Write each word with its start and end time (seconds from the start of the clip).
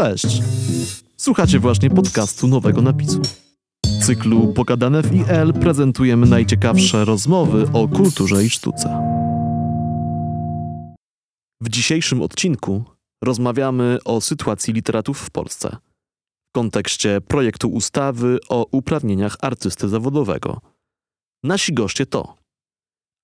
Cześć! 0.00 0.42
Słuchacie 1.16 1.58
właśnie 1.58 1.90
podcastu 1.90 2.48
Nowego 2.48 2.82
Napisu. 2.82 3.22
W 3.86 4.06
cyklu 4.06 4.52
Pogadane 4.52 5.02
w 5.02 5.14
IL 5.14 5.52
prezentujemy 5.60 6.26
najciekawsze 6.26 7.04
rozmowy 7.04 7.66
o 7.72 7.88
kulturze 7.88 8.44
i 8.44 8.50
sztuce. 8.50 8.88
W 11.60 11.68
dzisiejszym 11.68 12.22
odcinku 12.22 12.84
rozmawiamy 13.24 13.98
o 14.04 14.20
sytuacji 14.20 14.74
literatów 14.74 15.18
w 15.18 15.30
Polsce 15.30 15.76
w 16.48 16.52
kontekście 16.52 17.20
projektu 17.20 17.68
ustawy 17.68 18.38
o 18.48 18.66
uprawnieniach 18.70 19.36
artysty 19.40 19.88
zawodowego. 19.88 20.60
Nasi 21.44 21.74
goście 21.74 22.06
to 22.06 22.34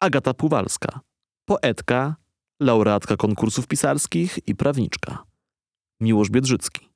Agata 0.01 0.35
Puwalska, 0.35 1.01
poetka, 1.49 2.17
laureatka 2.61 3.17
konkursów 3.17 3.67
pisarskich 3.67 4.39
i 4.47 4.55
prawniczka. 4.55 5.36
Miłosz 6.01 6.31
Biedrzycki, 6.31 6.89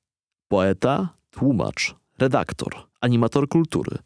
poeta, 0.47 1.17
tłumacz, 1.29 1.95
redaktor, 2.19 2.87
animator 3.01 3.47
kultury, 3.47 3.97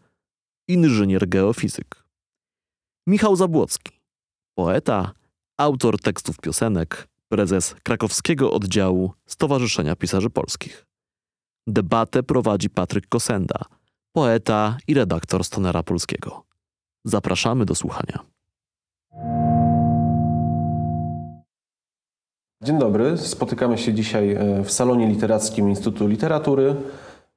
inżynier 0.67 1.29
geofizyk. 1.29 2.05
Michał 3.07 3.35
Zabłocki, 3.35 4.01
poeta, 4.57 5.13
autor 5.57 5.99
tekstów 5.99 6.39
piosenek, 6.39 7.07
prezes 7.27 7.75
krakowskiego 7.83 8.51
oddziału 8.51 9.13
Stowarzyszenia 9.25 9.95
Pisarzy 9.95 10.29
Polskich. 10.29 10.85
Debatę 11.67 12.23
prowadzi 12.23 12.69
Patryk 12.69 13.07
Kosenda, 13.07 13.61
poeta 14.11 14.77
i 14.87 14.93
redaktor 14.93 15.43
Stonera 15.43 15.83
Polskiego. 15.83 16.45
Zapraszamy 17.05 17.65
do 17.65 17.75
słuchania. 17.75 18.19
Dzień 22.65 22.79
dobry. 22.79 23.17
Spotykamy 23.17 23.77
się 23.77 23.93
dzisiaj 23.93 24.31
e, 24.33 24.63
w 24.63 24.71
salonie 24.71 25.07
literackim 25.07 25.69
Instytutu 25.69 26.07
Literatury, 26.07 26.75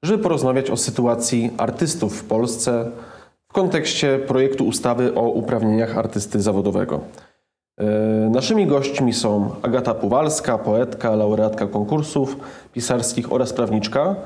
żeby 0.03 0.23
porozmawiać 0.23 0.71
o 0.71 0.77
sytuacji 0.77 1.51
artystów 1.59 2.21
w 2.21 2.25
Polsce 2.25 2.91
w 3.49 3.53
kontekście 3.53 4.19
projektu 4.19 4.67
ustawy 4.67 5.15
o 5.15 5.23
uprawnieniach 5.23 5.99
artysty 5.99 6.43
zawodowego. 6.43 7.01
E, 7.79 7.85
naszymi 8.31 8.67
gośćmi 8.67 9.13
są 9.13 9.51
Agata 9.63 9.95
Puwalska, 9.95 10.59
poetka, 10.59 11.17
laureatka 11.17 11.67
konkursów 11.67 12.37
pisarskich 12.73 13.33
oraz 13.33 13.53
prawniczka, 13.53 14.17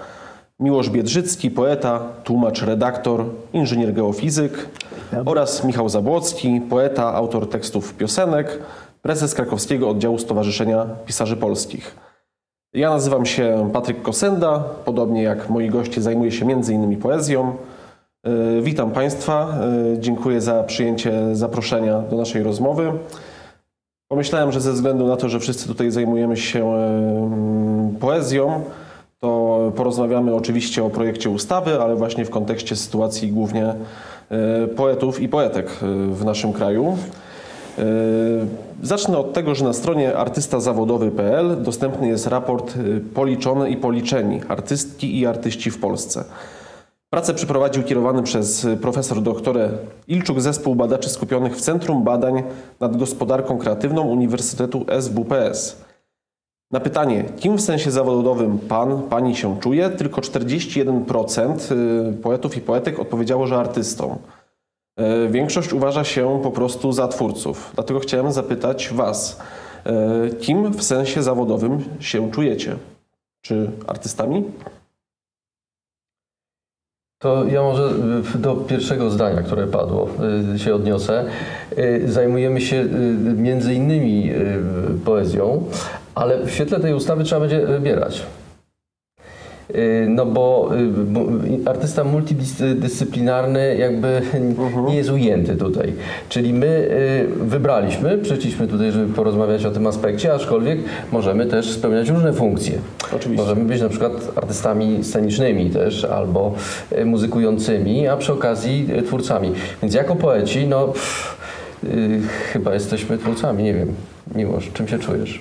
Miłosz 0.61 0.91
Biedrzycki, 0.91 1.50
poeta, 1.50 2.00
tłumacz, 2.25 2.62
redaktor, 2.62 3.25
inżynier 3.53 3.92
geofizyk 3.92 4.69
oraz 5.25 5.64
Michał 5.64 5.89
Zabłocki, 5.89 6.61
poeta, 6.70 7.14
autor 7.14 7.48
tekstów 7.50 7.95
piosenek, 7.95 8.58
prezes 9.03 9.34
krakowskiego 9.34 9.91
oddziału 9.91 10.19
Stowarzyszenia 10.19 10.86
Pisarzy 11.06 11.36
Polskich. 11.36 11.97
Ja 12.75 12.91
nazywam 12.91 13.27
się 13.27 13.70
Patryk 13.72 14.03
Kosenda, 14.03 14.64
podobnie 14.84 15.22
jak 15.22 15.50
moi 15.50 15.70
goście 15.70 16.00
zajmuję 16.00 16.33
się 16.33 16.47
m.in. 16.47 16.97
poezją. 16.97 17.56
E, 18.25 18.62
Witam 18.62 18.91
Państwa, 18.91 19.55
e, 19.95 19.98
dziękuję 19.98 20.41
za 20.41 20.62
przyjęcie 20.62 21.36
zaproszenia 21.36 21.98
do 21.98 22.17
naszej 22.17 22.42
rozmowy. 22.42 22.92
Pomyślałem, 24.08 24.53
że 24.53 24.61
ze 24.61 24.73
względu 24.73 25.06
na 25.06 25.17
to, 25.17 25.28
że 25.28 25.41
wszyscy 25.41 25.69
tutaj 25.69 25.91
zajmujemy 25.91 26.36
się 26.36 26.75
e, 26.75 27.95
poezją, 28.00 28.61
to 29.19 29.73
porozmawiamy 29.77 30.34
oczywiście 30.34 30.84
o 30.84 30.91
projekcie 30.91 31.30
ustawy, 31.30 31.80
ale 31.80 31.97
właśnie 31.97 32.25
w 32.25 32.30
kontekście 32.30 32.77
sytuacji 32.77 33.33
głównie 33.33 33.75
poetów 34.77 35.20
i 35.20 35.28
poetek 35.28 35.70
w 36.11 36.25
naszym 36.25 36.53
kraju. 36.53 36.97
Zacznę 38.83 39.19
od 39.19 39.33
tego, 39.33 39.55
że 39.55 39.64
na 39.64 39.72
stronie 39.72 40.16
artystazawodowy.pl 40.16 41.62
dostępny 41.62 42.08
jest 42.08 42.27
raport 42.27 42.74
Policzone 43.14 43.70
i 43.70 43.77
Policzeni 43.77 44.40
artystki 44.48 45.18
i 45.18 45.27
artyści 45.27 45.70
w 45.70 45.80
Polsce. 45.80 46.24
Pracę 47.11 47.34
przeprowadził 47.34 47.83
kierowany 47.83 48.23
przez 48.23 48.67
profesor 48.80 49.23
doktorę 49.23 49.70
Ilczuk 50.08 50.40
zespół 50.40 50.74
badaczy 50.74 51.11
skupionych 51.11 51.57
w 51.57 51.61
Centrum 51.61 52.05
Badań 52.05 52.42
nad 52.80 52.96
Gospodarką 52.96 53.58
Kreatywną 53.58 54.02
Uniwersytetu 54.02 54.86
SWPS. 55.01 55.77
Na 56.70 56.80
pytanie, 56.80 57.24
kim 57.36 57.57
w 57.57 57.61
sensie 57.61 57.90
zawodowym 57.90 58.58
pan, 58.58 59.02
pani 59.02 59.36
się 59.36 59.61
czuje, 59.61 59.90
tylko 59.90 60.20
41% 60.20 62.12
poetów 62.23 62.57
i 62.57 62.61
poetek 62.61 62.98
odpowiedziało, 62.98 63.46
że 63.46 63.57
artystą. 63.57 64.18
E, 64.97 65.29
Większość 65.29 65.73
uważa 65.73 66.05
się 66.05 66.41
po 66.42 66.51
prostu 66.51 66.92
za 66.92 67.08
twórców. 67.08 67.70
Dlatego 67.75 68.01
chciałem 68.01 68.33
zapytać 68.33 68.91
Was, 68.92 69.41
e, 69.85 70.30
kim 70.41 70.73
w 70.73 70.83
sensie 70.83 71.23
zawodowym 71.23 71.85
się 72.01 72.30
czujecie? 72.30 72.77
Czy 73.42 73.70
artystami? 73.86 74.45
To 77.19 77.45
ja 77.45 77.63
może 77.63 77.91
y, 78.35 78.39
do 78.39 78.57
pierwszego 78.57 79.11
zdania, 79.11 79.42
które 79.42 79.67
padło, 79.67 80.08
się 80.57 80.75
odniosę. 80.75 81.25
Zajmujemy 82.05 82.61
się 82.61 82.85
między 83.36 83.75
innymi 83.75 84.31
poezją, 85.05 85.64
ale 86.14 86.45
w 86.45 86.51
świetle 86.51 86.81
tej 86.81 86.95
ustawy 86.95 87.25
trzeba 87.25 87.41
będzie 87.41 87.67
wybierać. 87.67 88.23
No 90.08 90.27
bo 90.27 90.70
artysta 91.66 92.05
multidyscyplinarny 92.05 93.77
jakby 93.77 94.22
nie 94.88 94.96
jest 94.96 95.10
ujęty 95.10 95.56
tutaj. 95.56 95.92
Czyli 96.28 96.55
my 96.55 96.90
wybraliśmy, 97.40 98.18
przyszliśmy 98.18 98.68
tutaj, 98.68 98.92
żeby 98.92 99.14
porozmawiać 99.14 99.64
o 99.64 99.70
tym 99.70 99.86
aspekcie, 99.86 100.34
aczkolwiek 100.34 100.78
możemy 101.12 101.46
też 101.46 101.70
spełniać 101.70 102.08
różne 102.08 102.33
funkcje. 102.33 102.78
Oczywiście. 103.16 103.46
Możemy 103.46 103.64
być 103.64 103.80
na 103.80 103.88
przykład 103.88 104.12
artystami 104.36 105.05
scenicznymi 105.05 105.70
też, 105.70 106.04
albo 106.04 106.54
muzykującymi, 107.04 108.08
a 108.08 108.16
przy 108.16 108.33
okazji 108.33 108.89
twórcami. 109.06 109.52
Więc 109.83 109.94
jako 109.94 110.16
poeci, 110.16 110.66
no 110.66 110.89
pff, 110.89 111.36
chyba 112.52 112.74
jesteśmy 112.74 113.18
twórcami, 113.18 113.64
nie 113.64 113.74
wiem. 113.74 113.89
Miłosz, 114.34 114.70
czym 114.74 114.89
się 114.89 114.98
czujesz? 114.98 115.40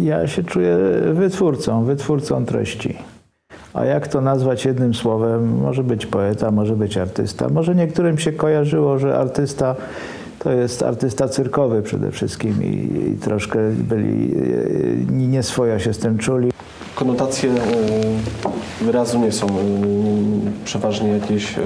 Ja 0.00 0.26
się 0.26 0.42
czuję 0.42 0.78
wytwórcą, 1.12 1.84
wytwórcą 1.84 2.46
treści. 2.46 2.98
A 3.74 3.84
jak 3.84 4.08
to 4.08 4.20
nazwać 4.20 4.64
jednym 4.64 4.94
słowem? 4.94 5.58
Może 5.60 5.84
być 5.84 6.06
poeta, 6.06 6.50
może 6.50 6.76
być 6.76 6.96
artysta. 6.96 7.48
Może 7.48 7.74
niektórym 7.74 8.18
się 8.18 8.32
kojarzyło, 8.32 8.98
że 8.98 9.18
artysta 9.18 9.76
to 10.38 10.52
jest 10.52 10.82
artysta 10.82 11.28
cyrkowy 11.28 11.82
przede 11.82 12.10
wszystkim 12.10 12.64
i, 12.64 13.10
i 13.10 13.16
troszkę 13.16 13.58
byli 13.70 14.36
nieswojo 15.08 15.78
się 15.78 15.94
z 15.94 15.98
tym 15.98 16.18
czuli. 16.18 16.50
Konotacje 16.94 17.50
e, 17.50 17.54
wyrazu 18.84 19.18
nie 19.18 19.32
są 19.32 19.46
e, 19.46 19.50
przeważnie 20.64 21.08
jakieś 21.08 21.58
e, 21.58 21.62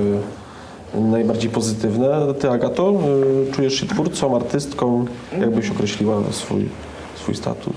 najbardziej 1.01 1.51
pozytywne. 1.51 2.35
Ty, 2.41 2.51
Agato, 2.51 2.95
czujesz 3.53 3.75
się 3.75 3.87
twórcą, 3.87 4.37
artystką? 4.37 5.05
Jak 5.41 5.51
byś 5.51 5.71
określiła 5.71 6.23
swój, 6.31 6.69
swój 7.27 7.35
status? 7.35 7.77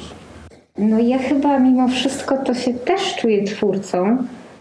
No 0.77 0.99
ja 0.99 1.17
chyba 1.17 1.59
mimo 1.59 1.87
wszystko 1.87 2.37
to 2.37 2.53
się 2.53 2.73
też 2.73 3.15
czuję 3.15 3.43
twórcą. 3.43 4.17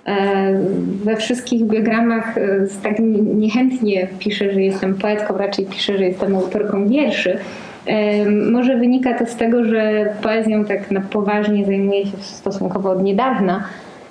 E, 0.06 0.60
We 1.04 1.16
wszystkich 1.16 1.64
biogramach 1.64 2.38
e, 2.38 2.40
tak 2.82 2.96
niechętnie 3.34 4.08
piszę, 4.18 4.52
że 4.52 4.62
jestem 4.62 4.94
poetką, 4.94 5.38
raczej 5.38 5.66
piszę, 5.66 5.98
że 5.98 6.04
jestem 6.04 6.36
autorką 6.36 6.88
wierszy. 6.88 7.38
E, 7.86 8.30
Może 8.30 8.76
wynika 8.76 9.18
to 9.18 9.26
z 9.26 9.36
tego, 9.36 9.64
że 9.64 10.06
poezją 10.22 10.64
tak 10.64 10.90
na 10.90 11.00
poważnie 11.00 11.66
zajmuję 11.66 12.06
się 12.06 12.16
stosunkowo 12.20 12.90
od 12.90 13.02
niedawna 13.02 13.64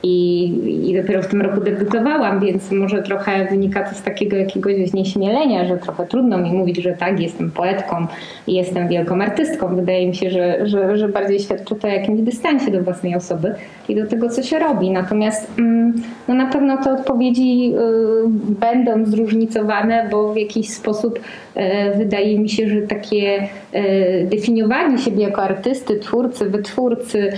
i, 0.04 0.90
i 0.90 1.02
dopiero 1.02 1.22
w 1.22 1.28
tym 1.28 1.42
roku 1.42 1.62
debiutowałam, 1.62 2.40
więc 2.40 2.72
może 2.72 3.04
trochę 3.04 3.46
wynika 3.46 3.84
to 3.84 3.96
z 3.96 4.02
takiego 4.02 4.38
jakiegoś 4.38 4.90
znieśmielenia, 4.90 5.66
że 5.66 5.78
trochę 5.78 6.06
trudno 6.06 6.38
mi 6.38 6.52
mówić, 6.52 6.78
że 6.78 6.94
tak, 6.94 7.20
jestem 7.20 7.52
poetką 7.52 8.08
i 8.48 8.54
jestem 8.54 8.88
wielką 8.88 9.22
artystką. 9.22 9.76
Wydaje 9.76 10.08
mi 10.08 10.16
się, 10.16 10.30
że, 10.30 10.68
że, 10.68 10.98
że 10.98 11.10
bardziej 11.10 11.40
świadczy 11.40 11.76
to 11.76 11.88
o 11.88 11.92
jakimś 11.92 12.22
dystansie 12.22 12.72
do 12.72 12.84
własnej 12.84 13.16
osoby 13.16 13.56
i 13.90 13.96
do 13.96 14.08
tego, 14.08 14.30
co 14.30 14.44
się 14.44 14.60
robi. 14.60 14.92
Natomiast 14.92 15.60
mm, 15.60 15.94
no 16.28 16.34
na 16.36 16.46
pewno 16.46 16.84
te 16.84 16.94
odpowiedzi 16.94 17.74
y, 17.74 18.30
będą 18.60 19.06
zróżnicowane, 19.06 20.08
bo 20.12 20.34
w 20.34 20.38
jakiś 20.38 20.70
sposób 20.70 21.20
y, 21.20 21.98
wydaje 21.98 22.40
mi 22.40 22.50
się, 22.50 22.70
że 22.70 22.82
takie 22.82 23.44
y, 23.76 24.28
definiowanie 24.32 24.98
siebie 24.98 25.24
jako 25.24 25.42
artysty, 25.42 26.00
twórcy, 26.00 26.50
wytwórcy 26.50 27.34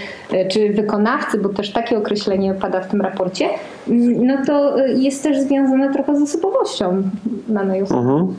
czy 0.47 0.69
wykonawcy, 0.69 1.37
bo 1.37 1.49
też 1.49 1.71
takie 1.71 1.97
określenie 1.97 2.48
pada 2.53 2.81
w 2.81 2.87
tym 2.87 3.01
raporcie, 3.01 3.49
mm, 3.87 4.25
no 4.25 4.45
to 4.45 4.79
y, 4.85 4.93
jest 4.93 5.23
też 5.23 5.39
związane 5.39 5.93
trochę 5.93 6.19
z 6.19 6.21
osobowością 6.21 7.03
danej 7.47 7.81
osoby. 7.81 7.99
Mhm. 7.99 8.35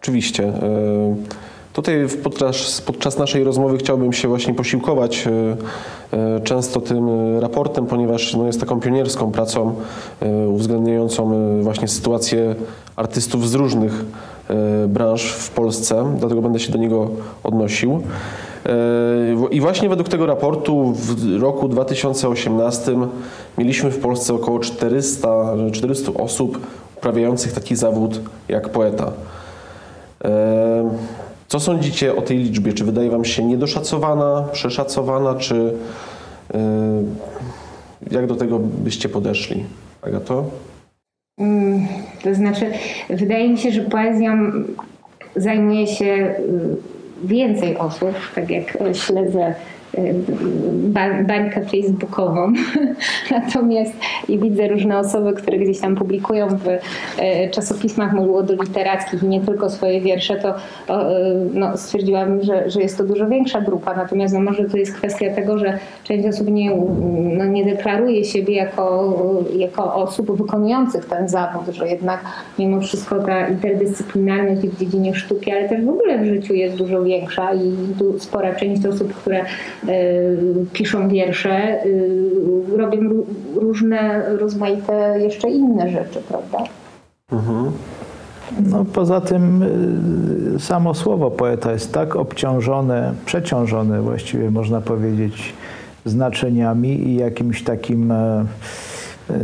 Oczywiście. 0.00 0.44
E, 0.44 1.16
Tutaj 1.72 2.06
podczas, 2.22 2.80
podczas 2.80 3.18
naszej 3.18 3.44
rozmowy 3.44 3.78
chciałbym 3.78 4.12
się 4.12 4.28
właśnie 4.28 4.54
posiłkować 4.54 5.26
e, 5.26 5.56
e, 6.16 6.40
często 6.40 6.80
tym 6.80 7.08
raportem, 7.38 7.86
ponieważ 7.86 8.34
no, 8.34 8.46
jest 8.46 8.60
taką 8.60 8.80
pionierską 8.80 9.32
pracą 9.32 9.74
uwzględniającą 10.48 11.32
właśnie 11.62 11.88
sytuację 11.88 12.54
artystów 12.96 13.48
z 13.48 13.54
różnych 13.54 14.04
branż 14.88 15.32
w 15.32 15.50
Polsce, 15.50 16.16
dlatego 16.18 16.42
będę 16.42 16.60
się 16.60 16.72
do 16.72 16.78
niego 16.78 17.10
odnosił. 17.44 18.02
I 19.50 19.60
właśnie 19.60 19.88
według 19.88 20.08
tego 20.08 20.26
raportu 20.26 20.92
w 20.92 21.40
roku 21.40 21.68
2018 21.68 22.96
mieliśmy 23.58 23.90
w 23.90 23.98
Polsce 23.98 24.34
około 24.34 24.58
400, 24.58 25.54
400 25.72 26.12
osób 26.12 26.66
uprawiających 26.96 27.52
taki 27.52 27.76
zawód 27.76 28.20
jak 28.48 28.68
poeta. 28.68 29.12
Co 31.48 31.60
sądzicie 31.60 32.16
o 32.16 32.22
tej 32.22 32.38
liczbie? 32.38 32.72
Czy 32.72 32.84
wydaje 32.84 33.10
Wam 33.10 33.24
się 33.24 33.44
niedoszacowana, 33.44 34.48
przeszacowana, 34.52 35.34
czy 35.34 35.74
jak 38.10 38.26
do 38.26 38.36
tego 38.36 38.58
byście 38.58 39.08
podeszli? 39.08 39.64
Agato? 40.02 40.44
Mm, 41.38 41.86
to 42.22 42.34
znaczy, 42.34 42.66
wydaje 43.10 43.48
mi 43.48 43.58
się, 43.58 43.72
że 43.72 43.80
poezją 43.80 44.52
zajmuje 45.36 45.86
się 45.86 46.04
y, 46.04 46.99
więcej 47.24 47.76
osób, 47.76 48.14
tak 48.34 48.50
jak 48.50 48.78
śledzę 48.92 49.54
bańkę 51.26 51.64
facebookową. 51.64 52.52
Natomiast 53.30 53.92
i 54.28 54.38
widzę 54.38 54.68
różne 54.68 54.98
osoby, 54.98 55.32
które 55.32 55.58
gdzieś 55.58 55.80
tam 55.80 55.96
publikują 55.96 56.48
w 56.48 56.68
e, 57.18 57.50
czasopismach 57.50 58.12
młodoliterackich 58.12 59.22
i 59.22 59.26
nie 59.26 59.40
tylko 59.40 59.70
swoje 59.70 60.00
wiersze, 60.00 60.36
to 60.36 60.48
e, 60.48 61.14
no, 61.54 61.76
stwierdziłam, 61.76 62.42
że, 62.42 62.70
że 62.70 62.80
jest 62.80 62.98
to 62.98 63.04
dużo 63.04 63.28
większa 63.28 63.60
grupa. 63.60 63.94
Natomiast 63.96 64.34
no, 64.34 64.40
może 64.40 64.64
to 64.64 64.76
jest 64.76 64.94
kwestia 64.94 65.34
tego, 65.34 65.58
że 65.58 65.78
część 66.04 66.28
osób 66.28 66.48
nie, 66.48 66.70
no, 67.38 67.44
nie 67.44 67.64
deklaruje 67.64 68.24
siebie 68.24 68.54
jako, 68.54 69.16
jako 69.56 69.94
osób 69.94 70.36
wykonujących 70.36 71.04
ten 71.04 71.28
zawód, 71.28 71.74
że 71.74 71.88
jednak 71.88 72.20
mimo 72.58 72.80
wszystko 72.80 73.18
ta 73.18 73.48
interdyscyplinarność 73.48 74.60
w 74.60 74.78
dziedzinie 74.80 75.14
sztuki, 75.14 75.52
ale 75.52 75.68
też 75.68 75.84
w 75.84 75.88
ogóle 75.88 76.18
w 76.18 76.26
życiu 76.26 76.54
jest 76.54 76.76
dużo 76.76 77.02
większa 77.02 77.54
i 77.54 77.72
spora 78.18 78.54
część 78.54 78.86
osób, 78.86 79.14
które 79.14 79.44
Y, 79.88 79.89
piszą 80.72 81.08
wiersze, 81.08 81.84
y, 81.86 82.76
robią 82.76 83.00
różne 83.54 84.22
rozmaite 84.38 85.20
jeszcze 85.20 85.50
inne 85.50 85.90
rzeczy, 85.90 86.20
prawda? 86.28 86.58
Mhm. 87.32 87.72
No, 88.70 88.84
poza 88.84 89.20
tym 89.20 89.62
y, 90.56 90.60
samo 90.60 90.94
słowo 90.94 91.30
poeta 91.30 91.72
jest 91.72 91.92
tak 91.92 92.16
obciążone, 92.16 93.12
przeciążone 93.26 94.02
właściwie 94.02 94.50
można 94.50 94.80
powiedzieć 94.80 95.52
znaczeniami 96.04 97.08
i 97.08 97.16
jakimś 97.16 97.64
takim 97.64 98.12
e, 98.12 98.44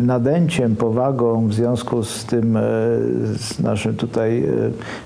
nadęciem, 0.01 0.77
powagą 0.77 1.49
w 1.49 1.55
związku 1.55 2.05
z 2.05 2.25
tym, 2.25 2.57
e, 2.57 2.61
z 3.37 3.61
naszym 3.61 3.95
tutaj 3.95 4.45
e, 4.45 4.51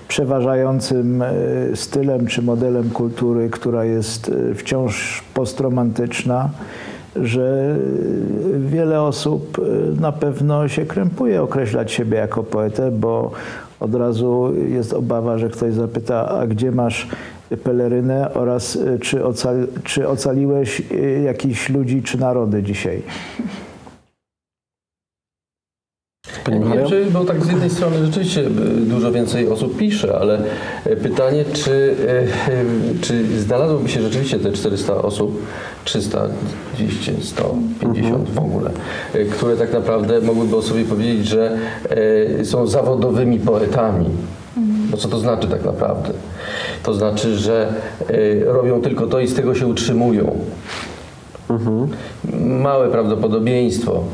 przeważającym 0.09 1.23
e, 1.23 1.33
stylem 1.75 2.27
czy 2.27 2.43
modelem 2.43 2.91
kultury, 2.91 3.51
która 3.51 3.85
jest 3.85 4.31
wciąż 4.55 5.25
postromantyczna, 5.35 6.51
że 7.17 7.77
wiele 8.59 9.03
osób 9.03 9.61
na 10.01 10.13
pewno 10.13 10.69
się 10.69 10.87
krępuje 10.87 11.43
określać 11.43 11.93
siebie 11.93 12.19
jako 12.19 12.43
poetę, 12.43 12.91
bo 12.91 13.31
od 13.81 13.95
razu 13.95 14.53
jest 14.69 14.93
obawa, 14.93 15.39
że 15.39 15.49
ktoś 15.49 15.75
zapyta, 15.75 16.29
a 16.29 16.47
gdzie 16.47 16.73
masz 16.73 17.09
pelerynę 17.65 18.35
oraz 18.35 18.79
czy, 19.01 19.25
ocali, 19.25 19.67
czy 19.85 20.09
ocaliłeś 20.09 20.83
jakichś 21.25 21.69
ludzi 21.69 22.03
czy 22.03 22.19
narody 22.19 22.63
dzisiaj. 22.63 23.03
Panie 26.45 26.59
nie 26.59 26.79
wiem, 26.79 26.89
czy, 26.89 27.07
bo 27.11 27.25
tak 27.25 27.45
z 27.45 27.49
jednej 27.49 27.71
strony 27.71 28.07
rzeczywiście 28.07 28.41
e, 28.41 28.51
dużo 28.81 29.13
więcej 29.13 29.49
osób 29.49 29.77
pisze, 29.77 30.19
ale 30.19 30.43
e, 30.85 30.97
pytanie, 30.97 31.45
czy, 31.53 31.97
e, 32.99 33.01
czy 33.01 33.41
znalazłoby 33.41 33.89
się 33.89 34.03
rzeczywiście 34.03 34.39
te 34.39 34.53
400 34.53 34.95
osób, 34.95 35.43
300, 35.85 36.29
200, 36.79 37.13
150 37.23 37.97
mhm. 37.97 38.25
w 38.25 38.39
ogóle, 38.39 38.71
które 39.31 39.57
tak 39.57 39.73
naprawdę 39.73 40.21
mogłyby 40.21 40.57
o 40.57 40.63
sobie 40.63 40.85
powiedzieć, 40.85 41.27
że 41.27 41.59
są 42.45 42.67
zawodowymi 42.67 43.39
poetami. 43.39 44.07
No 44.91 44.97
co 44.97 45.09
to 45.09 45.19
znaczy 45.19 45.49
tak 45.49 45.65
naprawdę? 45.65 46.13
To 46.83 46.95
znaczy, 46.95 47.37
że 47.37 47.75
robią 48.45 48.83
tylko 48.83 49.07
to 49.07 49.21
i 49.21 49.29
z 49.29 49.35
tego 49.35 49.55
się 49.55 49.67
utrzymują. 49.67 50.37
Mhm. 51.51 51.89
Małe 52.63 52.89
prawdopodobieństwo 52.89 54.05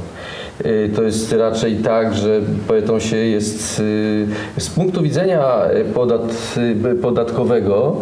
to 0.94 1.03
jest 1.03 1.32
raczej 1.32 1.76
tak, 1.76 2.14
że 2.14 2.41
poetą 2.69 2.99
się 2.99 3.17
jest 3.17 3.81
y, 3.81 4.26
z 4.58 4.70
punktu 4.70 5.03
widzenia 5.03 5.44
podat, 5.94 6.55
y, 6.93 6.94
podatkowego, 6.94 7.97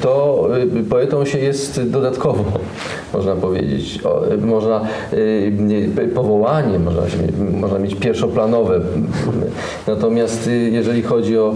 to 0.00 0.48
poetą 0.90 1.24
się 1.24 1.38
jest 1.38 1.90
dodatkowo, 1.90 2.44
można 3.14 3.36
powiedzieć. 3.36 3.98
Można 4.40 4.80
powołanie, 6.14 6.78
można, 6.78 7.02
można 7.60 7.78
mieć 7.78 7.94
pierwszoplanowe. 7.94 8.80
Natomiast 9.86 10.50
jeżeli 10.70 11.02
chodzi 11.02 11.38
o 11.38 11.54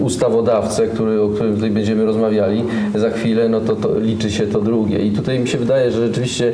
ustawodawcę, 0.00 0.86
który, 0.86 1.22
o 1.22 1.28
którym 1.28 1.54
tutaj 1.54 1.70
będziemy 1.70 2.04
rozmawiali 2.04 2.64
za 2.94 3.10
chwilę, 3.10 3.48
no 3.48 3.60
to, 3.60 3.76
to 3.76 3.98
liczy 3.98 4.30
się 4.30 4.46
to 4.46 4.60
drugie. 4.60 4.98
I 4.98 5.10
tutaj 5.10 5.38
mi 5.38 5.48
się 5.48 5.58
wydaje, 5.58 5.90
że 5.90 6.06
rzeczywiście 6.06 6.52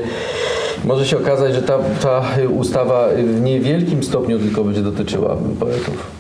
może 0.84 1.06
się 1.06 1.19
okazać, 1.19 1.55
że 1.55 1.62
ta, 1.62 1.79
ta 2.02 2.23
ustawa 2.58 3.08
w 3.37 3.40
niewielkim 3.40 4.02
stopniu 4.02 4.38
tylko 4.38 4.64
będzie 4.64 4.82
dotyczyła 4.82 5.37
poetów. 5.61 6.11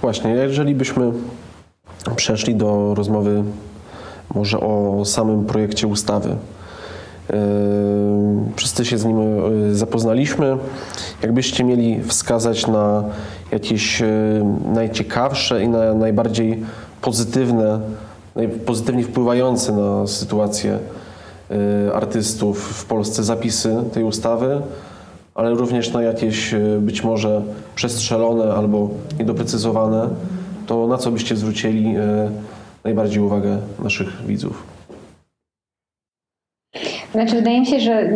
Właśnie, 0.00 0.30
jeżeli 0.30 0.74
byśmy 0.74 1.12
przeszli 2.16 2.54
do 2.54 2.94
rozmowy 2.94 3.44
może 4.34 4.60
o 4.60 5.02
samym 5.04 5.44
projekcie 5.44 5.86
ustawy. 5.86 6.28
Yy, 6.28 7.36
wszyscy 8.56 8.84
się 8.84 8.98
z 8.98 9.04
nim 9.04 9.20
yy, 9.68 9.74
zapoznaliśmy. 9.74 10.56
Jakbyście 11.22 11.64
mieli 11.64 12.02
wskazać 12.02 12.66
na 12.66 13.04
jakieś 13.52 14.00
yy, 14.00 14.06
najciekawsze 14.74 15.64
i 15.64 15.68
na 15.68 15.94
najbardziej 15.94 16.62
pozytywne, 17.00 17.80
pozytywnie 18.66 19.04
wpływające 19.04 19.72
na 19.72 20.06
sytuację 20.06 20.78
artystów 21.94 22.58
w 22.62 22.84
Polsce 22.84 23.24
zapisy 23.24 23.76
tej 23.92 24.04
ustawy, 24.04 24.62
ale 25.38 25.50
również 25.50 25.92
na 25.92 26.02
jakieś 26.02 26.54
y, 26.54 26.78
być 26.80 27.04
może 27.04 27.42
przestrzelone 27.74 28.54
albo 28.54 28.90
niedoprecyzowane, 29.18 30.08
to 30.66 30.86
na 30.86 30.98
co 30.98 31.10
byście 31.10 31.36
zwrócili 31.36 31.96
y, 31.96 32.00
najbardziej 32.84 33.22
uwagę 33.22 33.58
naszych 33.82 34.26
widzów? 34.26 34.62
Znaczy, 37.12 37.36
wydaje 37.36 37.60
mi 37.60 37.66
się, 37.66 37.80
że 37.80 38.10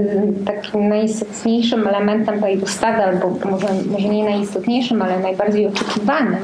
takim 0.45 0.88
najistotniejszym 0.88 1.88
elementem 1.88 2.40
tej 2.40 2.59
ustawy, 2.59 3.02
albo 3.02 3.30
może, 3.50 3.68
może 3.90 4.09
nie 4.09 4.25
najistotniejszym, 4.25 5.02
ale 5.02 5.21
najbardziej 5.21 5.66
oczekiwanym, 5.66 6.37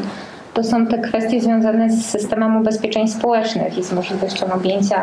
to 0.59 0.65
są 0.65 0.87
te 0.87 0.99
kwestie 0.99 1.41
związane 1.41 1.91
z 1.91 2.07
systemem 2.07 2.57
ubezpieczeń 2.57 3.09
społecznych 3.09 3.79
i 3.79 3.85
z 3.85 3.93
możliwością 3.93 4.53
objęcia 4.53 5.03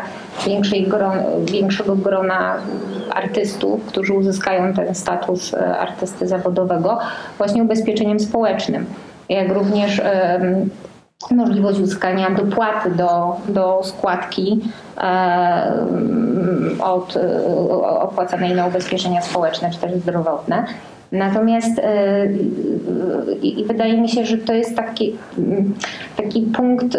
gron, 0.88 1.18
większego 1.44 1.96
grona 1.96 2.54
artystów, 3.10 3.84
którzy 3.84 4.12
uzyskają 4.12 4.74
ten 4.74 4.94
status 4.94 5.54
e, 5.54 5.78
artysty 5.78 6.28
zawodowego, 6.28 6.98
właśnie 7.38 7.62
ubezpieczeniem 7.62 8.20
społecznym. 8.20 8.86
Jak 9.28 9.52
również 9.52 10.02
możliwość 11.30 11.78
uzyskania 11.78 12.30
dopłaty 12.30 12.90
do, 12.90 13.36
do 13.48 13.80
składki 13.84 14.60
od 16.80 17.18
opłacanej 18.00 18.54
na 18.54 18.66
ubezpieczenia 18.66 19.22
społeczne 19.22 19.70
czy 19.70 19.78
też 19.78 19.92
zdrowotne. 19.92 20.64
Natomiast 21.12 21.78
e, 21.78 22.26
i 23.42 23.64
wydaje 23.64 24.00
mi 24.00 24.08
się, 24.08 24.24
że 24.24 24.38
to 24.38 24.52
jest 24.52 24.76
taki, 24.76 25.16
taki 26.16 26.42
punkt 26.42 26.96
e, 26.96 26.98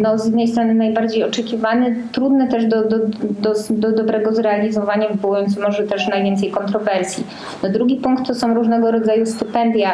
no, 0.00 0.18
z 0.18 0.24
jednej 0.26 0.48
strony 0.48 0.74
najbardziej 0.74 1.24
oczekiwany, 1.24 1.96
trudny 2.12 2.48
też 2.48 2.66
do, 2.66 2.88
do, 2.88 2.98
do, 3.20 3.54
do 3.70 3.92
dobrego 3.92 4.34
zrealizowania, 4.34 5.08
wywołujący 5.08 5.60
może 5.60 5.82
też 5.82 6.08
najwięcej 6.08 6.50
kontrowersji. 6.50 7.24
No, 7.62 7.68
drugi 7.68 7.96
punkt 7.96 8.26
to 8.26 8.34
są 8.34 8.54
różnego 8.54 8.90
rodzaju 8.90 9.26
stypendia 9.26 9.92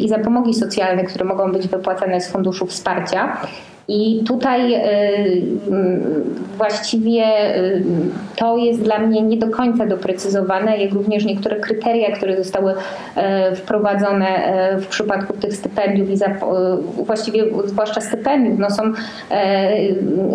i 0.00 0.08
zapomogi 0.08 0.54
socjalne, 0.54 1.04
które 1.04 1.24
mogą 1.24 1.52
być 1.52 1.68
wypłacane 1.68 2.20
z 2.20 2.28
funduszu 2.28 2.66
wsparcia. 2.66 3.36
I 3.88 4.24
tutaj 4.26 4.74
y, 4.74 5.42
właściwie 6.56 7.56
y, 7.56 7.84
to 8.36 8.56
jest 8.56 8.82
dla 8.82 8.98
mnie 8.98 9.22
nie 9.22 9.36
do 9.36 9.50
końca 9.50 9.86
doprecyzowane, 9.86 10.78
jak 10.78 10.92
również 10.92 11.24
niektóre 11.24 11.56
kryteria, 11.56 12.16
które 12.16 12.36
zostały 12.36 12.72
y, 12.72 13.56
wprowadzone 13.56 14.26
w 14.80 14.86
przypadku 14.86 15.32
tych 15.32 15.56
stypendiów 15.56 16.10
i 16.10 16.16
właściwie 17.04 17.44
zwłaszcza 17.64 18.00
stypendiów, 18.00 18.58
no 18.58 18.70
są 18.70 18.82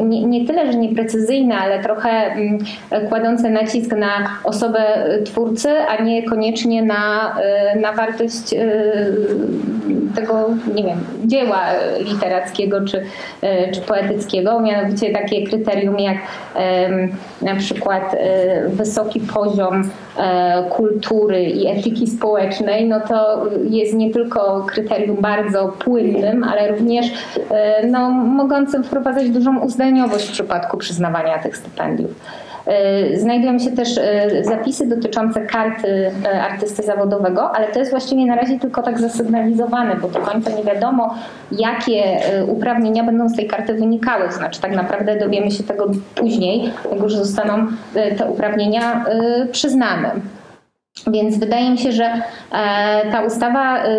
nie, 0.04 0.26
nie 0.26 0.48
tyle, 0.48 0.72
że 0.72 0.78
nieprecyzyjne, 0.78 1.56
ale 1.56 1.84
trochę 1.84 2.10
mm, 2.10 2.60
kładące 3.10 3.50
nacisk 3.50 3.96
na 3.96 4.40
osobę 4.44 4.80
twórcy, 5.26 5.70
a 5.70 6.04
nie 6.04 6.24
koniecznie 6.24 6.84
na, 6.84 7.36
na 7.82 7.94
wartość 7.94 8.56
tego, 10.16 10.50
nie 10.76 10.84
wiem, 10.84 11.00
dzieła 11.26 11.66
literackiego 12.00 12.86
czy 12.86 13.06
czy 13.74 13.82
poetyckiego, 13.82 14.60
mianowicie 14.60 15.12
takie 15.12 15.48
kryterium 15.48 16.00
jak 16.00 16.18
na 17.42 17.56
przykład 17.56 18.14
e, 18.14 18.70
wysoki 18.70 19.20
poziom 19.20 19.90
e, 20.18 20.64
kultury 20.70 21.44
i 21.44 21.68
etyki 21.68 22.08
społecznej, 22.08 22.88
no 22.88 23.00
to 23.00 23.46
jest 23.70 23.94
nie 23.94 24.14
tylko 24.14 24.66
kryterium 24.70 25.18
bardzo 25.22 25.68
płynnym, 25.68 26.44
ale 26.44 26.68
również 26.72 27.06
e, 27.52 27.88
no, 27.88 28.10
mogącym 28.10 28.84
wprowadzać 28.84 29.30
dużą 29.30 29.60
uznaniowość 29.60 30.28
w 30.28 30.32
przypadku 30.32 30.78
przyznawania 30.78 31.40
tych 31.40 31.58
stypendiów. 31.58 32.12
E, 32.70 33.18
Znajdują 33.20 33.60
się 33.60 33.72
też 33.72 33.98
e, 33.98 34.44
zapisy 34.44 34.88
dotyczące 34.88 35.42
karty 35.42 36.12
e, 36.26 36.42
artysty 36.42 36.84
zawodowego, 36.84 37.52
ale 37.52 37.68
to 37.68 37.80
jest 37.80 37.92
właściwie 37.92 38.26
na 38.26 38.36
razie 38.36 38.60
tylko 38.60 38.84
tak 38.84 39.00
zasygnalizowane, 39.00 39.96
bo 39.96 40.08
do 40.08 40.20
końca 40.20 40.52
nie 40.52 40.64
wiadomo, 40.64 41.16
jakie 41.52 42.04
uprawnienia 42.48 43.04
będą 43.04 43.30
z 43.30 43.36
tej 43.36 43.48
karty 43.48 43.74
wynikały. 43.74 44.32
Znaczy, 44.32 44.62
tak 44.62 44.76
naprawdę 44.76 45.20
dowiemy 45.20 45.52
się 45.52 45.64
tego 45.64 45.92
później, 46.16 46.72
jak 46.92 47.02
już 47.02 47.16
zostaną 47.16 47.68
te 48.18 48.26
uprawnienia 48.26 49.06
przyznane. 49.52 50.12
Więc 51.08 51.38
wydaje 51.38 51.72
mi 51.72 51.78
się, 51.78 51.92
że 51.92 52.04
e, 52.06 52.22
ta 53.12 53.22
ustawa, 53.22 53.78
e, 53.78 53.90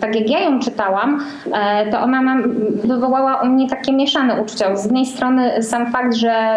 tak 0.00 0.14
jak 0.14 0.30
ja 0.30 0.40
ją 0.40 0.60
czytałam, 0.60 1.24
e, 1.52 1.90
to 1.90 2.00
ona 2.00 2.36
wywołała 2.84 3.42
u 3.42 3.46
mnie 3.46 3.68
takie 3.68 3.92
mieszane 3.92 4.42
uczucia. 4.42 4.76
Z 4.76 4.84
jednej 4.84 5.06
strony 5.06 5.62
sam 5.62 5.92
fakt, 5.92 6.14
że 6.14 6.56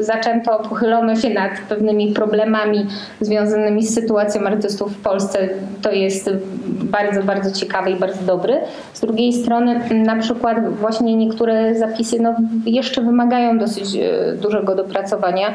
zaczęto, 0.00 0.58
pochylono 0.68 1.16
się 1.16 1.30
nad 1.30 1.50
pewnymi 1.68 2.12
problemami 2.12 2.86
związanymi 3.20 3.82
z 3.82 3.94
sytuacją 3.94 4.46
artystów 4.46 4.96
w 4.96 5.02
Polsce, 5.02 5.48
to 5.82 5.92
jest 5.92 6.30
bardzo, 6.66 7.22
bardzo 7.22 7.60
ciekawy 7.60 7.90
i 7.90 7.96
bardzo 7.96 8.22
dobry. 8.22 8.60
Z 8.94 9.00
drugiej 9.00 9.32
strony 9.32 9.80
na 10.04 10.16
przykład 10.16 10.68
właśnie 10.68 11.16
niektóre 11.16 11.74
zapisy 11.74 12.22
no, 12.22 12.34
jeszcze 12.66 13.02
wymagają 13.02 13.58
dosyć 13.58 13.98
dużego 14.42 14.74
dopracowania 14.74 15.46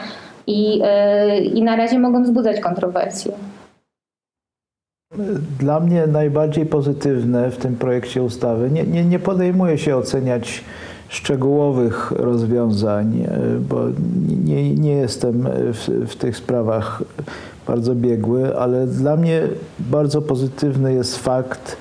i, 0.48 0.82
i 1.54 1.64
na 1.64 1.76
razie 1.76 2.00
mogą 2.00 2.24
wzbudzać 2.24 2.60
kontrowersje. 2.60 3.32
Dla 5.60 5.80
mnie 5.80 6.08
najbardziej 6.08 6.66
pozytywne 6.66 7.52
w 7.52 7.58
tym 7.58 7.76
projekcie 7.76 8.24
ustawy, 8.24 8.72
nie, 8.72 8.84
nie, 8.84 9.06
nie 9.06 9.20
podejmuję 9.20 9.78
się 9.78 9.96
oceniać 9.96 10.64
szczegółowych 11.10 12.12
rozwiązań, 12.12 13.22
e, 13.22 13.40
bo 13.70 13.82
nie, 14.46 14.76
nie 14.76 14.92
jestem 14.92 15.48
w, 15.74 16.08
w 16.08 16.16
tych 16.16 16.38
sprawach 16.38 17.04
bardzo 17.68 17.96
biegły, 17.96 18.58
ale 18.58 18.88
dla 18.88 19.18
mnie 19.18 19.42
bardzo 19.80 20.22
pozytywny 20.22 20.94
jest 20.94 21.18
fakt, 21.18 21.78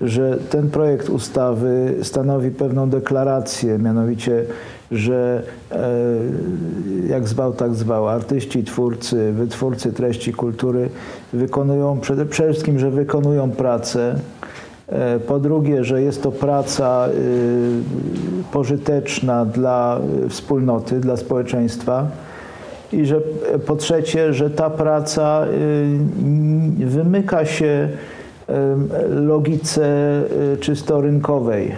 że 0.00 0.38
ten 0.50 0.70
projekt 0.70 1.08
ustawy 1.08 1.94
stanowi 2.02 2.50
pewną 2.50 2.90
deklarację, 2.90 3.78
mianowicie, 3.78 4.44
że 4.90 5.42
e, 5.72 5.76
jak 7.08 7.28
zwał, 7.28 7.52
tak 7.52 7.74
zwał, 7.74 8.08
artyści, 8.08 8.64
twórcy, 8.64 9.32
wytwórcy 9.32 9.92
treści 9.92 10.32
kultury 10.32 10.88
wykonują 11.32 12.00
przede 12.00 12.26
wszystkim, 12.26 12.78
że 12.78 12.90
wykonują 12.90 13.50
pracę. 13.50 14.14
E, 14.88 15.18
Po 15.18 15.38
drugie, 15.38 15.84
że 15.84 16.02
jest 16.02 16.22
to 16.22 16.32
praca 16.32 17.08
y, 17.08 18.52
pożyteczna 18.52 19.44
dla 19.44 20.00
wspólnoty, 20.28 21.00
dla 21.00 21.16
społeczeństwa. 21.16 22.06
I 22.92 23.06
że 23.06 23.16
e, 23.54 23.58
po 23.58 23.76
trzecie, 23.76 24.32
że 24.32 24.50
ta 24.50 24.70
praca 24.70 25.46
wymyka 26.78 27.44
się 27.44 27.88
logice 29.08 30.22
czysto 30.60 31.00
rynkowej. 31.00 31.72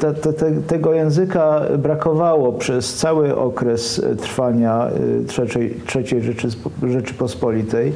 Te, 0.00 0.14
te, 0.14 0.32
te, 0.32 0.52
tego 0.52 0.94
języka 0.94 1.60
brakowało 1.78 2.52
przez 2.52 2.94
cały 2.94 3.36
okres 3.36 3.98
y, 3.98 4.16
trwania 4.16 4.88
y, 4.88 5.56
III, 5.56 5.74
III 5.94 6.22
Rzeczyspo- 6.22 6.88
Rzeczypospolitej. 6.90 7.92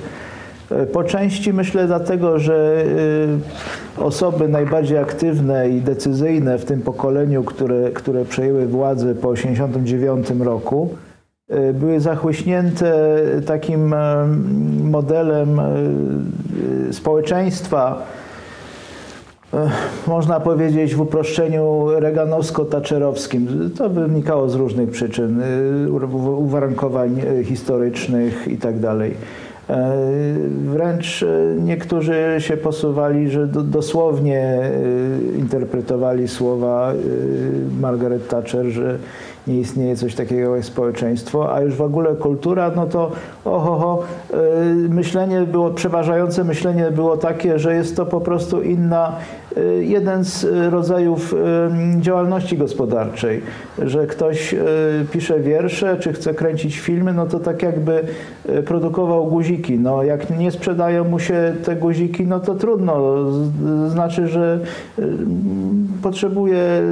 Y, 0.72 0.86
Po 0.86 1.04
części 1.04 1.52
myślę 1.52 1.86
dlatego, 1.86 2.38
że 2.38 2.84
osoby 3.98 4.48
najbardziej 4.48 4.98
aktywne 4.98 5.68
i 5.68 5.80
decyzyjne 5.80 6.58
w 6.58 6.64
tym 6.64 6.82
pokoleniu, 6.82 7.44
które, 7.44 7.90
które 7.90 8.24
przejęły 8.24 8.66
władzę 8.66 9.14
po 9.14 9.34
1989 9.34 10.44
roku, 10.46 10.88
były 11.74 12.00
zachłyśnięte 12.00 12.92
takim 13.46 13.94
em, 13.94 14.90
modelem 14.90 15.60
społeczeństwa, 16.92 18.02
można 20.06 20.40
powiedzieć 20.40 20.94
w 20.94 21.00
uproszczeniu 21.00 21.86
reganowsko-taczelowskim. 21.98 23.70
To 23.78 23.88
wynikało 23.88 24.48
z 24.48 24.54
różnych 24.54 24.90
przyczyn, 24.90 25.42
y, 25.86 25.92
uwarunkowań 26.36 27.20
y, 27.40 27.44
historycznych 27.44 28.48
i 28.48 28.56
tak. 28.56 28.74
E, 29.70 29.94
Wręcz 30.64 31.22
y, 31.22 31.56
niektórzy 31.60 32.36
się 32.38 32.56
posuwali, 32.56 33.30
że 33.30 33.46
do, 33.46 33.62
dosłownie 33.62 34.70
y, 35.34 35.38
interpretowali 35.38 36.28
słowa 36.28 36.92
y, 36.92 37.80
Margaret 37.80 38.28
Thatcher, 38.28 38.66
że 38.66 38.98
nie 39.48 39.60
istnieje 39.60 39.96
coś 39.96 40.14
takiego 40.14 40.56
jak 40.56 40.64
społeczeństwo, 40.64 41.54
a 41.54 41.60
już 41.60 41.74
w 41.74 41.82
ogóle 41.82 42.14
kultura, 42.14 42.70
no 42.76 42.86
to 42.86 43.10
oho, 43.44 43.78
ho, 43.78 44.02
y, 44.30 44.88
myślenie 44.88 45.40
było, 45.40 45.70
przeważające 45.70 46.44
myślenie 46.44 46.90
było 46.90 47.16
takie, 47.16 47.58
że 47.58 47.74
jest 47.74 47.96
to 47.96 48.06
po 48.06 48.20
prostu 48.20 48.62
inna, 48.62 49.16
y, 49.56 49.84
jeden 49.84 50.24
z 50.24 50.46
rodzajów 50.72 51.32
y, 51.32 52.00
działalności 52.00 52.58
gospodarczej, 52.58 53.42
że 53.78 54.06
ktoś 54.06 54.54
pisze 55.12 55.40
wiersze, 55.40 55.96
czy 55.96 56.12
chce 56.12 56.34
kręcić 56.34 56.78
filmy, 56.78 57.12
no 57.12 57.26
to 57.26 57.40
tak 57.40 57.62
jakby 57.62 58.04
produkował 58.64 59.26
guziki. 59.26 59.78
No 59.78 60.02
jak 60.02 60.38
nie 60.38 60.50
sprzedają 60.50 61.04
mu 61.04 61.18
się 61.18 61.54
te 61.64 61.76
guziki, 61.76 62.26
no 62.26 62.40
to 62.40 62.54
trudno. 62.54 63.24
Znaczy, 63.88 64.28
że 64.28 64.60
potrzebuje 66.02 66.82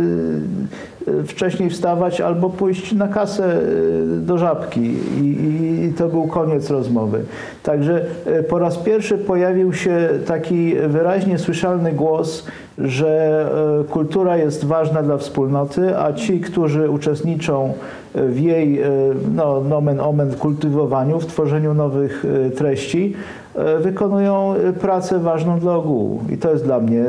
wcześniej 1.26 1.70
wstawać 1.70 2.20
albo 2.20 2.50
pójść 2.50 2.92
na 2.92 3.08
kasę 3.08 3.60
y, 3.60 4.20
do 4.20 4.38
żabki 4.38 4.94
i, 5.20 5.84
i, 5.84 5.92
to 5.92 6.08
był 6.08 6.26
koniec 6.26 6.70
rozmowy. 6.70 7.24
Także 7.62 8.04
y, 8.26 8.42
po 8.42 8.58
raz 8.58 8.76
pierwszy 8.76 9.18
pojawił 9.18 9.72
się 9.72 10.08
taki 10.26 10.74
wyraźnie 10.88 11.38
słyszalny 11.38 11.92
głos, 11.92 12.46
że 12.78 13.46
y, 13.80 13.84
kultura 13.84 14.36
jest 14.36 14.64
ważna 14.64 15.02
dla 15.02 15.16
wspólnoty, 15.16 15.98
a 15.98 16.12
ci, 16.12 16.40
którzy 16.40 16.90
uczestniczą 16.90 17.72
w 18.14 18.40
jej 18.40 18.82
y, 18.82 18.86
no, 19.34 19.60
nomen 19.60 20.00
omen 20.00 20.34
kultywowaniu, 20.34 21.20
w 21.20 21.26
tworzeniu 21.26 21.74
nowych 21.74 22.24
y, 22.24 22.50
treści, 22.50 23.14
y, 23.78 23.82
wykonują 23.82 24.54
y, 24.54 24.72
pracę 24.72 25.18
ważną 25.18 25.58
dla 25.58 25.74
ogółu. 25.74 26.20
I 26.32 26.38
to 26.38 26.50
jest 26.50 26.64
dla 26.64 26.80
mnie 26.80 27.04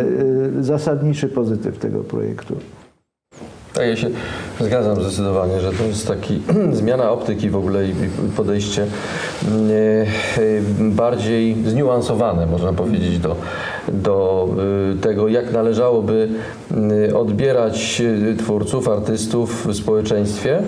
y, 0.60 0.64
zasadniczy 0.64 1.28
pozytyw 1.28 1.78
tego 1.78 2.00
projektu. 2.00 2.56
Tak, 3.78 3.88
ja 3.88 3.96
się 3.96 4.10
zgadzam 4.60 5.02
zdecydowanie, 5.02 5.60
że 5.60 5.72
to 5.72 5.84
jest 5.84 6.08
taki 6.08 6.42
zmiana 6.72 7.12
optyki 7.12 7.50
w 7.50 7.56
ogóle 7.56 7.88
i 7.88 7.94
podejście 8.38 8.86
mm, 9.48 9.72
e, 9.72 10.46
bardziej 10.80 11.56
zniuansowane, 11.66 12.46
można 12.46 12.74
powiedzieć, 12.74 13.20
do, 13.20 13.36
do 13.88 14.48
y, 14.94 15.02
tego, 15.02 15.28
jak 15.28 15.54
należałoby 15.54 16.30
y, 17.10 17.18
odbierać 17.18 18.02
y, 18.02 18.36
twórców, 18.40 18.88
artystów 18.88 19.68
w 19.68 19.76
społeczeństwie 19.76 20.60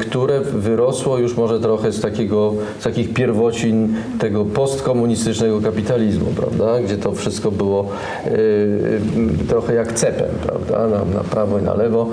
które 0.00 0.40
wyrosło 0.40 1.18
już 1.18 1.36
może 1.36 1.60
trochę 1.60 1.92
z, 1.92 2.00
takiego, 2.00 2.54
z 2.80 2.84
takich 2.84 3.12
pierwocin 3.14 3.94
tego 4.18 4.44
postkomunistycznego 4.44 5.60
kapitalizmu, 5.60 6.26
prawda? 6.36 6.80
Gdzie 6.82 6.96
to 6.96 7.12
wszystko 7.12 7.50
było 7.50 7.88
y, 8.26 8.30
y, 8.30 9.48
trochę 9.48 9.74
jak 9.74 9.92
cepem, 9.92 10.28
prawda? 10.46 10.88
Na, 10.88 11.04
na 11.14 11.20
prawo 11.30 11.58
i 11.58 11.62
na 11.62 11.74
lewo. 11.74 12.08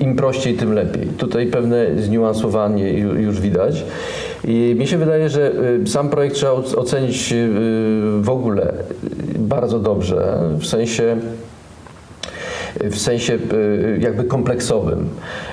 Im 0.00 0.16
prościej, 0.16 0.54
tym 0.54 0.72
lepiej. 0.72 1.06
Tutaj 1.06 1.46
pewne 1.46 1.86
zniuansowanie 2.02 2.84
ju- 2.84 3.14
już 3.20 3.40
widać. 3.40 3.84
I 4.44 4.76
mi 4.78 4.86
się 4.86 4.98
wydaje, 4.98 5.28
że 5.28 5.52
y, 5.84 5.86
sam 5.86 6.08
projekt 6.10 6.34
trzeba 6.36 6.52
oc- 6.52 6.76
ocenić 6.78 7.32
y, 7.32 7.48
w 8.20 8.30
ogóle 8.30 8.72
y, 9.34 9.38
bardzo 9.38 9.78
dobrze, 9.78 10.38
w 10.58 10.66
sensie 10.66 11.16
w 12.80 12.98
sensie 12.98 13.34
y, 13.34 13.98
jakby 14.00 14.24
kompleksowym. 14.24 15.08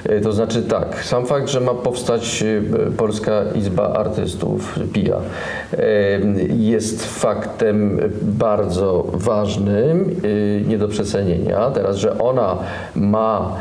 Y, 0.10 0.22
To 0.22 0.34
znaczy 0.34 0.63
tak, 0.63 1.03
sam 1.03 1.25
fakt, 1.25 1.50
że 1.50 1.62
ma 1.62 1.74
powstać 1.74 2.43
y, 2.43 2.62
Polska 2.98 3.43
Izba 3.55 3.93
Artystów, 3.93 4.79
PIA, 4.93 5.17
jest 6.57 7.05
faktem 7.05 8.00
bardzo 8.22 9.07
ważnym, 9.13 10.22
nie 10.67 10.77
do 10.77 10.88
przecenienia. 10.88 11.72
Teraz, 11.72 11.98
że 11.98 12.17
ona 12.19 12.57
ma 12.95 13.55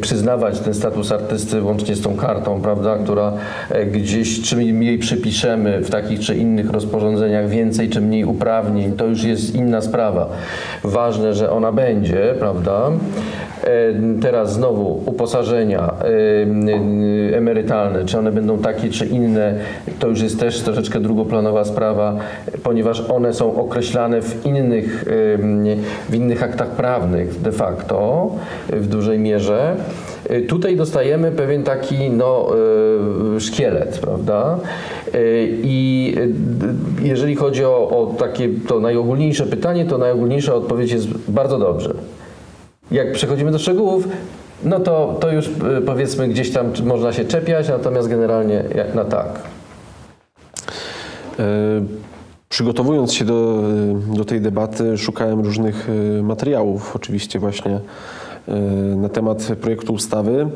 przyznawać 0.00 0.60
ten 0.60 0.74
status 0.74 1.12
artysty 1.12 1.62
łącznie 1.62 1.96
z 1.96 2.02
tą 2.02 2.16
kartą, 2.16 2.60
prawda, 2.60 2.98
która 2.98 3.32
e, 3.70 3.86
gdzieś, 3.86 4.42
czym 4.42 4.82
jej 4.82 4.98
przypiszemy 4.98 5.80
w 5.80 5.90
takich 5.90 6.20
czy 6.20 6.36
innych 6.36 6.70
rozporządzeniach 6.70 7.48
więcej 7.48 7.88
czy 7.88 8.00
mniej 8.00 8.24
uprawnień, 8.24 8.92
to 8.92 9.06
już 9.06 9.24
jest 9.24 9.54
inna 9.54 9.80
sprawa. 9.80 10.28
Ważne, 10.84 11.34
że 11.34 11.50
ona 11.50 11.72
będzie, 11.72 12.34
prawda, 12.38 12.90
teraz 14.22 14.52
znowu 14.52 15.02
uposażenia 15.06 15.94
e, 17.32 17.36
emerytalne, 17.36 18.04
czy 18.04 18.18
one 18.18 18.32
będą 18.32 18.58
takie, 18.58 18.90
czy 18.90 19.06
inne, 19.06 19.54
to 19.98 20.08
już 20.08 20.22
jest 20.22 20.40
też 20.40 20.60
troszeczkę 20.60 21.00
drugoplanowa 21.00 21.64
sprawa, 21.64 22.16
ponieważ 22.62 23.00
one 23.10 23.34
są 23.34 23.56
określane 23.56 24.22
w 24.22 24.46
innych, 24.46 25.04
w 26.08 26.14
innych 26.14 26.42
aktach 26.42 26.68
prawnych 26.68 27.40
de 27.40 27.52
facto 27.52 28.30
w 28.68 28.86
dużej 28.86 29.18
mierze. 29.18 29.76
E, 30.28 30.40
tutaj 30.40 30.76
dostajemy 30.76 31.32
pewien 31.32 31.62
taki 31.62 32.10
no, 32.10 32.50
e, 33.36 33.40
szkielet, 33.40 33.98
prawda? 33.98 34.58
E, 35.14 35.18
I 35.62 36.14
jeżeli 37.02 37.36
chodzi 37.36 37.64
o, 37.64 37.88
o 37.88 38.14
takie 38.18 38.48
to 38.68 38.80
najogólniejsze 38.80 39.46
pytanie, 39.46 39.84
to 39.84 39.98
najogólniejsza 39.98 40.54
odpowiedź 40.54 40.92
jest 40.92 41.08
bardzo 41.28 41.58
dobrze. 41.58 41.94
Jak 42.90 43.12
przechodzimy 43.12 43.50
do 43.50 43.58
szczegółów, 43.58 44.08
no 44.64 44.80
to, 44.80 45.16
to 45.20 45.32
już 45.32 45.50
powiedzmy 45.86 46.28
gdzieś 46.28 46.52
tam 46.52 46.72
można 46.84 47.12
się 47.12 47.24
czepiać, 47.24 47.68
natomiast 47.68 48.08
generalnie 48.08 48.64
na 48.94 49.04
tak. 49.04 49.28
Przygotowując 52.48 53.12
się 53.12 53.24
do, 53.24 53.62
do 54.16 54.24
tej 54.24 54.40
debaty, 54.40 54.98
szukałem 54.98 55.40
różnych 55.40 55.88
materiałów, 56.22 56.96
oczywiście 56.96 57.38
właśnie 57.38 57.80
na 58.96 59.08
temat 59.08 59.48
projektu 59.60 59.92
ustawy. 59.92 60.46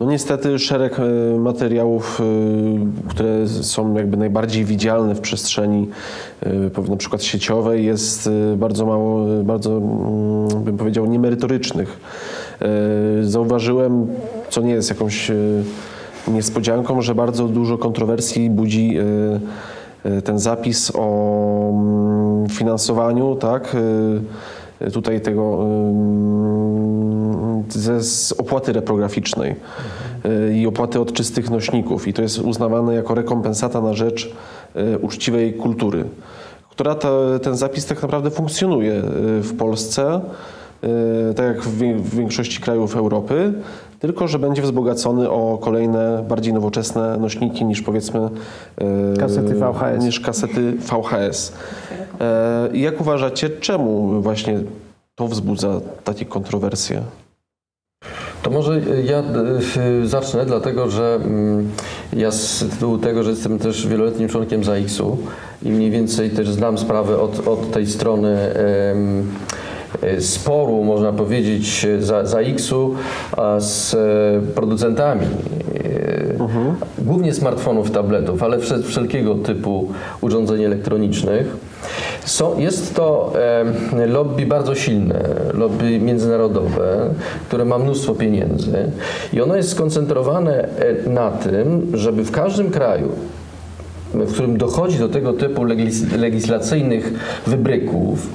No 0.00 0.06
niestety 0.06 0.58
szereg 0.58 1.00
e, 1.00 1.38
materiałów, 1.38 2.20
e, 2.20 3.08
które 3.10 3.48
są 3.48 3.94
jakby 3.94 4.16
najbardziej 4.16 4.64
widzialne 4.64 5.14
w 5.14 5.20
przestrzeni 5.20 5.88
e, 6.86 6.90
na 6.90 6.96
przykład 6.96 7.22
sieciowej 7.22 7.86
jest 7.86 8.30
bardzo 8.56 8.86
mało, 8.86 9.26
bardzo 9.44 9.70
mm, 9.70 10.64
bym 10.64 10.76
powiedział 10.76 11.06
niemerytorycznych. 11.06 12.00
Zauważyłem, 13.22 14.06
co 14.50 14.60
nie 14.60 14.72
jest 14.72 14.90
jakąś 14.90 15.30
niespodzianką, 16.28 17.02
że 17.02 17.14
bardzo 17.14 17.48
dużo 17.48 17.78
kontrowersji 17.78 18.50
budzi 18.50 18.98
ten 20.24 20.38
zapis 20.38 20.92
o 20.94 21.70
mm, 21.70 22.48
finansowaniu, 22.48 23.36
tak, 23.36 23.76
tutaj 24.92 25.20
tego 25.20 25.66
ze, 27.68 28.02
z 28.02 28.32
opłaty 28.32 28.72
reprograficznej 28.72 29.54
mhm. 30.24 30.56
i 30.56 30.66
opłaty 30.66 31.00
od 31.00 31.12
czystych 31.12 31.50
nośników. 31.50 32.08
I 32.08 32.12
to 32.12 32.22
jest 32.22 32.38
uznawane 32.38 32.94
jako 32.94 33.14
rekompensata 33.14 33.80
na 33.80 33.94
rzecz 33.94 34.32
e, 34.74 34.98
uczciwej 34.98 35.54
kultury, 35.54 36.04
która 36.70 36.96
ten 37.42 37.56
zapis 37.56 37.86
tak 37.86 38.02
naprawdę 38.02 38.30
funkcjonuje 38.30 38.94
e, 38.94 39.02
w 39.40 39.56
Polsce, 39.58 40.20
tak 41.36 41.46
jak 41.46 41.62
w 41.62 42.16
większości 42.16 42.60
krajów 42.60 42.96
Europy, 42.96 43.52
tylko 43.98 44.28
że 44.28 44.38
będzie 44.38 44.62
wzbogacony 44.62 45.30
o 45.30 45.58
kolejne, 45.58 46.24
bardziej 46.28 46.52
nowoczesne 46.52 47.16
nośniki 47.16 47.64
niż 47.64 47.82
powiedzmy 47.82 48.28
kasety 49.18 49.54
VHS. 49.54 50.04
Niż 50.04 50.20
kasety 50.20 50.72
VHS. 50.72 51.52
Jak 52.72 53.00
uważacie, 53.00 53.50
czemu 53.50 54.20
właśnie 54.22 54.60
to 55.14 55.28
wzbudza 55.28 55.80
takie 56.04 56.24
kontrowersje? 56.24 57.02
To 58.42 58.50
może 58.50 58.80
ja 59.04 59.18
e, 59.22 60.06
zacznę, 60.06 60.46
dlatego 60.46 60.90
że 60.90 61.18
mm, 61.24 61.70
ja 62.12 62.30
z 62.30 62.64
tytułu 62.70 62.98
tego, 62.98 63.22
że 63.22 63.30
jestem 63.30 63.58
też 63.58 63.86
wieloletnim 63.86 64.28
członkiem 64.28 64.64
ZAX-u 64.64 65.18
i 65.62 65.70
mniej 65.70 65.90
więcej 65.90 66.30
też 66.30 66.48
znam 66.48 66.78
sprawę 66.78 67.18
od, 67.20 67.48
od 67.48 67.70
tej 67.70 67.86
strony 67.86 68.28
e, 68.28 68.94
sporu, 70.20 70.84
można 70.84 71.12
powiedzieć, 71.12 71.86
ZAX-u 72.00 72.94
z 73.58 73.94
e, 73.94 74.54
producentami. 74.54 75.26
Mhm. 76.40 76.74
Głównie 76.98 77.34
smartfonów, 77.34 77.90
tabletów, 77.90 78.42
ale 78.42 78.58
wszelkiego 78.82 79.34
typu 79.34 79.88
urządzeń 80.20 80.64
elektronicznych. 80.64 81.56
Są, 82.24 82.58
jest 82.58 82.94
to 82.94 83.32
e, 83.92 84.06
lobby 84.06 84.46
bardzo 84.46 84.74
silne, 84.74 85.20
lobby 85.54 86.00
międzynarodowe, 86.00 87.10
które 87.48 87.64
ma 87.64 87.78
mnóstwo 87.78 88.14
pieniędzy 88.14 88.92
i 89.32 89.40
ono 89.40 89.56
jest 89.56 89.70
skoncentrowane 89.70 90.68
e, 91.04 91.08
na 91.10 91.30
tym, 91.30 91.86
żeby 91.94 92.24
w 92.24 92.30
każdym 92.30 92.70
kraju 92.70 93.08
w 94.14 94.32
którym 94.32 94.58
dochodzi 94.58 94.98
do 94.98 95.08
tego 95.08 95.32
typu 95.32 95.64
legis 95.64 96.12
legislacyjnych 96.12 97.12
wybryków, 97.46 98.28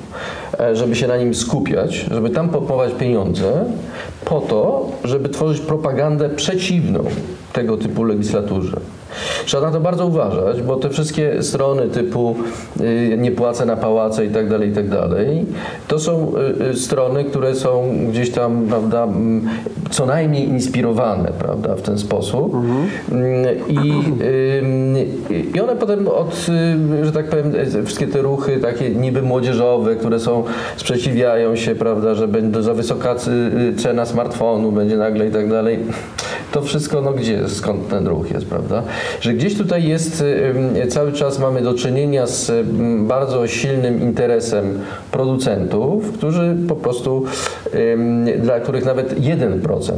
żeby 0.73 0.95
się 0.95 1.07
na 1.07 1.17
nim 1.17 1.35
skupiać, 1.35 1.95
żeby 1.95 2.29
tam 2.29 2.49
pompować 2.49 2.93
pieniądze, 2.93 3.65
po 4.25 4.41
to, 4.41 4.89
żeby 5.03 5.29
tworzyć 5.29 5.61
propagandę 5.61 6.29
przeciwną 6.29 7.03
tego 7.53 7.77
typu 7.77 8.03
legislaturze. 8.03 8.79
Trzeba 9.45 9.65
na 9.65 9.71
to 9.71 9.79
bardzo 9.79 10.05
uważać, 10.07 10.61
bo 10.61 10.75
te 10.75 10.89
wszystkie 10.89 11.43
strony 11.43 11.87
typu 11.87 12.35
y, 12.81 13.17
nie 13.17 13.31
płacę 13.31 13.65
na 13.65 13.75
pałace 13.75 14.25
i 14.25 14.29
tak 14.29 14.49
dalej, 14.49 14.69
i 14.69 14.73
tak 14.73 14.89
dalej, 14.89 15.45
to 15.87 15.99
są 15.99 16.33
y, 16.61 16.69
y, 16.71 16.77
strony, 16.77 17.23
które 17.23 17.55
są 17.55 17.97
gdzieś 18.09 18.31
tam, 18.31 18.65
prawda, 18.69 19.07
co 19.89 20.05
najmniej 20.05 20.47
inspirowane, 20.47 21.31
prawda, 21.39 21.75
w 21.75 21.81
ten 21.81 21.97
sposób. 21.97 22.53
Mhm. 22.53 22.87
I, 23.67 23.93
I 25.55 25.61
one 25.61 25.75
potem 25.75 26.07
od, 26.07 26.47
że 27.03 27.11
tak 27.11 27.29
powiem, 27.29 27.53
wszystkie 27.85 28.07
te 28.07 28.21
ruchy 28.21 28.57
takie 28.57 28.89
niby 28.89 29.21
młodzieżowe, 29.21 29.95
które 29.95 30.19
są, 30.19 30.43
sprzeciwiają 30.77 31.55
się, 31.55 31.75
prawda, 31.75 32.15
że 32.15 32.27
będzie 32.27 32.63
za 32.63 32.73
wysoka 32.73 33.15
cena 33.77 34.05
smartfonu, 34.05 34.71
będzie 34.71 34.97
nagle 34.97 35.27
i 35.27 35.31
tak 35.31 35.49
dalej. 35.49 35.79
To 36.51 36.61
wszystko, 36.61 37.01
no 37.01 37.11
gdzie, 37.11 37.49
skąd 37.49 37.87
ten 37.87 38.07
ruch 38.07 38.31
jest, 38.31 38.45
prawda? 38.45 38.83
Że 39.21 39.33
gdzieś 39.33 39.57
tutaj 39.57 39.83
jest, 39.83 40.23
cały 40.89 41.13
czas 41.13 41.39
mamy 41.39 41.61
do 41.61 41.73
czynienia 41.73 42.27
z 42.27 42.51
bardzo 43.07 43.47
silnym 43.47 44.01
interesem 44.01 44.79
producentów, 45.11 46.11
którzy 46.11 46.57
po 46.67 46.75
prostu, 46.75 47.25
dla 48.39 48.59
których 48.59 48.85
nawet 48.85 49.19
1% 49.19 49.93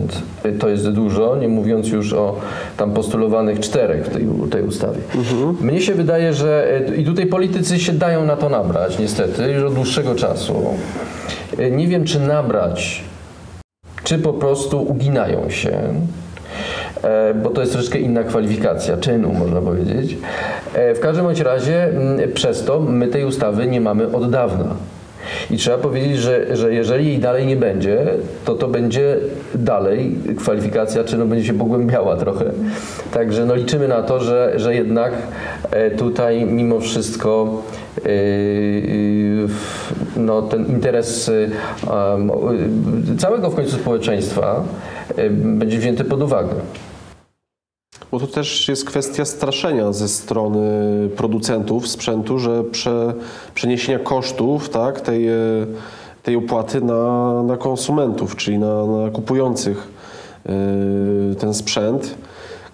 to 0.59 0.69
jest 0.69 0.89
dużo, 0.89 1.35
nie 1.35 1.47
mówiąc 1.47 1.89
już 1.89 2.13
o 2.13 2.35
tam 2.77 2.91
postulowanych 2.91 3.59
czterech 3.59 4.05
w 4.05 4.09
tej, 4.09 4.27
tej 4.51 4.63
ustawie. 4.63 4.99
Mhm. 5.15 5.57
Mnie 5.61 5.81
się 5.81 5.93
wydaje, 5.93 6.33
że 6.33 6.81
i 6.97 7.05
tutaj 7.05 7.25
politycy 7.25 7.79
się 7.79 7.93
dają 7.93 8.25
na 8.25 8.35
to 8.35 8.49
nabrać, 8.49 8.99
niestety, 8.99 9.51
już 9.51 9.63
od 9.63 9.73
dłuższego 9.73 10.15
czasu. 10.15 10.55
Nie 11.71 11.87
wiem, 11.87 12.05
czy 12.05 12.19
nabrać, 12.19 13.03
czy 14.03 14.19
po 14.19 14.33
prostu 14.33 14.81
uginają 14.81 15.49
się. 15.49 15.93
E, 17.03 17.33
bo 17.33 17.49
to 17.49 17.61
jest 17.61 17.73
troszeczkę 17.73 17.99
inna 17.99 18.23
kwalifikacja 18.23 18.97
czynu, 18.97 19.33
można 19.33 19.61
powiedzieć. 19.61 20.17
E, 20.73 20.95
w 20.95 20.99
każdym 20.99 21.25
bądź 21.25 21.39
razie 21.39 21.89
przez 22.33 22.65
to 22.65 22.79
my 22.79 23.07
tej 23.07 23.25
ustawy 23.25 23.67
nie 23.67 23.81
mamy 23.81 24.11
od 24.11 24.31
dawna. 24.31 24.65
I 25.51 25.57
trzeba 25.57 25.77
powiedzieć, 25.77 26.17
że, 26.17 26.55
że 26.55 26.73
jeżeli 26.73 27.07
jej 27.07 27.19
dalej 27.19 27.47
nie 27.47 27.55
będzie, 27.55 28.05
to 28.45 28.55
to 28.55 28.67
będzie 28.67 29.17
dalej 29.55 30.15
kwalifikacja 30.37 31.03
czynu 31.03 31.25
będzie 31.25 31.45
się 31.45 31.53
pogłębiała 31.53 32.17
trochę. 32.17 32.45
Także 33.13 33.45
no 33.45 33.55
liczymy 33.55 33.87
na 33.87 34.03
to, 34.03 34.19
że, 34.19 34.53
że 34.55 34.75
jednak 34.75 35.13
e, 35.71 35.91
tutaj 35.91 36.45
mimo 36.45 36.79
wszystko 36.79 37.61
no, 40.17 40.41
ten 40.41 40.65
interes 40.65 41.31
całego 43.17 43.49
w 43.49 43.55
końcu 43.55 43.75
społeczeństwa 43.75 44.63
będzie 45.31 45.77
wzięty 45.77 46.03
pod 46.03 46.21
uwagę. 46.21 46.53
Bo 48.13 48.19
to 48.19 48.28
też 48.28 48.67
jest 48.67 48.86
kwestia 48.86 49.26
straszenia 49.26 49.93
ze 49.93 50.08
strony 50.08 50.69
producentów 51.15 51.88
sprzętu, 51.88 52.39
że 52.39 52.63
prze, 52.63 53.13
przeniesienia 53.56 53.99
kosztów 53.99 54.69
tak, 54.69 55.02
tej, 55.02 55.28
e, 55.28 55.34
tej 56.23 56.36
opłaty 56.36 56.82
na, 56.82 57.43
na 57.43 57.58
konsumentów, 57.58 58.36
czyli 58.36 58.58
na, 58.58 58.86
na 58.86 59.10
kupujących 59.10 59.88
yy, 60.45 61.36
ten 61.36 61.54
sprzęt 61.54 62.15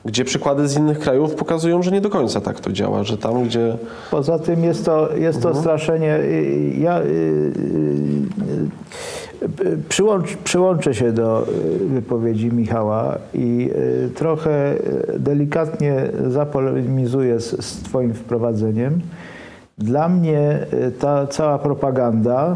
gdzie 0.06 0.26
przykłady 0.26 0.68
z 0.68 0.78
innych 0.78 1.00
krajów 1.00 1.36
pokazują, 1.36 1.84
że 1.84 1.92
nie 1.92 2.02
do 2.02 2.10
końca 2.10 2.42
tak 2.42 2.60
to 2.60 2.72
działa, 2.72 3.04
że 3.04 3.18
tam, 3.18 3.44
gdzie... 3.44 3.78
Poza 4.12 4.40
tym 4.40 4.64
jest 4.64 4.86
to, 4.86 5.16
jest 5.16 5.42
to 5.42 5.48
mhm. 5.48 5.64
straszenie... 5.64 6.20
Ja, 6.78 7.02
Przyłącz, 9.90 10.36
przyłączę 10.36 10.94
się 10.94 11.12
do 11.12 11.48
y, 11.82 11.88
wypowiedzi 11.88 12.52
Michała 12.52 13.18
i 13.34 13.70
y, 14.06 14.10
trochę 14.16 14.76
delikatnie 15.20 15.96
zapolemizuję 16.28 17.40
z, 17.40 17.66
z 17.66 17.84
Twoim 17.84 18.14
wprowadzeniem. 18.14 19.02
Dla 19.78 20.10
mnie 20.10 20.60
ta 21.00 21.28
cała 21.28 21.60
propaganda, 21.60 22.56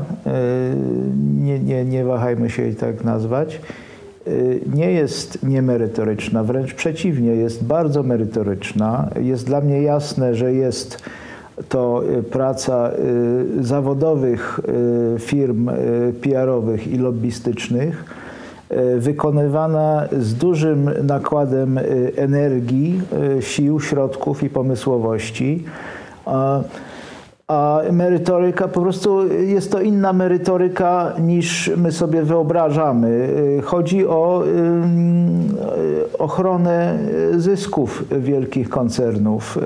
nie, 1.41 1.59
nie, 1.59 1.85
nie 1.85 2.05
wahajmy 2.05 2.49
się 2.49 2.61
jej 2.61 2.75
tak 2.75 3.03
nazwać, 3.03 3.61
nie 4.73 4.91
jest 4.91 5.43
niemerytoryczna, 5.43 6.43
wręcz 6.43 6.73
przeciwnie, 6.73 7.31
jest 7.31 7.63
bardzo 7.63 8.03
merytoryczna. 8.03 9.09
Jest 9.21 9.45
dla 9.45 9.61
mnie 9.61 9.81
jasne, 9.81 10.35
że 10.35 10.53
jest 10.53 11.03
to 11.69 12.03
y, 12.19 12.23
praca 12.23 12.91
y, 13.59 13.63
zawodowych 13.63 14.59
y, 15.15 15.19
firm 15.19 15.69
PR-owych 16.21 16.87
i 16.87 16.97
lobbystycznych, 16.97 18.23
wykonywana 18.97 20.07
z 20.19 20.35
dużym 20.35 20.89
nakładem 21.03 21.79
energii, 22.15 23.01
sił, 23.39 23.79
środków 23.79 24.43
i 24.43 24.49
pomysłowości. 24.49 25.63
A- 27.47 27.81
merytoryka 27.91 28.67
po 28.67 28.81
prostu 28.81 29.27
jest 29.33 29.71
to 29.71 29.81
inna 29.81 30.13
merytoryka 30.13 31.13
niż 31.19 31.71
my 31.77 31.91
sobie 31.91 32.23
wyobrażamy. 32.23 33.29
Chodzi 33.63 34.07
o 34.07 34.43
ym, 34.47 35.57
ochronę 36.19 36.97
zysków 37.37 38.03
wielkich 38.19 38.69
koncernów, 38.69 39.57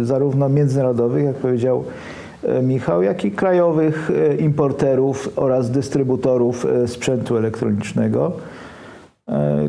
y, 0.00 0.04
zarówno 0.04 0.48
międzynarodowych, 0.48 1.24
jak 1.24 1.36
powiedział 1.36 1.84
y, 2.58 2.62
Michał, 2.62 3.02
jak 3.02 3.24
i 3.24 3.30
krajowych 3.30 4.10
y, 4.10 4.36
importerów 4.36 5.32
oraz 5.36 5.70
dystrybutorów 5.70 6.66
y, 6.84 6.88
sprzętu 6.88 7.36
elektronicznego 7.36 8.32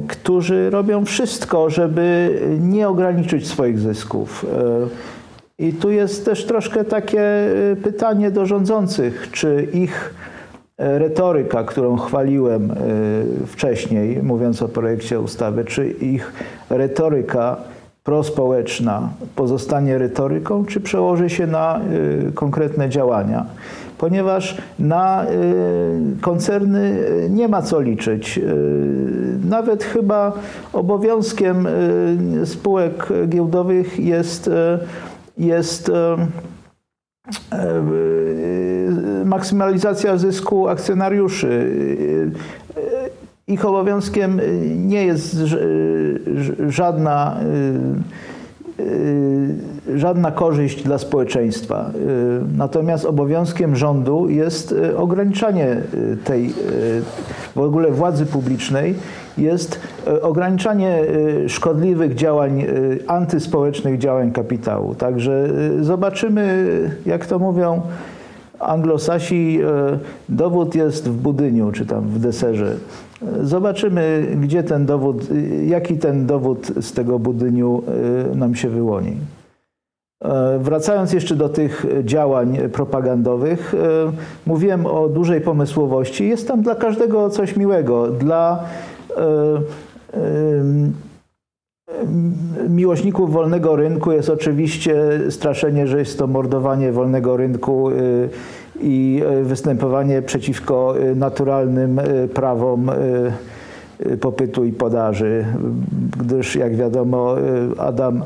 którzy 0.07 0.69
robią 0.69 1.05
wszystko, 1.05 1.69
żeby 1.69 2.39
nie 2.59 2.89
ograniczyć 2.89 3.47
swoich 3.47 3.79
zysków. 3.79 4.45
I 5.59 5.73
tu 5.73 5.91
jest 5.91 6.25
też 6.25 6.45
troszkę 6.45 6.85
takie 6.85 7.21
e, 7.21 7.75
pytanie 7.75 8.31
do 8.31 8.45
rządzących, 8.45 9.29
czy 9.31 9.67
ich 9.73 10.13
e, 10.77 10.99
retoryka, 10.99 11.63
którą 11.63 11.97
chwaliłem 11.97 12.71
e, 12.71 12.75
wcześniej, 13.47 14.23
mówiąc 14.23 14.61
o 14.61 14.67
projekcie 14.67 15.19
ustawy, 15.19 15.65
czy 15.65 15.89
ich 15.89 16.33
retoryka 16.69 17.57
prospołeczna 18.03 19.09
pozostanie 19.35 19.97
retoryką, 19.97 20.65
czy 20.65 20.79
przełoży 20.79 21.29
się 21.29 21.47
na 21.47 21.79
e, 21.79 22.31
konkretne 22.31 22.89
działania. 22.89 23.45
Ponieważ 23.97 24.57
na 24.79 25.23
e, 25.23 25.27
koncerny 26.21 26.97
nie 27.29 27.47
ma 27.47 27.61
co 27.61 27.81
liczyć. 27.81 28.39
Nawet 29.49 29.83
chyba 29.83 30.33
obowiązkiem 30.73 31.67
spółek 32.45 33.09
giełdowych 33.27 33.99
jest, 33.99 34.47
e, 34.47 34.79
jest 35.39 35.89
e, 35.89 36.17
maksymalizacja 39.25 40.17
zysku 40.17 40.67
akcjonariuszy. 40.67 41.71
E, 42.77 42.81
e, 42.81 43.09
Ich 43.47 43.65
obowiązkiem 43.65 44.41
nie 44.75 45.05
jest 45.05 45.37
żadna, 46.67 47.39
żadna 49.95 50.31
korzyść 50.31 50.83
dla 50.83 50.97
społeczeństwa. 50.97 51.91
E, 51.95 52.57
Natomiast 52.57 53.05
obowiązkiem 53.05 53.75
rządu 53.75 54.29
jest 54.29 54.75
e, 54.83 54.97
ograniczanie 54.97 55.81
tej 56.23 56.53
w 57.55 57.59
ogóle 57.59 57.91
władzy 57.91 58.25
publicznej 58.25 58.95
jest 59.37 59.79
ograniczanie 60.21 61.01
szkodliwych 61.47 62.15
działań, 62.15 62.65
antyspołecznych 63.07 63.97
działań 63.97 64.31
kapitału. 64.31 64.95
Także 64.95 65.49
zobaczymy, 65.81 66.67
jak 67.05 67.25
to 67.25 67.39
mówią 67.39 67.81
anglosasi, 68.59 69.59
dowód 70.29 70.75
jest 70.75 71.09
w 71.09 71.13
budyniu, 71.13 71.71
czy 71.71 71.85
tam 71.85 72.01
w 72.01 72.19
deserze. 72.19 72.75
Zobaczymy, 73.41 74.27
gdzie 74.41 74.63
ten 74.63 74.85
dowód, 74.85 75.27
jaki 75.67 75.97
ten 75.97 76.25
dowód 76.25 76.71
z 76.81 76.93
tego 76.93 77.19
budyniu 77.19 77.83
e, 78.31 78.35
nam 78.35 78.55
się 78.55 78.69
wyłoni. 78.69 79.17
E, 80.23 80.59
Wracając 80.59 81.13
jeszcze 81.13 81.35
do 81.35 81.49
tych 81.49 81.85
działań 82.03 82.57
propagandowych, 82.73 83.73
e, 83.73 84.11
mówiłem 84.45 84.85
o 84.85 85.09
dużej 85.09 85.41
pomysłowości. 85.41 86.27
Jest 86.27 86.47
tam 86.47 86.61
dla 86.61 86.75
każdego 86.75 87.29
coś 87.29 87.55
miłego. 87.55 88.07
Dla 88.07 88.63
e, 89.17 89.61
miłośników 92.69 93.33
wolnego 93.33 93.75
rynku 93.75 94.11
jest 94.11 94.29
oczywiście 94.29 94.95
straszenie, 95.29 95.87
że 95.87 95.99
jest 95.99 96.19
to 96.19 96.27
mordowanie 96.27 96.91
wolnego 96.91 97.37
rynku 97.37 97.89
y, 97.89 98.29
i 98.81 99.23
y, 99.41 99.43
występowanie 99.43 100.21
przeciwko 100.21 100.99
y, 100.99 101.15
naturalnym 101.15 101.99
y, 101.99 102.27
prawom 102.33 102.91
popytu 104.21 104.65
i 104.65 104.71
podaży, 104.71 105.45
gdyż 106.19 106.55
jak 106.55 106.75
wiadomo 106.75 107.35
Adam 107.77 108.23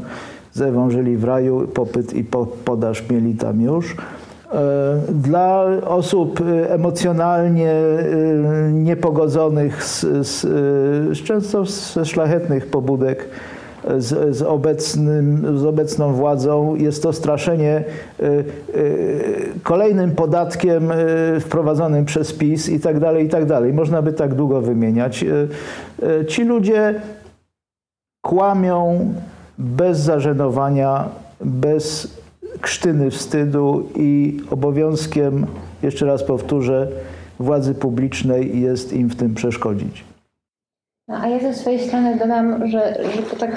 z 0.54 0.92
żyli 0.92 1.18
w 1.18 1.24
raju, 1.24 1.68
popyt 1.74 2.14
i 2.14 2.24
po- 2.24 2.48
podaż 2.66 3.10
mieli 3.10 3.36
tam 3.36 3.62
już. 3.62 3.96
E, 4.54 4.98
Dla 5.10 5.66
osób 5.86 6.40
emocjonalnie 6.70 7.74
niepogodzonych 8.72 9.84
z, 9.84 10.02
z, 10.28 10.42
z 11.18 11.24
często 11.24 11.66
ze 11.66 12.06
szlachetnych 12.06 12.68
pobudek 12.68 13.30
z, 13.98 14.36
z, 14.36 14.42
obecnym, 14.42 15.58
z 15.60 15.66
obecną 15.66 16.14
władzą 16.14 16.76
jest 16.76 17.04
to 17.04 17.14
straszenie 17.14 17.84
y, 18.20 18.26
y, 18.76 19.60
kolejnym 19.64 20.12
podatkiem 20.12 20.92
y, 20.92 21.40
wprowadzonym 21.40 22.06
przez 22.06 22.34
PiS 22.34 22.70
i 22.70 22.80
tak 22.80 23.00
dalej, 23.00 23.26
i 23.26 23.30
tak 23.30 23.46
dalej. 23.46 23.74
Można 23.74 24.02
by 24.02 24.14
tak 24.14 24.34
długo 24.34 24.62
wymieniać. 24.62 25.26
Ci 26.28 26.44
ludzie 26.44 27.02
kłamią 28.22 29.14
bez 29.58 30.00
zażenowania, 30.00 31.10
bez 31.42 32.18
krztyny 32.62 33.12
wstydu 33.12 33.90
i 33.96 34.40
obowiązkiem, 34.52 35.46
jeszcze 35.84 36.06
raz 36.06 36.24
powtórzę, 36.24 36.88
władzy 37.40 37.74
publicznej 37.74 38.62
jest 38.62 38.94
im 38.94 39.10
w 39.10 39.16
tym 39.16 39.36
przeszkodzić. 39.36 40.13
No, 41.08 41.16
a 41.22 41.28
ja 41.28 41.40
ze 41.40 41.54
swojej 41.54 41.80
strony 41.80 42.18
dodam, 42.18 42.68
że, 42.68 42.96
że 43.16 43.22
to 43.24 43.36
tak 43.36 43.52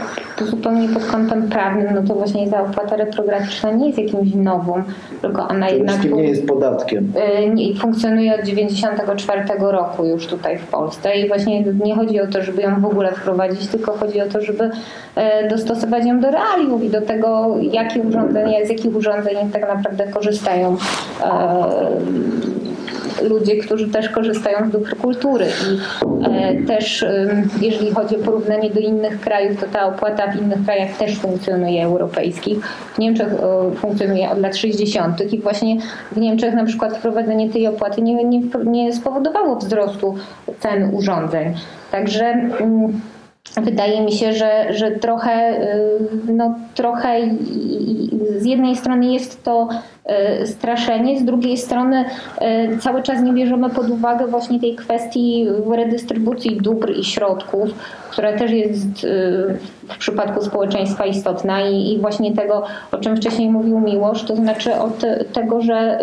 zupełnie 0.46 0.88
pod 0.88 1.04
kątem 1.04 1.48
prawnym, 1.48 1.86
no 1.94 2.02
to 2.02 2.14
właśnie 2.14 2.50
ta 2.50 2.62
opłata 2.62 2.96
reprograficzna 2.96 3.70
nie 3.72 3.86
jest 3.86 3.98
jakimś 3.98 4.34
nowum, 4.34 4.84
tylko 5.22 5.48
ona 5.48 5.68
jednak 5.70 6.04
nie 6.12 6.22
jest 6.24 6.46
podatkiem. 6.46 7.12
y, 7.44 7.50
nie- 7.50 7.74
funkcjonuje 7.74 8.34
od 8.34 8.40
1994 8.40 9.70
roku 9.72 10.04
już 10.04 10.26
tutaj 10.26 10.58
w 10.58 10.66
Polsce 10.66 11.16
i 11.16 11.28
właśnie 11.28 11.62
nie 11.62 11.94
chodzi 11.94 12.20
o 12.20 12.26
to, 12.26 12.42
żeby 12.42 12.62
ją 12.62 12.80
w 12.80 12.84
ogóle 12.84 13.12
wprowadzić, 13.12 13.66
tylko 13.66 13.92
chodzi 13.92 14.20
o 14.20 14.26
to, 14.26 14.40
żeby 14.40 14.70
e, 15.14 15.48
dostosować 15.48 16.04
ją 16.04 16.20
do 16.20 16.30
realiów 16.30 16.84
i 16.84 16.90
do 16.90 17.00
tego, 17.02 17.56
jakie 17.72 18.00
urządzenia, 18.00 18.66
z 18.66 18.68
jakich 18.68 18.96
urządzeń 18.96 19.36
tak 19.52 19.68
naprawdę 19.68 20.06
korzystają 20.08 20.76
e, 21.24 21.66
ludzie, 23.22 23.56
którzy 23.56 23.88
też 23.88 24.08
korzystają 24.08 24.68
z 24.68 24.70
dóbr 24.70 24.96
kultury 24.96 25.46
i 25.46 25.78
e, 26.26 26.66
też 26.66 27.04
jeżeli 27.60 27.90
chodzi 27.90 28.16
o 28.16 28.18
porównanie 28.18 28.70
do 28.70 28.80
innych 28.80 29.20
krajów, 29.20 29.60
to 29.60 29.66
ta 29.66 29.86
opłata 29.86 30.32
w 30.32 30.40
innych 30.40 30.64
krajach 30.64 30.96
też 30.96 31.18
funkcjonuje 31.18 31.84
europejskich. 31.84 32.66
W 32.66 32.98
Niemczech 32.98 33.28
funkcjonuje 33.76 34.30
od 34.30 34.38
lat 34.38 34.56
60. 34.56 35.32
i 35.32 35.38
właśnie 35.38 35.76
w 36.12 36.16
Niemczech 36.16 36.54
na 36.54 36.64
przykład 36.64 36.96
wprowadzenie 36.96 37.50
tej 37.50 37.66
opłaty 37.66 38.02
nie, 38.02 38.24
nie, 38.24 38.40
nie 38.64 38.92
spowodowało 38.92 39.56
wzrostu 39.56 40.14
cen 40.60 40.94
urządzeń. 40.94 41.54
Także 41.90 42.50
Wydaje 43.56 44.02
mi 44.02 44.12
się, 44.12 44.32
że, 44.32 44.66
że 44.70 44.90
trochę, 44.90 45.62
y, 45.62 46.32
no, 46.32 46.54
trochę 46.74 47.20
z 48.38 48.44
jednej 48.44 48.76
strony 48.76 49.12
jest 49.12 49.44
to 49.44 49.68
straszenie, 50.44 51.20
z 51.20 51.24
drugiej 51.24 51.56
strony 51.56 52.04
y, 52.74 52.78
cały 52.78 53.02
czas 53.02 53.22
nie 53.22 53.32
bierzemy 53.32 53.70
pod 53.70 53.90
uwagę 53.90 54.26
właśnie 54.26 54.60
tej 54.60 54.76
kwestii 54.76 55.46
redystrybucji 55.76 56.56
dóbr 56.56 56.90
i 56.98 57.04
środków, 57.04 57.70
która 58.10 58.32
też 58.32 58.50
jest 58.50 59.04
y, 59.04 59.58
w 59.88 59.98
przypadku 59.98 60.44
społeczeństwa 60.44 61.06
istotna 61.06 61.68
i, 61.68 61.98
właśnie 62.00 62.34
tego, 62.34 62.62
o 62.92 62.98
czym 62.98 63.16
wcześniej 63.16 63.50
mówił 63.50 63.80
Miłosz, 63.80 64.24
to 64.24 64.36
znaczy 64.36 64.74
od 64.74 65.02
tego, 65.32 65.60
że 65.60 65.98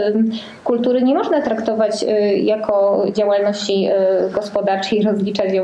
kultury 0.63 1.01
nie 1.01 1.13
można 1.13 1.41
traktować 1.41 2.05
jako 2.35 3.05
działalności 3.13 3.89
gospodarczej, 4.31 5.03
rozliczać 5.11 5.53
ją 5.53 5.63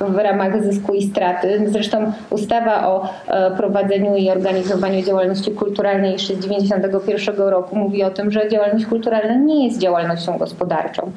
w 0.00 0.16
ramach 0.16 0.62
zysku 0.62 0.94
i 0.94 1.02
straty. 1.02 1.64
Zresztą 1.66 2.12
ustawa 2.30 2.88
o 2.88 3.08
e, 3.28 3.50
prowadzeniu 3.50 4.16
i 4.16 4.30
organizowaniu 4.30 5.02
działalności 5.02 5.50
kulturalnej 5.50 6.12
jeszcze 6.12 6.34
z 6.34 6.40
1991 6.40 7.48
roku 7.48 7.77
mówi 7.78 8.04
o 8.04 8.10
tym, 8.10 8.30
że 8.30 8.48
działalność 8.48 8.86
kulturalna 8.86 9.34
nie 9.34 9.66
jest 9.66 9.78
działalnością 9.78 10.38
gospodarczą. 10.38 11.12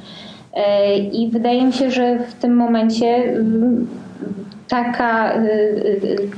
E, 0.54 0.97
I 0.97 1.30
wydaje 1.30 1.65
mi 1.65 1.74
się, 1.74 1.91
że 1.91 2.19
w 2.19 2.34
tym 2.34 2.56
momencie 2.56 3.08
mm, 3.08 3.88
taka, 4.67 5.36
y, 5.36 5.45
y, 5.45 6.30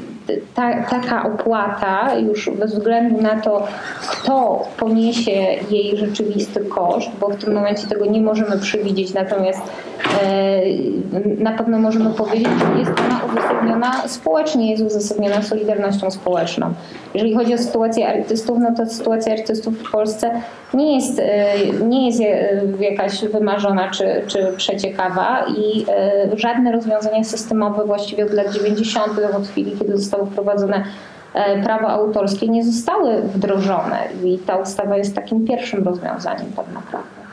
ta, 0.55 0.83
taka 0.83 1.23
opłata 1.23 2.15
już 2.15 2.49
bez 2.49 2.73
względu 2.73 3.21
na 3.21 3.41
to, 3.41 3.67
kto 4.11 4.65
poniesie 4.77 5.31
jej 5.71 5.97
rzeczywisty 5.97 6.59
koszt, 6.65 7.09
bo 7.19 7.29
w 7.29 7.35
tym 7.35 7.53
momencie 7.53 7.87
tego 7.87 8.05
nie 8.05 8.21
możemy 8.21 8.59
przewidzieć, 8.59 9.13
natomiast 9.13 9.61
e, 10.23 10.61
na 11.37 11.51
pewno 11.51 11.79
możemy 11.79 12.09
powiedzieć, 12.09 12.47
że 12.47 12.79
jest 12.79 12.91
ona 12.99 13.21
uzasadniona 13.33 14.07
społecznie, 14.07 14.71
jest 14.71 14.83
uzasadniona 14.83 15.41
solidarnością 15.41 16.11
społeczną. 16.11 16.73
Jeżeli 17.13 17.35
chodzi 17.35 17.53
o 17.53 17.57
sytuację 17.57 18.07
artystów, 18.07 18.57
no 18.59 18.75
to 18.77 18.85
sytuacja 18.85 19.33
artystów 19.33 19.79
w 19.79 19.91
Polsce 19.91 20.41
nie 20.73 20.95
jest, 20.95 21.19
y, 21.19 21.23
nie 21.85 22.07
jest 22.07 22.19
y, 22.19 22.25
jakaś 22.79 23.25
wymarzona 23.25 23.91
czy, 23.91 24.23
czy 24.27 24.53
przeciekawa 24.57 25.45
i 25.57 25.85
y, 26.33 26.37
żadne 26.37 26.71
rozwiązania 26.71 27.23
systemowe 27.23 27.85
właściwie 27.85 28.25
od 28.25 28.33
lat 28.33 28.53
90. 28.53 29.19
od 29.37 29.47
chwili, 29.47 29.71
kiedy 29.79 29.97
zostało 29.97 30.25
wprowadzone 30.25 30.83
e, 31.33 31.63
prawo 31.63 31.87
autorskie, 31.87 32.47
nie 32.47 32.63
zostały 32.63 33.21
wdrożone 33.21 34.07
i 34.23 34.37
ta 34.37 34.55
ustawa 34.55 34.97
jest 34.97 35.15
takim 35.15 35.45
pierwszym 35.47 35.83
rozwiązaniem 35.83 36.45
tak 36.55 36.65
naprawdę. 36.73 37.23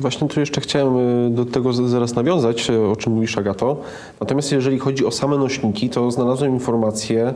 Właśnie 0.00 0.28
tu 0.28 0.40
jeszcze 0.40 0.60
chciałem 0.60 0.94
do 1.34 1.44
tego 1.44 1.72
zaraz 1.72 2.14
nawiązać, 2.14 2.70
o 2.70 2.96
czym 2.96 3.12
mówisz 3.12 3.38
Agato. 3.38 3.76
Natomiast 4.20 4.52
jeżeli 4.52 4.78
chodzi 4.78 5.06
o 5.06 5.10
same 5.10 5.38
nośniki, 5.38 5.90
to 5.90 6.10
znalazłem 6.10 6.52
informację, 6.52 7.34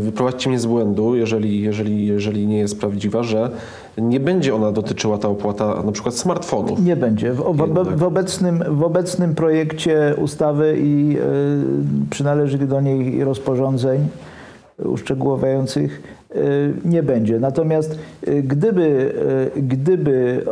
wyprowadźcie 0.00 0.50
mnie 0.50 0.58
z 0.58 0.66
błędu, 0.66 1.16
jeżeli, 1.16 1.62
jeżeli, 1.62 2.06
jeżeli 2.06 2.46
nie 2.46 2.58
jest 2.58 2.80
prawdziwa, 2.80 3.22
że 3.22 3.50
nie 3.98 4.20
będzie 4.20 4.54
ona 4.54 4.72
dotyczyła 4.72 5.18
ta 5.18 5.28
opłata 5.28 5.82
na 5.82 5.92
przykład 5.92 6.14
smartfonów. 6.14 6.84
Nie 6.84 6.96
będzie. 6.96 7.32
W, 7.32 7.36
w, 7.36 7.96
w, 7.98 8.02
obecnym, 8.02 8.64
w 8.68 8.82
obecnym 8.82 9.34
projekcie 9.34 10.14
ustawy 10.18 10.76
i 10.78 11.16
y, 11.16 12.10
przynależnych 12.10 12.68
do 12.68 12.80
niej 12.80 13.24
rozporządzeń 13.24 14.08
uszczegóławiających 14.78 16.02
y, 16.36 16.72
nie 16.84 17.02
będzie. 17.02 17.40
Natomiast 17.40 17.98
y, 18.28 18.42
gdyby, 18.42 19.14
y, 19.56 19.62
gdyby 19.62 20.44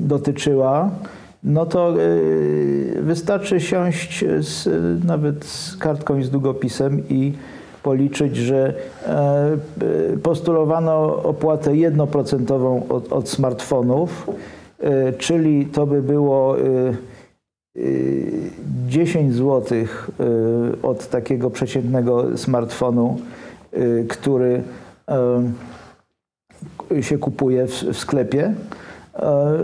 dotyczyła, 0.00 0.90
no 1.44 1.66
to 1.66 2.00
y, 2.00 2.98
wystarczy 3.02 3.60
siąść 3.60 4.24
z, 4.40 4.68
nawet 5.04 5.44
z 5.44 5.76
kartką 5.76 6.18
i 6.18 6.22
z 6.22 6.30
długopisem 6.30 7.02
i 7.08 7.32
policzyć, 7.82 8.36
że 8.36 8.74
e, 9.06 9.56
y, 10.14 10.18
postulowano 10.18 11.22
opłatę 11.22 11.76
jednoprocentową 11.76 12.86
od, 12.88 13.12
od 13.12 13.28
smartfonów, 13.28 14.30
y, 14.80 15.12
czyli 15.18 15.66
to 15.66 15.86
by 15.86 16.02
było 16.02 16.58
y, 16.58 16.96
y, 17.76 18.50
10 18.88 19.34
zł 19.34 19.78
od 20.82 21.08
takiego 21.08 21.50
przeciętnego 21.50 22.38
smartfonu, 22.38 23.20
który 24.08 24.62
się 27.00 27.18
kupuje 27.18 27.66
w, 27.66 27.96
sklepie. 27.96 28.54
E, 29.16 29.58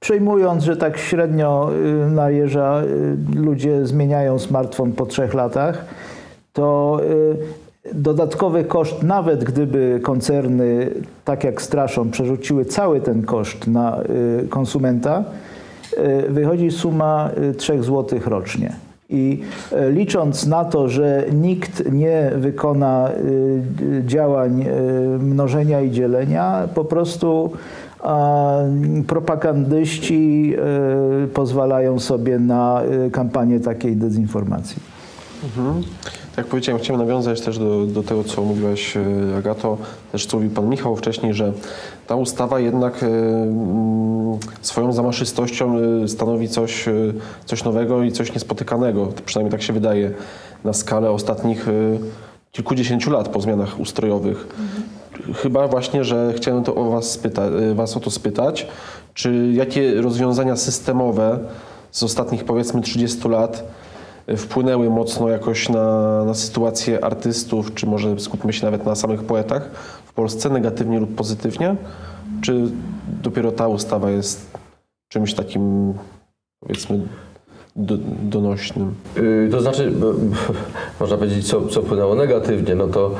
Przejmując, 0.00 0.64
że 0.64 0.76
tak 0.76 0.98
średnio 0.98 1.70
na 2.10 2.30
jeża 2.30 2.82
ludzie 3.34 3.86
zmieniają 3.86 4.38
smartfon 4.38 4.92
po 4.92 5.06
trzech 5.06 5.34
latach, 5.34 5.84
to 6.54 7.00
y, 7.02 7.94
dodatkowy 7.94 8.64
koszt, 8.64 9.02
nawet 9.02 9.44
gdyby 9.44 10.00
koncerny, 10.02 10.90
tak 11.24 11.44
jak 11.44 11.62
straszą, 11.62 12.10
przerzuciły 12.10 12.64
cały 12.64 13.00
ten 13.00 13.22
koszt 13.22 13.66
na 13.66 14.02
y, 14.42 14.48
konsumenta, 14.48 15.24
y, 16.28 16.32
wychodzi 16.32 16.70
suma 16.70 17.30
y, 17.50 17.54
3 17.54 17.82
zł 17.82 18.18
rocznie. 18.26 18.72
I 19.10 19.40
licząc 19.90 20.46
na 20.46 20.64
to, 20.64 20.88
że 20.88 21.24
nikt 21.32 21.92
nie 21.92 22.32
wykona 22.36 23.10
działań 24.06 24.64
mnożenia 25.18 25.80
i 25.80 25.90
dzielenia, 25.90 26.68
po 26.74 26.84
prostu 26.84 27.52
propagandyści 29.06 30.56
pozwalają 31.34 31.98
sobie 31.98 32.38
na 32.38 32.82
kampanię 33.12 33.60
takiej 33.60 33.96
dezinformacji. 33.96 34.93
Mhm. 35.44 35.82
Tak 36.30 36.36
jak 36.36 36.46
powiedziałem, 36.46 36.82
chciałem 36.82 37.02
nawiązać 37.02 37.40
też 37.40 37.58
do, 37.58 37.86
do 37.86 38.02
tego, 38.02 38.24
co 38.24 38.42
mówiłaś 38.42 38.96
e, 38.96 39.36
Agato, 39.38 39.78
też 40.12 40.26
co 40.26 40.36
mówił 40.36 40.50
Pan 40.50 40.68
Michał 40.68 40.96
wcześniej, 40.96 41.34
że 41.34 41.52
ta 42.06 42.16
ustawa 42.16 42.60
jednak 42.60 43.02
e, 43.02 43.06
mm, 43.06 44.38
swoją 44.60 44.92
zamaszystością 44.92 45.78
e, 45.78 46.08
stanowi 46.08 46.48
coś, 46.48 46.84
coś 47.44 47.64
nowego 47.64 48.02
i 48.02 48.12
coś 48.12 48.34
niespotykanego. 48.34 49.08
Przynajmniej 49.26 49.52
tak 49.52 49.62
się 49.62 49.72
wydaje 49.72 50.10
na 50.64 50.72
skalę 50.72 51.10
ostatnich 51.10 51.66
kilkudziesięciu 52.52 53.10
lat 53.10 53.28
po 53.28 53.40
zmianach 53.40 53.80
ustrojowych. 53.80 54.46
Chyba 55.34 55.68
właśnie, 55.68 56.04
że 56.04 56.32
chciałem 56.36 56.64
to 56.64 56.74
o 56.74 56.90
was, 56.90 57.10
spyta, 57.10 57.42
was 57.74 57.96
o 57.96 58.00
to 58.00 58.10
spytać, 58.10 58.66
czy 59.14 59.50
jakie 59.52 59.94
rozwiązania 60.00 60.56
systemowe 60.56 61.38
z 61.90 62.02
ostatnich 62.02 62.44
powiedzmy 62.44 62.82
30 62.82 63.28
lat 63.28 63.64
wpłynęły 64.36 64.90
mocno 64.90 65.28
jakoś 65.28 65.68
na, 65.68 66.24
na 66.24 66.34
sytuację 66.34 67.04
artystów, 67.04 67.74
czy 67.74 67.86
może 67.86 68.20
skupmy 68.20 68.52
się 68.52 68.64
nawet 68.64 68.86
na 68.86 68.94
samych 68.94 69.22
poetach 69.22 69.70
w 70.04 70.12
Polsce, 70.12 70.50
negatywnie 70.50 71.00
lub 71.00 71.14
pozytywnie? 71.14 71.76
Czy 72.42 72.70
dopiero 73.22 73.52
ta 73.52 73.68
ustawa 73.68 74.10
jest 74.10 74.58
czymś 75.08 75.34
takim, 75.34 75.94
powiedzmy, 76.60 77.00
do, 77.76 77.94
donośnym? 78.22 78.94
Yy, 79.16 79.48
To 79.50 79.60
znaczy, 79.60 79.92
można 81.00 81.16
powiedzieć, 81.16 81.48
co, 81.48 81.66
co 81.68 81.82
wpłynęło 81.82 82.14
negatywnie, 82.14 82.74
no 82.74 82.86
to 82.86 83.14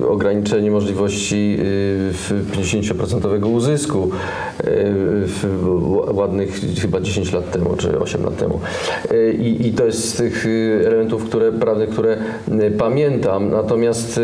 yy, 0.00 0.08
ograniczenie 0.08 0.70
możliwości 0.70 1.50
yy, 1.50 1.56
w 2.12 2.50
50% 2.52 3.46
uzysku 3.54 4.10
ł- 4.64 6.16
ładnych 6.16 6.60
chyba 6.82 7.00
10 7.00 7.32
lat 7.32 7.50
temu, 7.50 7.76
czy 7.76 7.98
8 7.98 8.24
lat 8.24 8.36
temu. 8.36 8.60
Yy, 9.10 9.32
I, 9.32 9.66
i 9.68 9.72
to 9.72 9.84
jest 9.84 10.04
z 10.08 10.14
tych 10.16 10.44
yy, 10.44 10.86
elementów 10.86 11.24
które, 11.24 11.52
prawnych, 11.52 11.90
które 11.90 12.16
pamiętam, 12.78 13.50
natomiast 13.50 14.20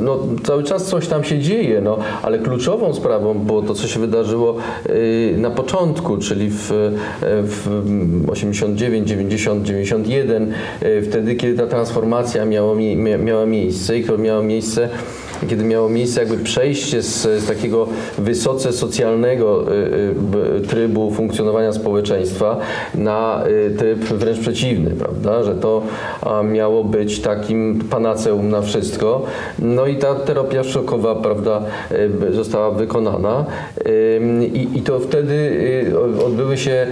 no, 0.00 0.18
cały 0.44 0.62
czas 0.64 0.84
coś 0.86 1.08
tam 1.08 1.24
się 1.24 1.38
dzieje, 1.38 1.80
no, 1.80 1.98
ale 2.22 2.38
kluczową 2.38 2.94
sprawą 2.94 3.34
było 3.38 3.62
to, 3.62 3.74
co 3.74 3.88
się 3.88 4.00
wydarzyło 4.00 4.56
na 5.36 5.50
początku, 5.50 6.16
czyli 6.18 6.50
w, 6.50 6.70
w 7.22 7.82
89, 8.28 9.08
90, 9.08 9.62
91, 9.62 10.52
y, 10.82 11.02
wtedy, 11.02 11.34
kiedy 11.34 11.58
ta 11.58 11.66
transformacja 11.66 12.44
miała, 12.44 12.74
miała 13.18 13.46
miejsce 13.46 13.98
i 13.98 14.04
to 14.04 14.18
miało 14.18 14.42
miejsce 14.42 14.88
kiedy 15.48 15.64
miało 15.64 15.88
miejsce 15.88 16.20
jakby 16.20 16.36
przejście 16.36 17.02
z, 17.02 17.22
z 17.22 17.46
takiego 17.46 17.86
wysoce 18.18 18.72
socjalnego 18.72 19.72
y, 19.72 20.56
y, 20.56 20.60
trybu 20.60 21.10
funkcjonowania 21.10 21.72
społeczeństwa 21.72 22.56
na 22.94 23.44
y, 23.46 23.74
tryb 23.78 23.98
wręcz 23.98 24.38
przeciwny, 24.38 24.90
prawda, 24.90 25.44
że 25.44 25.54
to 25.54 25.82
miało 26.44 26.84
być 26.84 27.20
takim 27.20 27.80
panaceum 27.90 28.50
na 28.50 28.62
wszystko. 28.62 29.22
No 29.58 29.86
i 29.86 29.96
ta 29.96 30.14
terapia 30.14 30.64
szokowa, 30.64 31.14
prawda, 31.14 31.62
została 32.30 32.70
wykonana 32.70 33.44
i, 34.74 34.82
to 34.82 35.00
wtedy 35.00 35.52
odbyły 36.26 36.56
się 36.56 36.86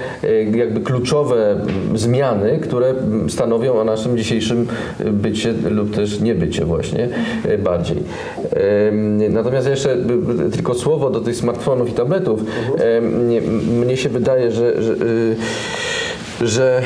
jakby 0.55 0.81
kluczowe 0.81 1.61
zmiany, 1.95 2.59
które 2.63 2.95
stanowią 3.29 3.81
o 3.81 3.85
naszym 3.85 4.19
dzisiejszym 4.19 4.67
bycie 5.05 5.55
lub 5.71 5.95
też 5.95 6.21
niebycie 6.21 6.65
właśnie 6.65 7.09
bardziej. 7.59 7.97
Natomiast 9.31 9.69
jeszcze 9.69 9.93
y, 9.93 9.97
y, 10.47 10.51
tylko 10.51 10.75
słowo 10.75 11.11
do 11.11 11.21
tych 11.21 11.37
smartfonów 11.37 11.89
i 11.89 11.93
tabletów. 11.93 12.41
Mnie 13.81 13.97
się 13.97 14.09
wydaje, 14.09 14.53
że, 14.53 14.83
że 14.83 14.93
y, 14.93 15.37
że 16.47 16.83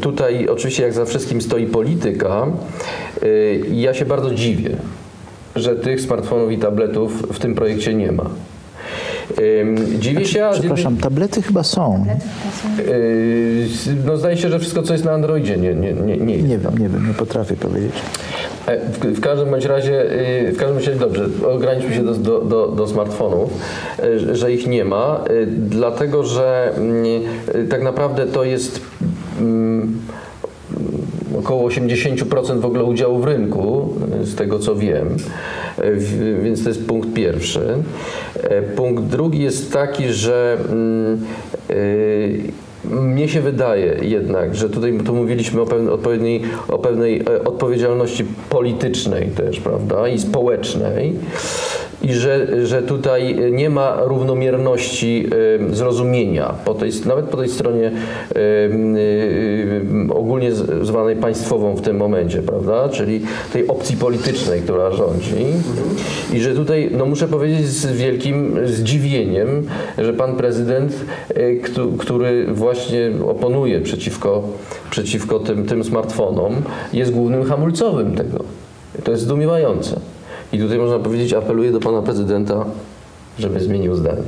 tutaj 0.00 0.48
oczywiście 0.48 0.82
jak 0.82 0.92
za 0.92 1.04
wszystkim 1.04 1.40
stoi 1.40 1.66
polityka. 1.66 2.46
y, 3.22 3.60
i 3.70 3.80
Ja 3.80 3.94
się 3.94 4.04
bardzo 4.04 4.34
dziwię, 4.34 4.70
że 5.56 5.76
tych 5.76 6.00
smartfonów 6.00 6.52
i 6.52 6.58
tabletów 6.58 7.22
w 7.32 7.38
tym 7.38 7.54
projekcie 7.54 7.94
nie 7.94 8.12
ma. 8.12 8.24
Dziwię 9.98 10.24
się, 10.26 10.46
a 10.46 10.52
z 10.52 10.56
jednej- 10.56 10.72
Przepraszam, 10.74 10.96
tablety 10.96 11.42
chyba 11.42 11.62
są. 11.62 12.06
Yy, 12.78 13.66
no 14.06 14.16
zdaje 14.16 14.36
się, 14.36 14.48
że 14.48 14.58
wszystko, 14.58 14.82
co 14.82 14.92
jest 14.92 15.04
na 15.04 15.12
Androidzie, 15.12 15.56
nie, 15.56 15.74
nie, 15.74 15.92
nie, 15.92 16.16
nie 16.16 16.34
jest. 16.34 16.48
Nie 16.48 16.58
wiem, 16.58 16.78
nie 16.78 16.88
wiem, 16.88 17.08
nie 17.08 17.14
potrafię 17.14 17.56
powiedzieć. 17.56 17.92
E, 18.66 18.78
W, 18.80 18.98
w 18.98 19.20
każdym 19.20 19.50
bądź 19.50 19.64
razie, 19.64 19.92
yy, 20.42 20.52
w 20.52 20.56
każdym 20.56 20.76
razie 20.78 20.94
dobrze, 20.94 21.28
ograniczmy 21.48 21.94
się 21.94 22.04
do, 22.04 22.14
do, 22.14 22.40
do, 22.40 22.66
do 22.68 22.86
smartfonów, 22.86 23.50
yy, 24.02 24.36
że- 24.36 24.52
ich 24.52 24.66
nie 24.66 24.84
ma, 24.84 25.24
yy, 25.30 25.46
dlatego 25.46 26.24
że 26.24 26.72
yy, 27.54 27.64
tak 27.68 27.82
naprawdę 27.82 28.26
to 28.26 28.44
jest 28.44 28.80
mm, 29.40 29.98
około 31.38 31.68
80% 31.68 32.60
w 32.60 32.64
ogóle 32.64 32.84
udziału 32.84 33.18
w 33.18 33.24
rynku, 33.24 33.94
y, 34.22 34.26
z 34.26 34.34
tego 34.34 34.58
co 34.58 34.74
wiem, 34.76 35.16
Y, 35.84 36.40
więc 36.42 36.62
to 36.62 36.68
jest 36.68 36.86
punkt 36.86 37.12
pierwszy. 37.14 37.60
Y, 38.36 38.62
Punkt 38.76 39.04
drugi 39.04 39.42
jest 39.42 39.72
taki, 39.72 40.08
że 40.08 40.58
mm, 40.70 41.24
y, 41.70 42.40
mnie 42.92 43.28
się 43.28 43.40
wydaje 43.40 43.98
jednak, 44.02 44.54
że 44.54 44.70
tutaj 44.70 44.98
tu 45.06 45.14
mówiliśmy 45.14 45.60
o 45.60 45.98
pewnej, 45.98 46.42
o 46.68 46.78
pewnej 46.78 47.20
e, 47.20 47.44
odpowiedzialności 47.44 48.24
politycznej 48.50 49.28
też, 49.28 49.60
prawda, 49.60 50.08
i 50.08 50.18
społecznej. 50.18 51.12
I 52.02 52.12
że, 52.12 52.66
że 52.66 52.82
tutaj 52.82 53.36
nie 53.52 53.70
ma 53.70 53.96
równomierności 54.04 55.26
zrozumienia, 55.72 56.54
po 56.64 56.74
tej, 56.74 56.90
nawet 57.06 57.24
po 57.26 57.36
tej 57.36 57.48
stronie 57.48 57.92
ogólnie 60.14 60.52
zwanej 60.82 61.16
państwową 61.16 61.74
w 61.76 61.80
tym 61.80 61.96
momencie, 61.96 62.42
prawda? 62.42 62.88
Czyli 62.88 63.20
tej 63.52 63.68
opcji 63.68 63.96
politycznej, 63.96 64.60
która 64.60 64.90
rządzi. 64.92 65.34
I 66.32 66.40
że 66.40 66.54
tutaj, 66.54 66.90
no 66.98 67.06
muszę 67.06 67.28
powiedzieć 67.28 67.66
z 67.66 67.92
wielkim 67.96 68.56
zdziwieniem, 68.64 69.66
że 69.98 70.12
pan 70.12 70.36
prezydent, 70.36 70.92
któ- 71.64 71.92
który 71.92 72.46
właśnie 72.52 73.10
oponuje 73.28 73.80
przeciwko, 73.80 74.42
przeciwko 74.90 75.38
tym, 75.40 75.66
tym 75.66 75.84
smartfonom, 75.84 76.54
jest 76.92 77.12
głównym 77.12 77.44
hamulcowym 77.44 78.14
tego. 78.14 78.44
To 79.04 79.10
jest 79.10 79.22
zdumiewające. 79.24 80.00
I 80.52 80.58
tutaj 80.58 80.78
można 80.78 80.98
powiedzieć, 80.98 81.32
apeluję 81.32 81.72
do 81.72 81.80
pana 81.80 82.02
prezydenta, 82.02 82.64
żeby 83.38 83.60
zmienił 83.60 83.94
zdanie. 83.94 84.22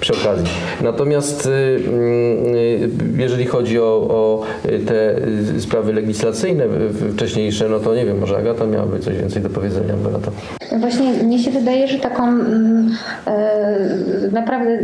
Przy 0.00 0.12
okazji. 0.12 0.46
Natomiast 0.82 1.46
y, 1.46 1.50
y, 1.50 2.90
jeżeli 3.16 3.46
chodzi 3.46 3.78
o, 3.78 3.84
o 3.84 4.42
te 4.86 5.18
y, 5.56 5.60
sprawy 5.60 5.92
legislacyjne 5.92 6.64
wcześniejsze, 7.14 7.68
no 7.68 7.78
to 7.78 7.94
nie 7.94 8.06
wiem, 8.06 8.18
może 8.18 8.36
Agata 8.36 8.66
miałaby 8.66 9.00
coś 9.00 9.16
więcej 9.16 9.42
do 9.42 9.50
powiedzenia. 9.50 9.94
Beata. 9.94 10.30
No 10.72 10.78
Właśnie 10.78 11.12
mnie 11.12 11.38
się 11.38 11.50
wydaje, 11.50 11.88
że 11.88 11.98
taką 11.98 12.28
mm, 12.28 12.96
e, 13.26 13.88
naprawdę 14.32 14.78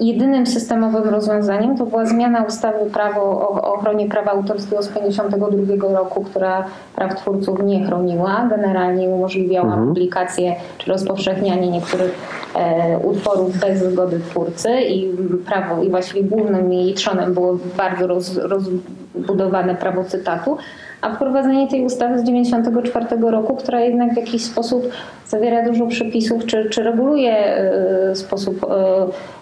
jedynym 0.00 0.46
systemowym 0.46 1.08
rozwiązaniem 1.08 1.76
to 1.76 1.86
była 1.86 2.06
zmiana 2.06 2.42
ustawy 2.42 2.90
prawo 2.90 3.20
o 3.20 3.74
ochronie 3.74 4.08
prawa 4.08 4.30
autorskiego 4.30 4.82
z 4.82 4.88
1952 4.88 5.98
roku, 5.98 6.24
która 6.24 6.64
praw 6.96 7.16
twórców 7.16 7.62
nie 7.62 7.86
chroniła. 7.86 8.46
Generalnie 8.50 9.08
umożliwiała 9.08 9.76
publikację 9.76 10.56
czy 10.78 10.90
rozpowszechnianie 10.90 11.70
niektórych 11.70 12.14
e, 12.54 12.98
utworów 12.98 13.58
bez 13.58 13.78
zgody 13.92 14.20
twórcy 14.20 14.80
i 14.80 15.16
prawo 15.46 15.82
i 15.82 15.90
właściwie 15.90 16.22
głównym 16.22 16.72
jej 16.72 16.94
trzonem 16.94 17.34
było 17.34 17.58
bardzo 17.76 18.06
roz, 18.06 18.36
rozbudowane 18.36 19.74
prawo 19.74 20.04
cytatu 20.04 20.58
a 21.00 21.14
wprowadzenie 21.14 21.68
tej 21.68 21.84
ustawy 21.84 22.18
z 22.18 22.22
1994 22.22 23.30
roku, 23.30 23.56
która 23.56 23.80
jednak 23.80 24.14
w 24.14 24.16
jakiś 24.16 24.44
sposób 24.44 24.88
zawiera 25.28 25.64
dużo 25.64 25.86
przepisów, 25.86 26.46
czy, 26.46 26.70
czy 26.70 26.82
reguluje 26.82 27.36
e, 27.36 28.14
sposób 28.14 28.64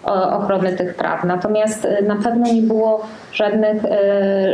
o- 0.05 0.37
ochrony 0.39 0.73
tych 0.73 0.95
praw. 0.95 1.25
Natomiast 1.25 1.85
e, 1.85 2.03
na 2.03 2.17
pewno 2.17 2.53
nie 2.53 2.63
było 2.63 3.07
żadnych, 3.33 3.83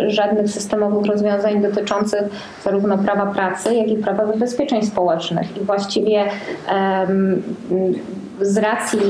żadnych 0.06 0.50
systemowych 0.50 1.06
rozwiązań 1.06 1.62
dotyczących 1.62 2.22
zarówno 2.64 2.98
prawa 2.98 3.26
pracy, 3.26 3.74
jak 3.74 3.88
i 3.88 3.96
prawa 3.96 4.26
zabezpieczeń 4.26 4.82
społecznych. 4.82 5.56
I 5.56 5.60
właściwie 5.60 6.24
z 8.40 8.58
racji 8.58 9.00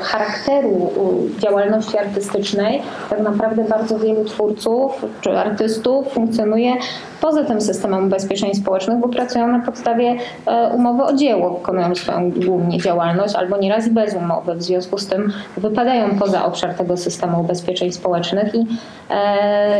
charakteru 0.00 0.92
działalności 1.38 1.98
artystycznej, 1.98 2.82
tak 3.10 3.20
naprawdę 3.20 3.64
bardzo 3.64 3.98
wielu 3.98 4.24
twórców 4.24 5.06
czy 5.20 5.38
artystów 5.38 6.08
funkcjonuje 6.08 6.72
poza 7.20 7.44
tym 7.44 7.60
systemem 7.60 8.04
ubezpieczeń 8.04 8.54
społecznych, 8.54 8.98
bo 8.98 9.08
pracują 9.08 9.48
na 9.48 9.60
podstawie 9.60 10.16
e, 10.46 10.70
umowy 10.74 11.04
o 11.04 11.12
dzieło, 11.12 11.50
wykonują 11.50 11.94
swoją 11.94 12.30
głównie 12.30 12.78
działalność, 12.78 13.34
albo 13.34 13.56
nieraz 13.58 13.86
i 13.86 13.90
bez 13.90 14.14
umowy. 14.14 14.54
W 14.54 14.62
związku 14.62 14.98
z 14.98 15.06
tym 15.06 15.32
wypadają 15.56 16.18
poza 16.18 16.44
obszar 16.44 16.74
tego 16.74 16.96
systemu 16.96 17.40
ubezpieczeń 17.40 17.92
społecznych 17.92 18.54
i 18.54 18.66
e, 19.10 19.78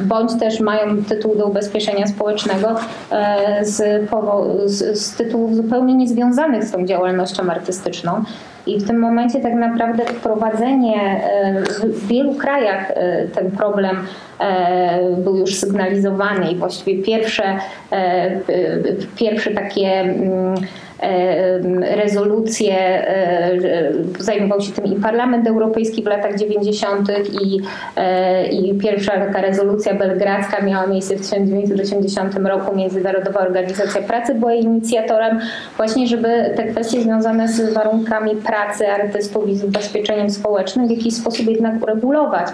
bądź 0.00 0.38
też 0.40 0.60
mają 0.60 1.04
tytuł 1.04 1.36
do 1.38 1.46
ubezpieczenia 1.46 2.06
społecznego 2.06 2.74
e, 3.10 3.64
z, 3.64 4.10
z, 4.64 5.00
z 5.00 5.16
tytułów 5.16 5.56
zupełnie 5.56 5.94
niezwiązanych 5.94 6.64
z 6.64 6.72
tą 6.72 6.86
działalnością 6.86 7.50
artystyczną. 7.50 8.24
I 8.66 8.80
w 8.80 8.86
tym 8.86 8.98
momencie 8.98 9.40
tak 9.40 9.54
naprawdę 9.54 10.04
wprowadzenie 10.04 11.00
e, 11.00 11.62
w 11.84 12.06
wielu 12.06 12.34
krajach 12.34 12.90
e, 12.90 13.26
ten 13.34 13.50
problem 13.50 13.96
e, 14.40 15.16
był 15.16 15.36
już 15.36 15.54
sygnalizowany 15.54 16.52
i 16.52 16.56
właściwie 16.56 17.02
pierwsze, 17.02 17.58
pierwsze 19.16 19.50
takie 19.50 19.88
mm, 20.00 20.54
rezolucje, 21.80 22.74
e, 23.08 23.52
zajmował 24.18 24.60
się 24.60 24.72
tym 24.72 24.84
i 24.86 24.96
Parlament 24.96 25.48
Europejski 25.48 26.02
w 26.02 26.06
latach 26.06 26.38
90. 26.38 27.08
i, 27.42 27.60
e, 27.96 28.46
i 28.46 28.74
pierwsza 28.74 29.12
taka 29.12 29.40
rezolucja 29.40 29.94
belgradzka 29.94 30.62
miała 30.62 30.86
miejsce 30.86 31.16
w 31.16 31.20
1980 31.20 32.46
roku. 32.46 32.76
Międzynarodowa 32.76 33.40
Organizacja 33.40 34.02
Pracy 34.02 34.34
była 34.34 34.54
inicjatorem 34.54 35.40
właśnie, 35.76 36.06
żeby 36.06 36.52
te 36.56 36.64
kwestie 36.64 37.02
związane 37.02 37.48
z 37.48 37.74
warunkami 37.74 38.36
pracy 38.36 38.88
artystów 38.88 39.48
i 39.48 39.56
z 39.56 39.64
ubezpieczeniem 39.64 40.30
społecznym 40.30 40.88
w 40.88 40.90
jakiś 40.90 41.14
sposób 41.14 41.46
jednak 41.46 41.82
uregulować. 41.82 42.46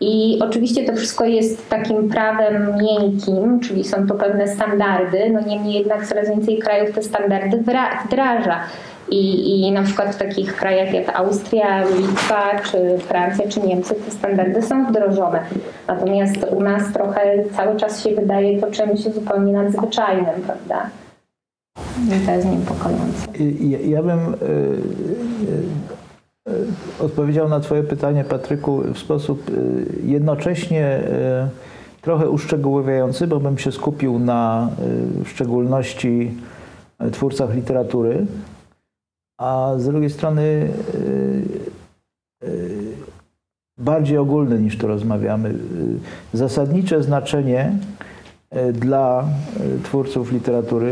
I 0.00 0.38
oczywiście 0.40 0.84
to 0.84 0.96
wszystko 0.96 1.24
jest 1.24 1.68
takim 1.68 2.08
prawem 2.08 2.76
miękkim, 2.82 3.60
czyli 3.60 3.84
są 3.84 4.06
to 4.06 4.14
pewne 4.14 4.48
standardy, 4.48 5.30
no 5.32 5.40
niemniej 5.40 5.74
jednak 5.74 6.06
coraz 6.06 6.28
więcej 6.28 6.58
krajów 6.58 6.94
te 6.94 7.02
standardy 7.02 7.64
wdraża. 8.06 8.60
I, 9.10 9.60
I 9.66 9.72
na 9.72 9.82
przykład 9.82 10.14
w 10.14 10.18
takich 10.18 10.56
krajach 10.56 10.94
jak 10.94 11.16
Austria, 11.16 11.84
Litwa, 11.84 12.60
czy 12.70 12.98
Francja, 12.98 13.48
czy 13.48 13.60
Niemcy 13.60 13.94
te 13.94 14.10
standardy 14.10 14.62
są 14.62 14.86
wdrożone. 14.86 15.40
Natomiast 15.88 16.46
u 16.50 16.62
nas 16.62 16.92
trochę 16.92 17.20
cały 17.56 17.76
czas 17.76 18.04
się 18.04 18.14
wydaje 18.14 18.60
to 18.60 18.70
czymś 18.70 19.00
zupełnie 19.00 19.52
nadzwyczajnym, 19.52 20.42
prawda? 20.46 20.90
I 22.06 22.26
to 22.26 22.32
jest 22.32 22.46
niepokojące. 22.46 23.26
Ja, 23.60 23.78
ja 23.78 24.02
bym 24.02 24.18
e, 24.18 24.34
e, 24.34 25.93
odpowiedział 27.00 27.48
na 27.48 27.60
Twoje 27.60 27.82
pytanie, 27.82 28.24
Patryku, 28.24 28.82
w 28.94 28.98
sposób 28.98 29.50
e, 29.50 29.52
jednocześnie 30.06 30.84
e, 30.84 31.48
trochę 32.00 32.30
uszczegółowiający, 32.30 33.26
bo 33.26 33.40
bym 33.40 33.58
się 33.58 33.72
skupił 33.72 34.18
na 34.18 34.68
e, 35.20 35.24
w 35.24 35.28
szczególności 35.28 36.34
e, 36.98 37.10
twórcach 37.10 37.54
literatury, 37.54 38.26
a 39.38 39.72
z 39.78 39.86
drugiej 39.86 40.10
strony 40.10 40.42
e, 42.42 42.46
e, 42.46 42.50
bardziej 43.78 44.18
ogólny 44.18 44.60
niż 44.60 44.78
tu 44.78 44.86
rozmawiamy. 44.86 45.48
E, 45.48 46.36
Zasadnicze 46.36 47.02
znaczenie 47.02 47.78
e, 48.50 48.72
dla 48.72 49.20
e, 49.20 49.82
twórców 49.82 50.32
literatury 50.32 50.90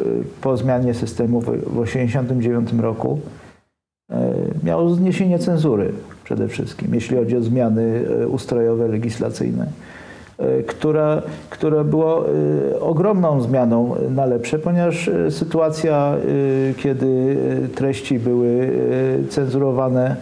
e, 0.00 0.04
po 0.40 0.56
zmianie 0.56 0.94
systemu 0.94 1.40
w 1.40 1.44
1989 1.44 2.72
roku 2.72 3.20
e, 4.10 4.34
miało 4.64 4.90
zniesienie 4.90 5.38
cenzury 5.38 5.92
przede 6.24 6.48
wszystkim, 6.48 6.94
jeśli 6.94 7.16
chodzi 7.16 7.36
o 7.36 7.42
zmiany 7.42 8.04
e, 8.22 8.28
ustrojowe, 8.28 8.88
legislacyjne, 8.88 9.66
e, 10.38 10.62
która, 10.62 11.22
która 11.50 11.84
była 11.84 12.24
ogromną 12.80 13.40
zmianą 13.40 13.94
na 14.10 14.26
lepsze, 14.26 14.58
ponieważ 14.58 15.10
sytuacja, 15.30 16.16
kiedy 16.76 17.36
treści 17.74 18.18
były 18.18 18.70
cenzurowane 19.28 20.16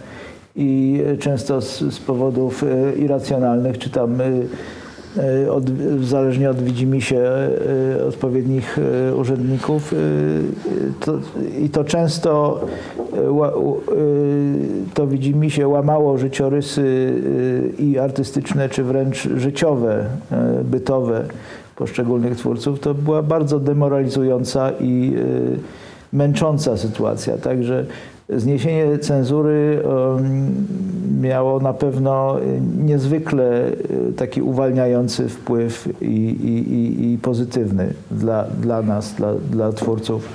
i 0.57 1.03
często 1.19 1.61
z, 1.61 1.79
z 1.79 1.99
powodów 1.99 2.65
irracjonalnych, 2.97 3.79
czy 3.79 3.91
tam 3.91 4.19
od, 5.51 5.65
zależnie 6.03 6.51
od 6.51 6.63
widzimisię 6.63 7.21
e, 7.99 8.07
odpowiednich 8.07 8.79
e, 8.79 9.15
urzędników. 9.15 9.93
e, 9.93 9.97
To, 11.05 11.19
I 11.61 11.69
to 11.69 11.85
często 11.85 12.61
e, 12.99 13.21
e, 13.21 13.55
to 14.95 15.07
widzimisię 15.07 15.69
łamało 15.69 16.19
życiorysy 16.19 17.13
e, 17.79 17.83
i 17.83 17.99
artystyczne, 17.99 18.69
czy 18.69 18.85
wręcz 18.85 19.29
życiowe, 19.37 20.05
e, 20.33 20.65
bytowe 20.65 21.25
poszczególnych 21.77 22.37
twórców. 22.37 22.81
To 22.81 22.95
była 22.95 23.23
bardzo 23.23 23.61
demoralizująca 23.61 24.71
i 24.81 25.15
e, 25.17 26.17
męcząca 26.17 26.77
sytuacja. 26.77 27.39
Także 27.39 27.87
zniesienie 28.29 28.99
cenzury 28.99 29.83
miało 31.21 31.61
na 31.61 31.73
pewno 31.73 32.41
e, 32.41 32.61
niezwykle 32.61 33.67
e, 33.67 33.73
taki 34.17 34.43
uwalniający 34.43 35.29
wpływ 35.29 35.89
i, 36.03 36.07
i, 36.07 36.73
i, 36.73 37.13
i 37.13 37.19
pozytywny 37.19 37.95
dla, 38.11 38.45
dla 38.45 38.83
nas, 38.83 39.15
dla, 39.15 39.35
dla 39.35 39.73
twórców 39.73 40.29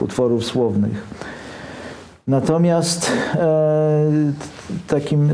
utworów 0.00 0.44
słownych. 0.44 1.06
Natomiast 2.28 3.12
e, 3.34 4.10
takim 4.88 5.28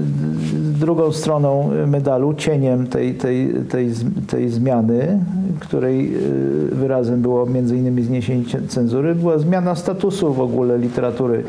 drugą 0.80 1.12
stroną 1.12 1.70
medalu, 1.86 2.34
cieniem 2.34 2.86
tej, 2.86 3.14
tej, 3.14 3.54
tej, 3.68 3.90
tej 4.26 4.48
zmiany, 4.48 5.18
której 5.60 6.14
e, 6.14 6.18
wyrazem 6.74 7.22
było 7.22 7.46
innymi 7.74 8.02
zniesienie 8.02 8.44
cenzury, 8.68 9.14
była 9.14 9.38
zmiana 9.38 9.74
statusu 9.74 10.34
w 10.34 10.40
ogóle 10.40 10.78
literatury 10.78 11.44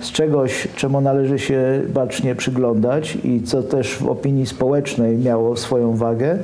z 0.00 0.12
czegoś, 0.12 0.68
czemu 0.76 1.00
należy 1.00 1.38
się 1.38 1.82
bacznie 1.94 2.34
przyglądać 2.34 3.18
i 3.24 3.42
co 3.42 3.62
też 3.62 3.96
w 3.96 4.08
opinii 4.08 4.46
społecznej 4.46 5.18
miało 5.18 5.56
swoją 5.56 5.96
wagę, 5.96 6.38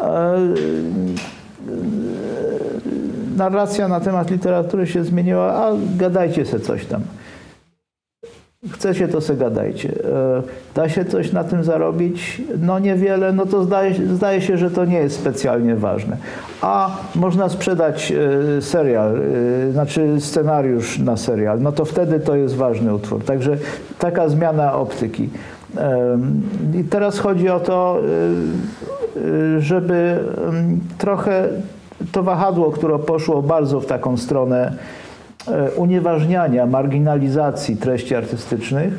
e, 0.00 0.38
narracja 3.36 3.88
na 3.88 4.00
temat 4.00 4.30
literatury 4.30 4.86
się 4.86 5.04
zmieniła, 5.04 5.54
a 5.54 5.72
gadajcie 5.96 6.46
se 6.46 6.60
coś 6.60 6.86
tam. 6.86 7.02
Chcecie, 8.72 9.08
to 9.08 9.20
se 9.20 9.36
gadajcie. 9.36 9.88
E, 9.88 10.42
Da 10.74 10.88
się 10.88 11.04
coś 11.04 11.32
na 11.32 11.44
tym 11.44 11.64
zarobić? 11.64 12.42
No 12.60 12.78
niewiele, 12.78 13.32
no 13.32 13.46
to 13.46 13.64
zdaje, 13.64 13.94
zdaje 14.14 14.40
się, 14.40 14.58
że 14.58 14.70
to 14.70 14.84
nie 14.84 14.98
jest 14.98 15.16
specjalnie 15.16 15.76
ważne. 15.76 16.16
A 16.62 16.96
można 17.14 17.48
sprzedać 17.48 18.12
e, 18.58 18.62
serial, 18.62 19.16
e, 19.68 19.72
znaczy 19.72 20.20
scenariusz 20.20 20.98
na 20.98 21.16
serial, 21.16 21.60
no 21.60 21.72
to 21.72 21.84
wtedy 21.84 22.20
to 22.20 22.36
jest 22.36 22.56
ważny 22.56 22.94
utwór. 22.94 23.24
Także 23.24 23.56
taka 23.98 24.28
zmiana 24.28 24.74
optyki. 24.74 25.28
I 26.74 26.84
teraz 26.84 27.18
chodzi 27.18 27.48
o 27.48 27.60
to, 27.60 27.98
żeby 29.58 30.18
em, 30.48 30.80
trochę 30.98 31.48
to 32.12 32.22
wahadło, 32.22 32.70
które 32.70 32.98
poszło 32.98 33.42
bardzo 33.42 33.80
w 33.80 33.86
taką 33.86 34.16
stronę 34.16 34.72
unieważniania, 35.76 36.66
marginalizacji 36.66 37.76
treści 37.76 38.14
artystycznych, 38.14 38.94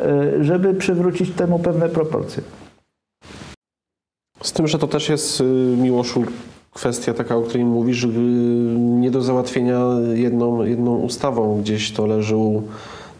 e, 0.00 0.44
żeby 0.44 0.74
przywrócić 0.74 1.30
temu 1.30 1.58
pewne 1.58 1.88
proporcje. 1.88 2.42
Z 4.42 4.52
tym, 4.52 4.68
że 4.68 4.78
to 4.78 4.86
też 4.86 5.08
jest, 5.08 5.40
y, 5.40 5.44
Miłoszu, 5.76 6.24
kwestia 6.74 7.14
taka, 7.14 7.36
o 7.36 7.42
której 7.42 7.64
mówisz, 7.64 8.04
y, 8.04 8.08
nie 8.78 9.10
do 9.10 9.22
załatwienia 9.22 9.80
jedną, 10.14 10.62
jedną 10.62 10.96
ustawą. 10.96 11.60
Gdzieś 11.60 11.92
to 11.92 12.06
leży 12.06 12.36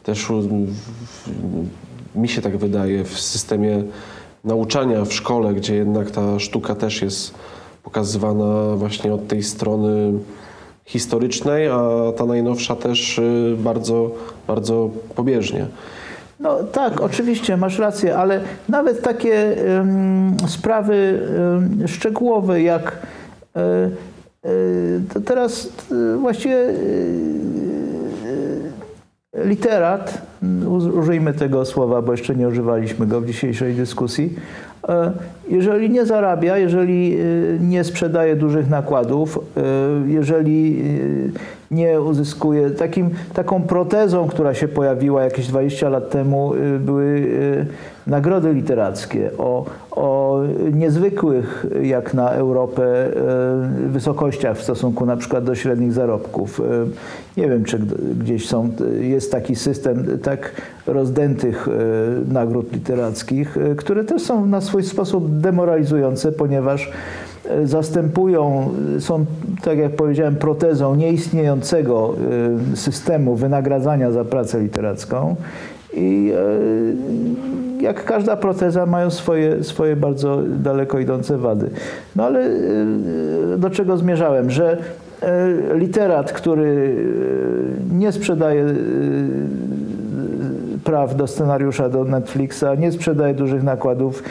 też 0.03 0.27
w, 0.27 0.73
mi 2.15 2.29
się 2.29 2.43
tak 2.43 2.57
wydaje, 2.57 3.05
w 3.05 3.21
systemie 3.21 3.83
nauczania 4.45 5.05
w 5.05 5.13
szkole, 5.13 5.55
gdzie 5.55 5.75
jednak 5.75 6.11
ta 6.11 6.39
sztuka 6.39 6.75
też 6.75 7.03
jest 7.03 7.35
pokazywana 7.83 8.77
właśnie 8.77 9.15
od 9.15 9.29
tej 9.29 9.43
strony 9.43 10.13
historycznej, 10.85 11.69
a 11.69 11.79
ta 12.17 12.27
najnowsza 12.27 12.77
też 12.77 13.19
y, 13.19 13.57
bardzo, 13.59 14.11
bardzo 14.47 14.91
pobieżnie. 15.17 15.67
No 16.41 16.65
tak, 16.65 17.01
oczywiście, 17.01 17.57
masz 17.57 17.79
rację, 17.79 18.17
ale 18.17 18.41
nawet 18.69 19.03
takie 19.03 19.67
em, 19.79 20.37
sprawy 20.49 21.29
em, 21.79 21.89
szczegółowe 21.89 22.63
jak 22.63 22.99
e, 23.57 23.91
to 25.15 25.21
teraz 25.21 25.69
e, 25.93 26.17
właściwie 26.17 26.57
literat, 29.35 30.23
użyjmy 30.95 31.33
tego 31.33 31.65
słowa, 31.65 32.03
bo 32.03 32.13
jeszcze 32.13 32.35
nie 32.35 32.49
używaliśmy 32.49 33.07
go 33.07 33.21
w 33.21 33.27
dzisiejszej 33.27 33.75
dyskusji, 33.75 34.35
jeżeli 35.49 35.91
nie 35.91 36.07
zarabia, 36.07 36.59
jeżeli 36.59 37.17
e, 37.17 37.19
nie 37.61 37.85
sprzedaje 37.85 38.37
dużych 38.37 38.71
nakładów, 38.71 39.39
e, 39.57 39.63
jeżeli 40.09 40.83
e, 41.71 41.75
nie 41.75 42.01
uzyskuje. 42.01 42.71
Takim, 42.71 43.11
taką 43.35 43.63
protezą, 43.63 44.29
która 44.29 44.55
się 44.55 44.69
pojawiła 44.69 45.25
jakieś 45.25 45.47
20 45.47 45.89
lat 45.89 46.11
temu, 46.11 46.53
były 46.81 47.27
nagrody 48.07 48.53
literackie 48.53 49.31
o, 49.39 49.65
o 49.91 50.41
niezwykłych, 50.73 51.67
jak 51.83 52.15
na 52.15 52.31
Europę, 52.31 53.07
y, 53.85 53.89
wysokościach 53.89 54.57
w 54.57 54.63
stosunku 54.63 55.07
na 55.07 55.17
przykład 55.17 55.45
do 55.45 55.55
średnich 55.55 55.93
zarobków. 55.93 56.61
Y, 56.61 56.63
Nie 57.37 57.49
wiem, 57.49 57.65
czy 57.65 57.79
gdzieś 58.21 58.49
są, 58.49 58.71
jest 59.01 59.33
taki 59.33 59.57
system 59.57 60.19
tak 60.23 60.53
rozdętych 60.87 61.69
y, 61.69 62.33
nagród 62.33 62.73
literackich, 62.73 63.57
które 63.77 64.05
też 64.05 64.23
są 64.23 64.47
na 64.47 64.61
swój 64.61 64.83
sposób 64.83 65.39
demoralizujące, 65.41 66.33
ponieważ 66.33 66.91
e, 67.45 67.67
zastępują, 67.67 68.71
są, 68.99 69.25
tak 69.63 69.79
jak 69.79 69.97
powiedziałem, 69.97 70.37
protezą 70.37 70.95
nieistniejącego 70.95 72.15
e, 72.73 72.77
systemu 72.77 73.37
wynagradzania 73.37 74.13
za 74.13 74.25
pracę 74.25 74.61
literacką. 74.61 75.37
I 75.95 76.33
e, 77.79 77.83
jak 77.83 78.05
każda 78.05 78.37
proteza 78.37 78.87
mają 78.87 79.11
swoje, 79.11 79.65
swoje 79.65 79.97
bardzo 79.97 80.43
daleko 80.63 80.99
idące 80.99 81.39
wady. 81.39 81.71
No 82.17 82.25
ale 82.25 82.41
e, 82.41 83.59
do 83.59 83.71
czego 83.71 83.97
zmierzałem? 83.97 84.51
Że 84.51 84.79
e, 85.23 85.49
literat, 85.75 86.33
który 86.33 86.97
nie 87.93 88.13
sprzedaje 88.13 88.67
praw 90.85 91.17
do 91.17 91.27
scenariusza 91.27 91.89
do 91.89 92.05
Netflixa, 92.05 92.65
nie 92.79 92.93
sprzedaje 92.93 93.35
dużych 93.35 93.63
nakładów, 93.63 94.23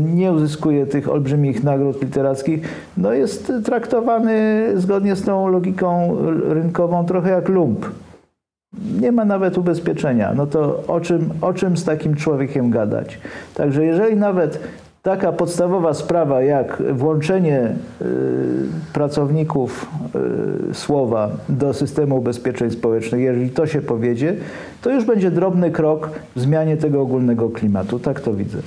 nie 0.00 0.32
uzyskuje 0.32 0.86
tych 0.86 1.08
olbrzymich 1.10 1.64
nagród 1.64 2.02
literackich, 2.02 2.68
no 2.96 3.12
jest 3.12 3.52
traktowany 3.64 4.66
zgodnie 4.74 5.16
z 5.16 5.22
tą 5.22 5.48
logiką 5.48 6.16
rynkową 6.48 7.06
trochę 7.06 7.30
jak 7.30 7.48
lump. 7.48 7.86
Nie 9.00 9.12
ma 9.12 9.24
nawet 9.24 9.58
ubezpieczenia. 9.58 10.32
No 10.34 10.46
to 10.46 10.82
o 10.86 11.00
czym, 11.00 11.30
o 11.40 11.52
czym 11.52 11.76
z 11.76 11.84
takim 11.84 12.16
człowiekiem 12.16 12.70
gadać? 12.70 13.18
Także 13.54 13.84
jeżeli 13.84 14.16
nawet 14.16 14.58
taka 15.02 15.32
podstawowa 15.32 15.94
sprawa 15.94 16.42
jak 16.42 16.82
włączenie 16.92 17.74
y, 18.02 18.04
pracowników 18.92 19.90
y, 20.70 20.74
słowa 20.74 21.30
do 21.48 21.74
systemu 21.74 22.16
ubezpieczeń 22.16 22.70
społecznych, 22.70 23.20
jeżeli 23.20 23.50
to 23.50 23.66
się 23.66 23.82
powiedzie, 23.82 24.34
to 24.82 24.90
już 24.90 25.04
będzie 25.04 25.30
drobny 25.30 25.70
krok 25.70 26.10
w 26.36 26.40
zmianie 26.40 26.76
tego 26.76 27.00
ogólnego 27.00 27.50
klimatu. 27.50 27.98
Tak 27.98 28.20
to 28.20 28.34
widzę. 28.34 28.58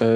E, 0.00 0.06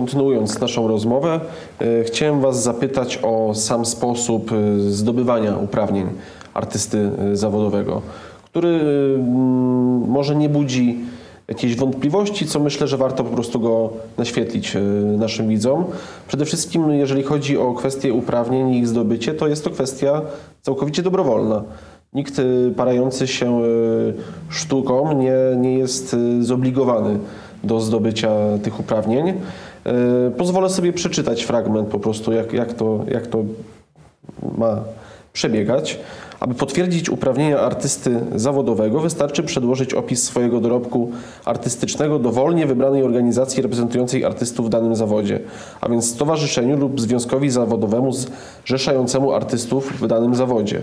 Kontynuując 0.00 0.60
naszą 0.60 0.88
rozmowę, 0.88 1.40
e, 1.80 2.04
chciałem 2.04 2.40
Was 2.40 2.62
zapytać 2.62 3.18
o 3.22 3.54
sam 3.54 3.86
sposób 3.86 4.52
e, 4.52 4.80
zdobywania 4.80 5.56
uprawnień 5.56 6.06
artysty 6.54 7.10
e, 7.32 7.36
zawodowego, 7.36 8.02
który 8.44 8.80
może 10.08 10.36
nie 10.36 10.48
budzi 10.48 10.98
jakiejś 11.48 11.76
wątpliwości, 11.76 12.46
co 12.46 12.60
myślę, 12.60 12.86
że 12.86 12.96
warto 12.96 13.24
po 13.24 13.30
prostu 13.30 13.60
go 13.60 13.90
naświetlić 14.18 14.76
naszym 15.18 15.48
widzom. 15.48 15.84
Przede 16.28 16.44
wszystkim, 16.44 16.90
jeżeli 16.90 17.22
chodzi 17.22 17.58
o 17.58 17.74
kwestię 17.74 18.12
uprawnień 18.12 18.70
i 18.70 18.78
ich 18.78 18.88
zdobycie, 18.88 19.34
to 19.34 19.48
jest 19.48 19.64
to 19.64 19.70
kwestia 19.70 20.22
całkowicie 20.62 21.02
dobrowolna. 21.02 21.62
Nikt 22.12 22.40
parający 22.76 23.26
się 23.26 23.60
sztuką 24.48 25.12
nie, 25.12 25.34
nie 25.56 25.78
jest 25.78 26.16
zobligowany 26.40 27.18
do 27.64 27.80
zdobycia 27.80 28.30
tych 28.62 28.80
uprawnień. 28.80 29.34
E, 29.86 30.30
Pozwolę 30.30 30.70
sobie 30.70 30.92
przeczytać 30.92 31.42
fragment 31.42 31.88
po 31.88 31.98
prostu, 31.98 32.32
jak, 32.32 32.52
jak, 32.52 32.72
to, 32.72 33.04
jak 33.08 33.26
to 33.26 33.44
ma 34.58 34.80
przebiegać. 35.32 35.98
Aby 36.40 36.54
potwierdzić 36.54 37.10
uprawnienia 37.10 37.60
artysty 37.60 38.20
zawodowego, 38.34 39.00
wystarczy 39.00 39.42
przedłożyć 39.42 39.94
opis 39.94 40.22
swojego 40.22 40.60
dorobku 40.60 41.10
artystycznego 41.44 42.18
dowolnie 42.18 42.66
wybranej 42.66 43.02
organizacji 43.02 43.62
reprezentującej 43.62 44.24
artystów 44.24 44.66
w 44.66 44.68
danym 44.68 44.96
zawodzie, 44.96 45.40
a 45.80 45.88
więc 45.88 46.10
stowarzyszeniu 46.10 46.76
lub 46.76 47.00
związkowi 47.00 47.50
zawodowemu 47.50 48.10
zrzeszającemu 48.66 49.32
artystów 49.32 50.00
w 50.00 50.06
danym 50.06 50.34
zawodzie. 50.34 50.82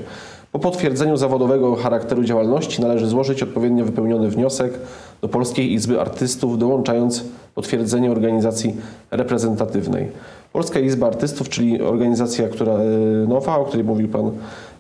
Po 0.52 0.60
potwierdzeniu 0.60 1.18
zawodowego 1.18 1.76
charakteru 1.76 2.24
działalności 2.24 2.82
należy 2.82 3.08
złożyć 3.08 3.43
odpowiednio 3.43 3.86
wypełniony 3.86 4.30
wniosek 4.30 4.74
do 5.22 5.28
Polskiej 5.28 5.74
Izby 5.74 6.02
Artystów, 6.02 6.60
dołączając 6.60 7.24
potwierdzenie 7.56 8.12
organizacji 8.12 8.76
reprezentatywnej. 9.12 10.08
Polska 10.54 10.80
Izba 10.80 11.08
Artystów, 11.08 11.50
czyli 11.50 11.82
organizacja, 11.82 12.50
która 12.50 12.74
e, 12.74 12.88
nowa, 13.28 13.58
o 13.58 13.66
której 13.66 13.86
mówił 13.86 14.08
Pan 14.10 14.32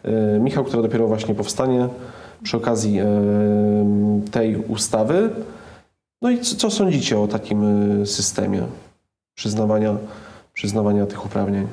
e, 0.03 0.39
Michał, 0.39 0.63
która 0.63 0.81
dopiero 0.81 1.07
właśnie 1.07 1.35
powstanie 1.35 1.87
przy 2.43 2.57
okazji 2.57 2.99
e, 2.99 3.05
tej 4.31 4.55
ustawy. 4.55 5.29
No 6.21 6.29
i 6.29 6.39
co, 6.39 6.71
sądzicie 6.71 7.19
o 7.19 7.27
takim 7.27 7.65
systemie 8.05 8.63
przyznawania, 9.35 9.97
przyznawania 10.53 11.05
tych 11.05 11.25
uprawnień? 11.25 11.67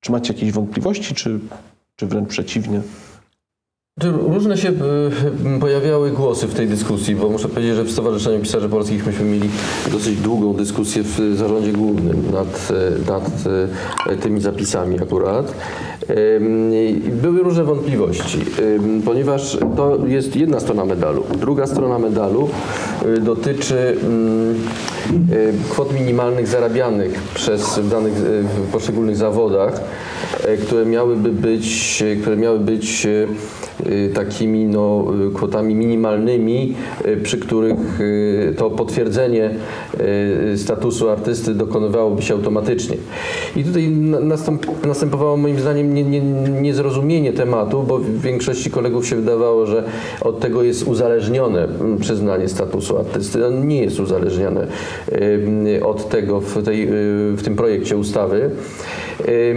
Czy 0.00 0.12
macie 0.12 0.32
jakieś 0.34 0.52
wątpliwości, 0.52 1.14
czy, 1.14 1.40
czy 1.96 2.06
wręcz 2.06 2.28
przeciwnie? 2.28 2.80
Różne 4.02 4.56
się 4.56 4.68
e, 4.68 5.60
pojawiały 5.60 6.10
głosy 6.10 6.46
w 6.46 6.54
tej 6.54 6.68
dyskusji, 6.68 7.16
bo 7.16 7.28
muszę 7.28 7.48
powiedzieć, 7.48 7.76
że 7.76 7.84
w 7.84 7.90
Stowarzyszeniu 7.90 8.40
Pisarzy 8.40 8.68
Polskich 8.68 9.06
myśmy 9.06 9.24
mieli 9.24 9.48
dosyć 9.92 10.20
długą 10.20 10.54
dyskusję 10.54 11.02
w 11.02 11.36
zarządzie 11.36 11.72
głównym 11.72 12.30
nad, 12.32 12.70
e, 12.70 13.12
nad 13.12 13.30
e, 14.06 14.16
tymi 14.16 14.40
zapisami 14.40 15.02
akurat. 15.02 15.54
Były 17.22 17.42
różne 17.42 17.64
wątpliwości, 17.64 18.38
ponieważ 19.04 19.58
to 19.76 20.06
jest 20.06 20.36
jedna 20.36 20.60
strona 20.60 20.84
medalu. 20.84 21.24
Druga 21.40 21.66
strona 21.66 21.98
medalu 21.98 22.48
e, 23.02 23.20
dotyczy 23.20 23.96
mm, 24.02 24.54
e, 25.32 25.70
kwot 25.70 25.92
minimalnych 25.92 26.46
zarabianych 26.46 27.22
przez 27.34 27.78
w 27.78 27.90
danych 27.90 28.12
e, 28.12 28.42
w 28.42 28.72
poszczególnych 28.72 29.16
zawodach, 29.16 29.74
e, 29.74 30.13
które 30.66 30.86
miałyby 30.86 31.32
być, 31.32 32.02
które 32.20 32.36
miały 32.36 32.58
być 32.58 33.06
e, 33.06 34.08
takimi 34.08 34.64
no, 34.64 35.06
kwotami 35.34 35.74
minimalnymi, 35.74 36.74
przy 37.22 37.38
których 37.38 38.00
to 38.56 38.70
potwierdzenie 38.70 39.50
statusu 40.56 41.10
artysty 41.10 41.54
dokonywałoby 41.54 42.22
się 42.22 42.34
automatycznie. 42.34 42.96
I 43.56 43.64
tutaj 43.64 43.90
następowało 44.86 45.36
moim 45.36 45.60
zdaniem 45.60 45.94
nie, 45.94 46.02
nie, 46.02 46.20
niezrozumienie 46.60 47.32
tematu, 47.32 47.82
bo 47.82 48.00
większości 48.00 48.70
kolegów 48.70 49.06
się 49.06 49.16
wydawało, 49.16 49.66
że 49.66 49.84
od 50.20 50.40
tego 50.40 50.62
jest 50.62 50.82
uzależnione 50.86 51.68
przyznanie 52.00 52.48
statusu 52.48 52.98
artysty. 52.98 53.46
On 53.46 53.68
nie 53.68 53.82
jest 53.82 54.00
uzależnione 54.00 54.66
y, 55.12 55.80
od 55.84 56.08
tego 56.08 56.40
w, 56.40 56.62
tej, 56.62 56.82
y, 56.82 56.88
w 57.36 57.42
tym 57.42 57.56
projekcie 57.56 57.96
ustawy. 57.96 58.50
Y, 59.28 59.54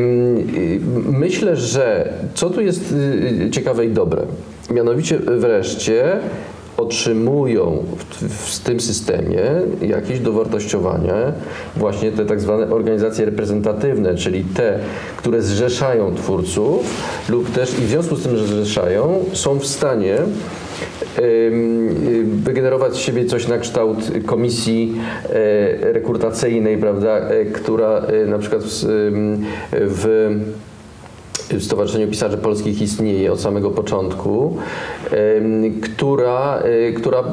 Myślę, 1.11 1.55
że 1.55 2.13
co 2.33 2.49
tu 2.49 2.61
jest 2.61 2.91
y, 2.91 3.49
ciekawe 3.51 3.85
i 3.85 3.89
dobre, 3.89 4.21
mianowicie 4.71 5.17
wreszcie 5.17 6.19
otrzymują 6.77 7.83
w, 7.97 8.55
w 8.55 8.59
tym 8.59 8.79
systemie 8.79 9.41
jakieś 9.81 10.19
dowartościowanie 10.19 11.13
właśnie 11.75 12.11
te 12.11 12.25
tak 12.25 12.41
zwane 12.41 12.69
organizacje 12.69 13.25
reprezentatywne, 13.25 14.15
czyli 14.15 14.43
te, 14.43 14.79
które 15.17 15.41
zrzeszają 15.41 16.15
twórców 16.15 16.83
lub 17.29 17.51
też 17.51 17.79
i 17.79 17.81
w 17.81 17.89
związku 17.89 18.15
z 18.15 18.23
tym, 18.23 18.37
że 18.37 18.47
zrzeszają, 18.47 19.25
są 19.33 19.59
w 19.59 19.65
stanie 19.65 20.17
wygenerować 22.23 22.93
z 22.93 22.97
siebie 22.97 23.25
coś 23.25 23.47
na 23.47 23.57
kształt 23.57 23.97
komisji 24.25 24.95
e, 25.29 25.93
rekrutacyjnej, 25.93 26.77
prawda, 26.77 27.19
e, 27.19 27.45
która 27.45 27.99
e, 27.99 28.25
na 28.25 28.37
przykład 28.37 28.63
w, 28.63 28.83
w 29.71 30.29
w 31.49 31.63
Stowarzyszeniu 31.63 32.07
Pisarzy 32.07 32.37
Polskich 32.37 32.81
istnieje 32.81 33.31
od 33.31 33.41
samego 33.41 33.71
początku, 33.71 34.57
która, 35.81 36.59
e, 36.59 36.91
która 36.91 37.23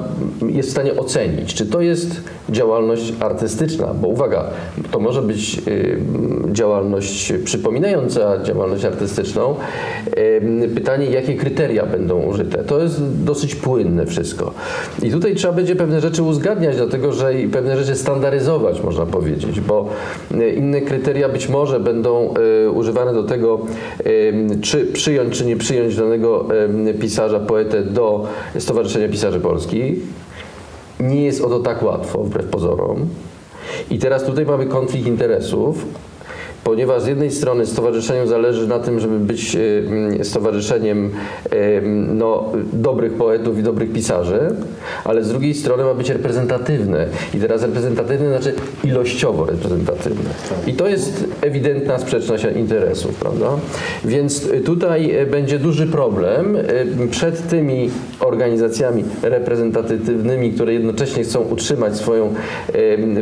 jest 0.49 0.69
w 0.69 0.73
stanie 0.73 0.97
ocenić, 0.97 1.55
czy 1.55 1.67
to 1.67 1.81
jest 1.81 2.21
działalność 2.51 3.13
artystyczna, 3.21 3.95
bo 3.95 4.09
uwaga, 4.09 4.45
to 4.91 5.01
może 5.01 5.23
być 5.23 5.59
em, 5.59 6.55
działalność 6.55 7.33
przypominająca 7.45 8.43
działalność 8.43 8.85
artystyczną. 8.85 9.55
Em, 10.17 10.75
Pytanie, 10.75 11.07
jakie 11.07 11.35
kryteria 11.35 11.87
będą 11.87 12.23
użyte. 12.23 12.65
To 12.65 12.83
jest 12.83 13.25
dosyć 13.25 13.55
płynne 13.55 14.07
wszystko. 14.07 14.53
I 15.03 15.11
tutaj 15.11 15.35
trzeba 15.35 15.53
będzie 15.53 15.77
pewne 15.77 16.01
rzeczy 16.01 16.23
uzgadniać, 16.23 16.77
dlatego 16.77 17.13
że 17.13 17.41
i 17.41 17.49
pewne 17.49 17.77
rzeczy 17.77 17.97
standaryzować, 17.97 18.83
można 18.83 19.07
powiedzieć, 19.07 19.61
bo 19.61 19.89
e, 20.35 20.51
inne 20.51 20.81
kryteria 20.81 21.29
być 21.29 21.49
może 21.49 21.81
będą 21.81 22.35
używane 22.75 23.15
do 23.15 23.23
tego, 23.23 23.61
czy 24.63 24.87
przyjąć, 24.87 25.39
czy 25.39 25.47
nie 25.47 25.57
przyjąć 25.57 25.97
danego 25.97 26.49
pisarza, 27.01 27.41
poetę 27.41 27.83
do 27.83 28.27
Stowarzyszenia 28.59 29.09
Pisarzy 29.09 29.41
Polskich. 29.41 29.95
Nie 31.09 31.25
jest 31.25 31.41
o 31.41 31.49
to 31.49 31.61
tak 31.61 31.83
łatwo, 31.83 32.25
wbrew 32.25 32.47
pozorom. 32.47 33.09
I 33.91 33.99
teraz 33.99 34.25
tutaj 34.25 34.47
mamy 34.47 34.67
konflikt 34.67 35.07
interesów, 35.07 35.87
ponieważ 36.65 37.03
z 37.03 37.07
jednej 37.07 37.31
strony 37.31 37.67
stowarzyszeniu 37.67 38.27
zależy 38.27 38.69
na 38.69 38.79
tym, 38.79 39.01
żeby 39.01 39.19
być 39.19 39.57
e, 39.57 39.59
mm, 39.79 40.25
stowarzyszeniem 40.25 41.11
e, 41.51 41.81
no, 42.15 42.53
dobrych 42.73 43.13
poetów 43.13 43.59
i 43.59 43.63
dobrych 43.63 43.93
pisarzy, 43.93 44.41
ale 45.05 45.25
z 45.25 45.29
drugiej 45.29 45.55
strony 45.55 45.85
ma 45.85 45.95
być 45.95 46.11
reprezentatywne. 46.11 47.07
I 47.35 47.39
teraz 47.39 47.63
reprezentatywne 47.63 48.29
znaczy 48.29 48.55
ilościowo 48.85 49.47
reprezentatywne. 49.47 50.31
I 50.67 50.73
to 50.73 50.89
jest 50.89 51.25
ewidentna 51.41 51.99
sprzeczność 51.99 52.45
interesów, 52.57 53.15
prawda? 53.15 53.51
Więc 54.05 54.49
tutaj 54.65 55.11
e, 55.11 55.27
będzie 55.27 55.59
duży 55.59 55.87
problem 55.87 56.57
przed 57.11 57.49
tymi 57.49 57.91
organizacjami 58.21 59.05
reprezentatywnymi, 59.23 60.53
które 60.53 60.73
jednocześnie 60.73 61.25
chcą 61.25 61.41
utrzymać 61.41 61.97
swoją 61.97 62.35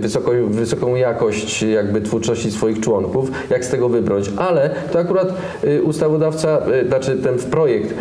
wysoką, 0.01 0.31
wysoką 0.49 0.95
jakość 0.95 1.63
jakby 1.63 2.01
twórczości 2.01 2.51
swoich 2.51 2.81
członków, 2.81 3.32
jak 3.51 3.65
z 3.65 3.69
tego 3.69 3.89
wybrnąć. 3.89 4.31
Ale 4.37 4.71
to 4.93 4.99
akurat 4.99 5.35
y, 5.65 5.83
ustawodawca, 5.83 6.59
y, 6.83 6.89
znaczy 6.89 7.17
ten 7.17 7.39
projekt 7.39 7.95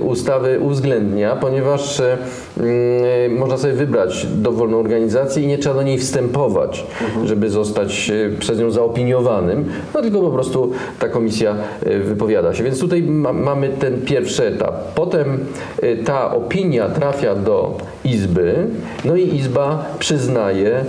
ustawy 0.00 0.60
uwzględnia, 0.60 1.36
ponieważ 1.36 2.00
y, 2.00 3.30
można 3.30 3.56
sobie 3.56 3.72
wybrać 3.72 4.26
dowolną 4.26 4.78
organizację 4.78 5.42
i 5.42 5.46
nie 5.46 5.58
trzeba 5.58 5.74
do 5.74 5.82
niej 5.82 5.98
wstępować, 5.98 6.86
żeby 7.24 7.50
zostać 7.50 8.12
przez 8.38 8.58
nią 8.58 8.70
zaopiniowanym, 8.70 9.64
no 9.94 10.02
tylko 10.02 10.20
po 10.20 10.30
prostu 10.30 10.72
ta 10.98 11.08
komisja 11.08 11.56
wypowiada 12.04 12.54
się. 12.54 12.64
Więc 12.64 12.80
tutaj 12.80 13.02
ma, 13.02 13.32
mamy 13.32 13.68
ten 13.68 14.02
pierwszy 14.02 14.46
etap. 14.46 14.94
Potem 14.94 15.38
ta 16.04 16.34
opinia 16.34 16.88
trafia 16.88 17.34
do 17.34 17.76
Izby, 18.04 18.66
no 19.04 19.16
i 19.16 19.34
Izba 19.36 19.86
przyznaje 19.98 20.84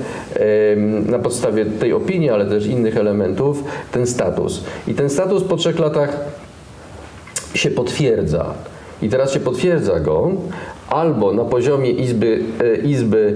na 1.06 1.20
podstawie 1.20 1.66
tej 1.66 1.94
opinii, 1.94 2.30
ale 2.30 2.46
też 2.46 2.66
innych 2.66 2.98
elementów 2.98 3.64
ten 3.92 4.08
status. 4.08 4.64
I 4.88 4.94
ten 4.94 5.10
status 5.10 5.44
po 5.44 5.58
trzech 5.58 5.80
latach 5.80 6.18
się 7.54 7.70
potwierdza. 7.72 8.54
I 9.02 9.10
teraz 9.10 9.34
się 9.34 9.40
potwierdza 9.40 10.00
go 10.00 10.32
albo 10.92 11.34
na 11.34 11.44
poziomie 11.44 11.92
Izby, 11.92 12.40
e, 12.60 12.76
izby 12.88 13.36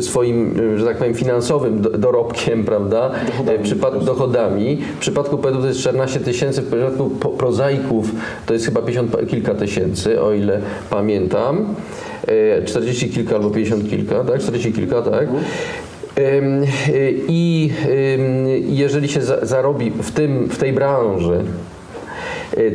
swoim, 0.00 0.54
że 0.76 0.84
tak 0.84 0.96
powiem, 0.96 1.14
finansowym 1.14 1.80
do- 1.80 1.90
dorobkiem, 1.90 2.64
prawda, 2.64 3.10
dochodami, 3.26 3.58
przypad, 3.62 4.04
dochodami. 4.04 4.76
W 4.96 4.98
przypadku 5.00 5.38
poetów 5.38 5.60
to 5.62 5.68
jest 5.68 5.80
14 5.80 6.20
tysięcy, 6.20 6.62
w 6.62 6.66
przypadku 6.66 7.10
prozaików 7.10 8.10
to 8.46 8.52
jest 8.52 8.64
chyba 8.66 8.80
50 8.82 9.10
pa- 9.10 9.26
kilka 9.26 9.54
tysięcy, 9.54 10.22
o 10.22 10.32
ile 10.32 10.60
pamiętam. 10.90 11.74
E, 12.58 12.62
40 12.62 13.08
kilka 13.10 13.36
albo 13.36 13.50
50 13.50 13.90
kilka, 13.90 14.24
tak? 14.24 14.40
40 14.40 14.72
kilka, 14.72 15.02
tak. 15.02 15.28
Y, 16.18 17.14
I 17.28 17.70
jeżeli 18.68 19.08
się 19.08 19.20
za- 19.22 19.46
zarobi 19.46 19.90
w, 19.90 20.10
tym, 20.10 20.48
w 20.48 20.58
tej 20.58 20.72
branży 20.72 21.40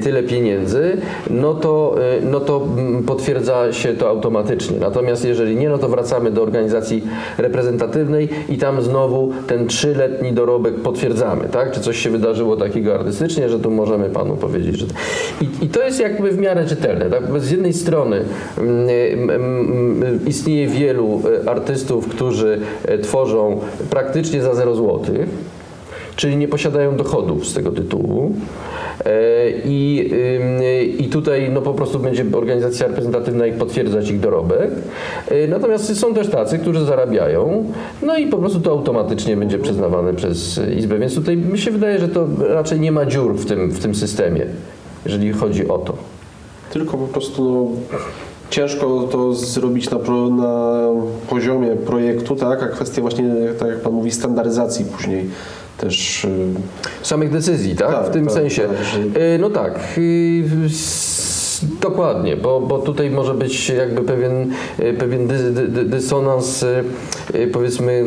tyle 0.03 0.23
pieniędzy, 0.23 0.97
no 1.29 1.53
to, 1.53 1.95
y, 2.19 2.25
no 2.25 2.39
to 2.39 2.67
mm, 2.77 3.03
potwierdza 3.03 3.73
się 3.73 3.93
to 3.93 4.09
automatycznie. 4.09 4.77
Natomiast 4.79 5.25
jeżeli 5.25 5.55
nie, 5.55 5.69
no 5.69 5.77
to 5.77 5.89
wracamy 5.89 6.31
do 6.31 6.43
organizacji 6.43 7.03
reprezentatywnej 7.37 8.29
i 8.49 8.57
tam 8.57 8.81
znowu 8.81 9.31
ten 9.47 9.67
trzyletni 9.67 10.33
dorobek 10.33 10.75
potwierdzamy, 10.75 11.49
tak? 11.49 11.71
Czy 11.71 11.79
coś 11.79 11.97
się 11.97 12.09
wydarzyło 12.09 12.57
takiego 12.57 12.95
artystycznie, 12.95 13.49
że 13.49 13.59
tu 13.59 13.71
możemy 13.71 14.09
panu 14.09 14.37
powiedzieć, 14.37 14.77
że... 14.77 14.85
I, 15.41 15.65
i 15.65 15.69
to 15.69 15.83
jest 15.83 15.99
jakby 15.99 16.31
w 16.31 16.37
miarę 16.37 16.65
czytelne, 16.65 17.09
tak? 17.09 17.41
Z 17.41 17.51
jednej 17.51 17.73
strony 17.73 18.21
mm, 18.57 18.89
mm, 19.29 20.19
istnieje 20.27 20.67
wielu 20.67 21.21
e, 21.45 21.49
artystów, 21.49 22.07
którzy 22.07 22.59
e, 22.85 22.97
tworzą 22.97 23.59
praktycznie 23.89 24.41
za 24.41 24.55
0 24.55 24.75
złotych, 24.75 25.52
czyli 26.15 26.37
nie 26.37 26.47
posiadają 26.47 26.97
dochodów 26.97 27.47
z 27.47 27.53
tego 27.53 27.71
tytułu. 27.71 28.31
E, 29.05 29.09
I, 29.65 30.11
I 30.99 31.07
tutaj 31.07 31.49
no, 31.53 31.61
po 31.61 31.73
prostu 31.73 31.99
będzie 31.99 32.25
organizacja 32.33 32.87
reprezentatywna 32.87 33.47
ich 33.47 33.55
potwierdzać 33.55 34.09
ich 34.09 34.19
dorobek. 34.19 34.71
E, 35.27 35.47
Natomiast 35.47 35.99
są 35.99 36.13
też 36.13 36.27
tacy, 36.29 36.59
którzy 36.59 36.85
zarabiają, 36.85 37.65
no 38.01 38.17
i 38.17 38.27
po 38.27 38.37
prostu 38.37 38.59
to 38.59 38.71
automatycznie 38.71 39.37
będzie 39.37 39.59
przyznawane 39.59 40.13
przez 40.13 40.61
Izbę. 40.77 40.99
Więc 40.99 41.15
tutaj 41.15 41.37
mi 41.37 41.59
się 41.59 41.71
wydaje, 41.71 41.99
że 41.99 42.07
to 42.07 42.27
raczej 42.49 42.79
nie 42.79 42.91
ma 42.91 43.05
dziur 43.05 43.35
w 43.35 43.45
tym, 43.45 43.71
w 43.71 43.79
tym 43.79 43.95
systemie, 43.95 44.45
jeżeli 45.05 45.33
chodzi 45.33 45.67
o 45.67 45.77
to. 45.77 45.93
Tylko 46.71 46.97
po 46.97 47.07
prostu 47.07 47.71
no, 47.91 47.97
ciężko 48.49 49.07
to 49.11 49.33
zrobić 49.33 49.89
na, 49.89 49.99
pro, 49.99 50.29
na 50.29 50.79
poziomie 51.29 51.75
projektu, 51.75 52.35
tak? 52.35 52.63
A 52.63 52.67
kwestia 52.67 53.01
właśnie, 53.01 53.35
tak 53.59 53.69
jak 53.69 53.79
Pan 53.79 53.93
mówi, 53.93 54.11
standaryzacji 54.11 54.85
później 54.85 55.29
też. 55.77 56.25
y, 56.25 56.29
Samych 57.01 57.31
decyzji, 57.31 57.75
tak? 57.75 57.91
Tak, 57.91 58.05
w 58.07 58.09
tym 58.09 58.25
tak, 58.25 58.33
sensie. 58.33 58.61
tak, 58.61 59.21
Y, 59.21 59.37
No 59.39 59.49
tak. 59.49 59.79
y, 59.97 60.43
Dokładnie, 61.81 62.35
bo, 62.37 62.61
bo 62.61 62.79
tutaj 62.79 63.09
może 63.09 63.33
być 63.33 63.69
jakby 63.69 64.01
pewien, 64.01 64.51
pewien 64.99 65.27
dy, 65.27 65.51
dy, 65.51 65.67
dy- 65.67 65.83
dysonans, 65.85 66.65
powiedzmy, 67.53 68.03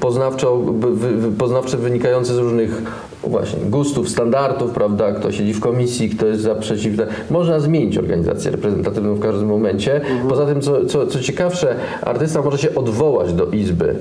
poznawczo, 0.00 0.62
poznawczy 1.38 1.76
wynikający 1.76 2.34
z 2.34 2.38
różnych 2.38 2.82
właśnie 3.22 3.58
gustów, 3.60 4.08
standardów, 4.08 4.70
prawda? 4.70 5.12
Kto 5.12 5.32
siedzi 5.32 5.54
w 5.54 5.60
komisji, 5.60 6.10
kto 6.10 6.26
jest 6.26 6.40
za 6.42 6.54
przeciwne. 6.54 7.06
Można 7.30 7.60
zmienić 7.60 7.98
organizację 7.98 8.50
reprezentatywną 8.50 9.14
w 9.14 9.20
każdym 9.20 9.48
momencie. 9.48 10.00
Poza 10.28 10.46
tym, 10.46 10.60
co, 10.60 10.86
co, 10.86 11.06
co 11.06 11.20
ciekawsze, 11.20 11.76
artysta 12.02 12.42
może 12.42 12.58
się 12.58 12.74
odwołać 12.74 13.32
do 13.32 13.46
izby. 13.46 13.94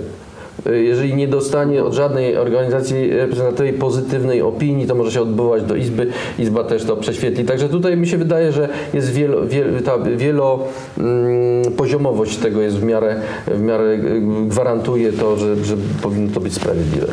Jeżeli 0.71 1.15
nie 1.15 1.27
dostanie 1.27 1.83
od 1.83 1.93
żadnej 1.93 2.37
organizacji 2.37 3.09
reprezentatywnej 3.09 3.73
pozytywnej 3.73 4.41
opinii, 4.41 4.87
to 4.87 4.95
może 4.95 5.11
się 5.11 5.21
odbywać 5.21 5.63
do 5.63 5.75
Izby. 5.75 6.07
Izba 6.39 6.63
też 6.63 6.85
to 6.85 6.97
prześwietli. 6.97 7.45
Także 7.45 7.69
tutaj 7.69 7.97
mi 7.97 8.07
się 8.07 8.17
wydaje, 8.17 8.51
że 8.51 8.69
jest 8.93 9.11
wielo, 9.11 9.47
wielo, 9.47 9.81
ta 9.81 9.97
wielopoziomowość 9.97 12.37
tego 12.37 12.61
jest 12.61 12.77
w 12.77 12.83
miarę, 12.83 13.15
w 13.47 13.61
miarę 13.61 13.83
y, 13.83 14.21
gwarantuje 14.47 15.13
to, 15.13 15.37
że, 15.37 15.55
że 15.55 15.75
powinno 16.01 16.33
to 16.33 16.39
być 16.39 16.53
sprawiedliwe. 16.53 17.07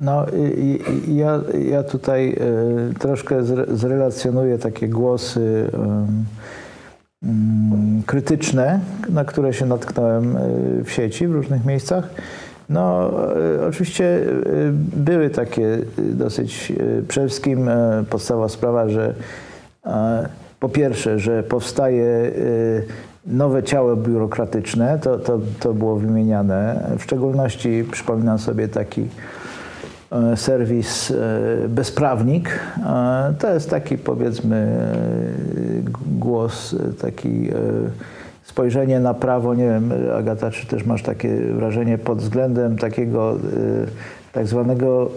No 0.00 0.26
ja, 1.08 1.40
ja 1.68 1.82
tutaj 1.82 2.36
y, 2.90 2.94
troszkę 2.98 3.44
zre, 3.44 3.64
zrelacjonuję 3.68 4.58
takie 4.58 4.88
głosy 4.88 5.40
y, 5.40 5.70
y, 7.26 7.28
krytyczne, 8.06 8.80
na 9.08 9.24
które 9.24 9.52
się 9.52 9.66
natknąłem 9.66 10.36
y, 10.36 10.84
w 10.84 10.90
sieci, 10.90 11.26
w 11.26 11.32
różnych 11.32 11.64
miejscach. 11.64 12.10
No, 12.68 13.10
y, 13.62 13.66
oczywiście 13.66 14.04
y, 14.04 14.72
były 14.96 15.30
takie 15.30 15.64
y, 15.64 15.84
dosyć 15.98 16.72
przede 17.08 17.28
wszystkim 17.28 17.70
podstawowa 18.10 18.48
sprawa, 18.48 18.88
że 18.88 19.14
po 20.60 20.68
pierwsze, 20.68 21.18
że 21.18 21.42
powstaje 21.42 22.32
nowe 23.26 23.62
ciało 23.62 23.96
biurokratyczne, 23.96 24.98
to, 24.98 25.18
to, 25.18 25.40
to 25.60 25.74
było 25.74 25.96
wymieniane. 25.96 26.90
W 26.98 27.02
szczególności 27.02 27.84
przypominam 27.92 28.38
sobie 28.38 28.68
taki 28.68 29.08
e, 30.12 30.36
serwis 30.36 31.10
e, 31.10 31.68
Bezprawnik. 31.68 32.48
E, 32.86 33.34
To 33.38 33.54
jest 33.54 33.70
taki 33.70 33.98
powiedzmy 33.98 34.56
e, 34.56 34.94
głos, 36.18 36.74
e, 36.74 36.92
taki 36.92 37.48
e, 37.50 37.52
spojrzenie 38.44 39.00
na 39.00 39.14
prawo. 39.14 39.54
Nie 39.54 39.64
wiem, 39.64 39.92
Agata, 40.18 40.50
czy 40.50 40.66
też 40.66 40.86
masz 40.86 41.02
takie 41.02 41.36
wrażenie 41.38 41.98
pod 41.98 42.18
względem 42.18 42.78
takiego 42.78 43.32
e, 43.32 43.36
tak 44.32 44.46
zwanego 44.46 45.10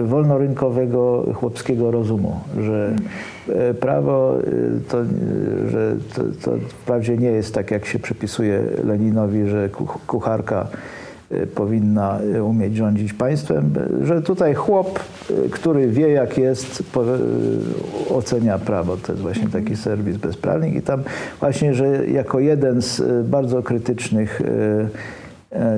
e, 0.00 0.04
wolnorynkowego 0.04 1.24
chłopskiego 1.34 1.90
rozumu, 1.90 2.40
że 2.60 2.96
e, 3.48 3.74
prawo 3.74 4.34
to, 4.88 4.98
że 5.70 5.96
to, 6.14 6.22
to 6.42 6.56
wprawdzie 6.68 7.16
nie 7.16 7.30
jest 7.30 7.54
tak, 7.54 7.70
jak 7.70 7.86
się 7.86 7.98
przypisuje 7.98 8.62
Leninowi, 8.84 9.48
że 9.48 9.68
kuch- 9.68 9.98
kucharka 10.06 10.66
powinna 11.54 12.18
e, 12.34 12.44
umieć 12.44 12.76
rządzić 12.76 13.12
państwem, 13.12 13.70
że 14.02 14.22
tutaj 14.22 14.54
chłop, 14.54 15.00
e, 15.30 15.48
który 15.48 15.88
wie 15.88 16.08
jak 16.08 16.38
jest, 16.38 16.82
ocenia 18.10 18.58
prawo. 18.58 18.96
To 18.96 19.12
jest 19.12 19.22
właśnie 19.22 19.48
taki 19.48 19.76
serwis 19.76 20.16
bezprawnik 20.16 20.74
i 20.74 20.82
tam 20.82 21.02
właśnie, 21.40 21.74
że 21.74 22.06
jako 22.06 22.40
jeden 22.40 22.82
z 22.82 23.02
bardzo 23.28 23.62
krytycznych 23.62 24.42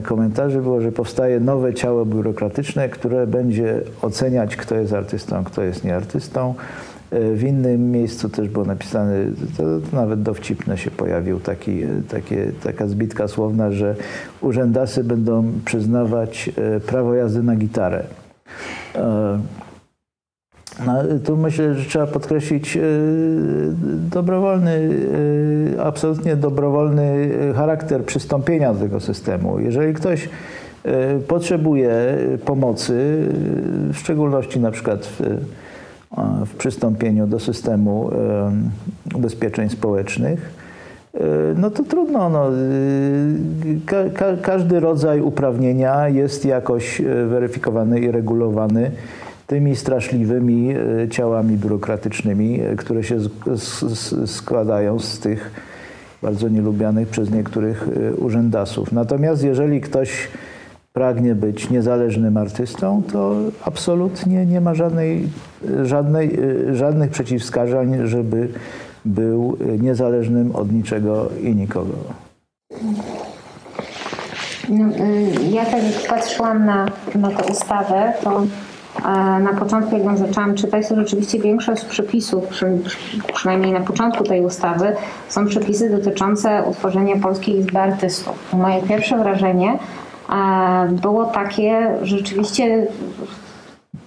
komentarzy 0.02 0.60
było, 0.60 0.80
że 0.80 0.92
powstaje 0.92 1.40
nowe 1.40 1.74
ciało 1.74 2.06
biurokratyczne, 2.06 2.88
które 2.88 3.26
będzie 3.26 3.80
oceniać, 4.02 4.56
kto 4.56 4.74
jest 4.74 4.92
artystą, 4.92 5.44
kto 5.44 5.62
jest 5.62 5.84
nieartystą. 5.84 6.54
E, 6.54 6.87
W 7.10 7.42
innym 7.42 7.90
miejscu 7.90 8.28
też 8.28 8.48
było 8.48 8.64
napisane, 8.64 9.14
to, 9.56 9.96
nawet 9.96 10.22
dowcipne 10.22 10.78
się 10.78 10.90
pojawił 10.90 11.40
taki, 11.40 11.82
e, 11.82 11.88
takie, 12.08 12.52
taka 12.62 12.86
zbitka 12.86 13.28
słowna, 13.28 13.70
że 13.70 13.96
urzędasy 14.40 15.04
będą 15.04 15.52
przyznawać 15.64 16.50
e, 16.76 16.80
prawo 16.80 17.14
jazdy 17.14 17.42
na 17.42 17.56
gitarę. 17.56 18.04
E, 18.94 19.38
no, 20.86 20.94
tu 21.24 21.36
myślę, 21.36 21.74
że 21.74 21.88
trzeba 21.88 22.06
podkreślić 22.06 22.76
e, 22.76 22.80
dobrowolny, 24.10 24.90
e, 25.76 25.82
absolutnie 25.82 26.36
dobrowolny 26.36 27.28
charakter 27.56 28.04
przystąpienia 28.04 28.74
do 28.74 28.80
tego 28.80 29.00
systemu. 29.00 29.60
Jeżeli 29.60 29.94
ktoś 29.94 30.28
e, 30.84 31.18
potrzebuje 31.18 32.16
pomocy, 32.44 33.28
e, 33.90 33.92
w 33.92 33.96
szczególności 33.96 34.60
na 34.60 34.70
przykład 34.70 35.06
w, 35.06 35.20
e, 35.20 35.36
w 36.46 36.54
przystąpieniu 36.54 37.26
do 37.26 37.40
systemu 37.40 38.10
e, 39.12 39.16
ubezpieczeń 39.16 39.68
społecznych, 39.68 40.50
e, 41.14 41.20
no 41.56 41.70
to 41.70 41.82
trudno. 41.82 42.28
No, 42.28 42.48
e, 42.48 42.52
ka, 43.86 43.96
ka, 44.14 44.36
każdy 44.42 44.80
rodzaj 44.80 45.20
uprawnienia 45.20 46.08
jest 46.08 46.44
jakoś 46.44 47.00
e, 47.00 47.04
weryfikowany 47.04 48.00
i 48.00 48.10
regulowany 48.10 48.90
tymi 49.48 49.76
straszliwymi 49.76 50.70
e, 50.70 51.08
ciałami 51.08 51.56
biurokratycznymi, 51.56 52.60
e, 52.60 52.76
które 52.76 53.04
się 53.04 53.18
składają 54.26 54.98
z 54.98 55.18
tych 55.18 55.50
bardzo 56.22 56.48
nielubianych 56.48 57.08
przez 57.08 57.30
niektórych 57.30 57.88
e, 57.88 58.14
urzędasów. 58.14 58.92
Natomiast 58.92 59.44
jeżeli 59.44 59.80
ktoś 59.80 60.28
pragnie 60.98 61.34
być 61.34 61.70
niezależnym 61.70 62.36
artystą, 62.36 63.02
to 63.12 63.34
absolutnie 63.64 64.46
nie 64.46 64.60
ma 64.60 64.74
żadnej, 64.74 65.28
żadnej, 65.82 66.38
e, 66.70 66.74
żadnych 66.74 67.10
przeciwwskazań, 67.10 67.96
żeby 68.04 68.48
był 69.04 69.56
niezależnym 69.80 70.56
od 70.56 70.72
niczego 70.72 71.28
i 71.42 71.54
nikogo. 71.54 71.94
No, 74.68 74.86
y, 74.86 75.50
ja 75.50 75.64
tak 75.64 75.82
jak 75.84 76.08
patrzyłam 76.08 76.66
na, 76.66 76.86
na 77.14 77.30
tę 77.30 77.52
ustawę, 77.52 78.12
to 78.24 78.42
na 79.40 79.54
początku, 79.58 79.96
jak 79.96 80.04
ją 80.04 80.16
zaczęłam 80.16 80.54
czytać, 80.54 80.88
to 80.88 80.96
rzeczywiście 80.96 81.38
większość 81.38 81.84
przepisów, 81.84 82.46
przy, 82.46 82.78
przynajmniej 83.34 83.72
na 83.72 83.80
początku 83.80 84.24
tej 84.24 84.40
ustawy, 84.40 84.92
są 85.28 85.46
przepisy 85.46 85.90
dotyczące 85.90 86.62
utworzenia 86.62 87.16
Polskiej 87.16 87.58
Izby 87.58 87.78
Artystów. 87.78 88.52
Moje 88.52 88.82
pierwsze 88.82 89.18
wrażenie 89.18 89.78
było 90.90 91.24
takie, 91.24 91.88
rzeczywiście 92.02 92.86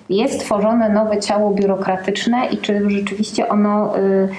jest 0.10 0.40
tworzone 0.40 0.90
nowe 0.90 1.20
ciało 1.20 1.52
biurokratyczne 1.52 2.48
i 2.52 2.58
czy 2.58 2.90
rzeczywiście 2.90 3.48
ono 3.50 3.98
y, 3.98 4.30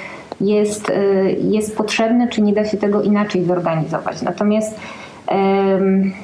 jest, 0.40 0.90
y, 0.90 1.36
jest 1.40 1.76
potrzebne, 1.76 2.28
czy 2.28 2.42
nie 2.42 2.52
da 2.52 2.64
się 2.64 2.76
tego 2.76 3.02
inaczej 3.02 3.44
zorganizować. 3.44 4.22
Natomiast 4.22 4.80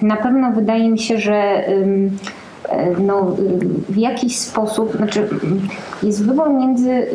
na 0.02 0.16
pewno 0.16 0.52
wydaje 0.52 0.88
mi 0.90 0.98
się, 0.98 1.18
że 1.18 1.64
no, 2.98 3.36
y, 3.38 3.92
w 3.92 3.96
jakiś 3.96 4.38
sposób, 4.38 4.96
znaczy 4.96 5.28
jest 6.02 6.26
wybór 6.26 6.50
między, 6.50 7.06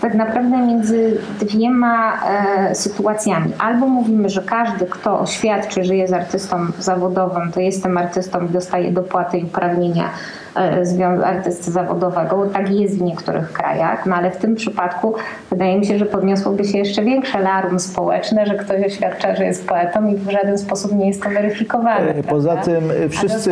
tak 0.00 0.14
naprawdę 0.14 0.58
między 0.58 1.18
dwiema 1.40 2.12
e, 2.12 2.74
sytuacjami. 2.74 3.52
Albo 3.58 3.86
mówimy, 3.86 4.28
że 4.28 4.42
każdy, 4.42 4.86
kto 4.86 5.20
oświadczy, 5.20 5.84
że 5.84 5.96
jest 5.96 6.12
artystą 6.12 6.56
zawodowym, 6.78 7.52
to 7.52 7.60
jestem 7.60 7.98
artystą 7.98 8.46
i 8.46 8.48
dostaje 8.48 8.92
dopłaty 8.92 9.38
i 9.38 9.44
uprawnienia 9.44 10.10
e, 10.56 11.24
artysty 11.24 11.70
zawodowego, 11.70 12.46
tak 12.52 12.70
jest 12.70 12.98
w 12.98 13.02
niektórych 13.02 13.52
krajach, 13.52 14.06
no 14.06 14.16
ale 14.16 14.30
w 14.30 14.36
tym 14.36 14.54
przypadku 14.54 15.14
wydaje 15.50 15.78
mi 15.78 15.86
się, 15.86 15.98
że 15.98 16.06
podniosłoby 16.06 16.64
się 16.64 16.78
jeszcze 16.78 17.02
większe 17.02 17.40
larum 17.40 17.80
społeczne, 17.80 18.46
że 18.46 18.54
ktoś 18.54 18.86
oświadcza, 18.86 19.36
że 19.36 19.44
jest 19.44 19.68
poetą 19.68 20.06
i 20.06 20.16
w 20.16 20.30
żaden 20.30 20.58
sposób 20.58 20.92
nie 20.92 21.08
jest 21.08 21.22
to 21.22 21.30
weryfikowane. 21.30 22.14
E, 22.14 22.22
Poza 22.22 22.52
prawda? 22.52 22.72
tym 22.72 22.90
e, 22.90 23.08
wszyscy, 23.08 23.50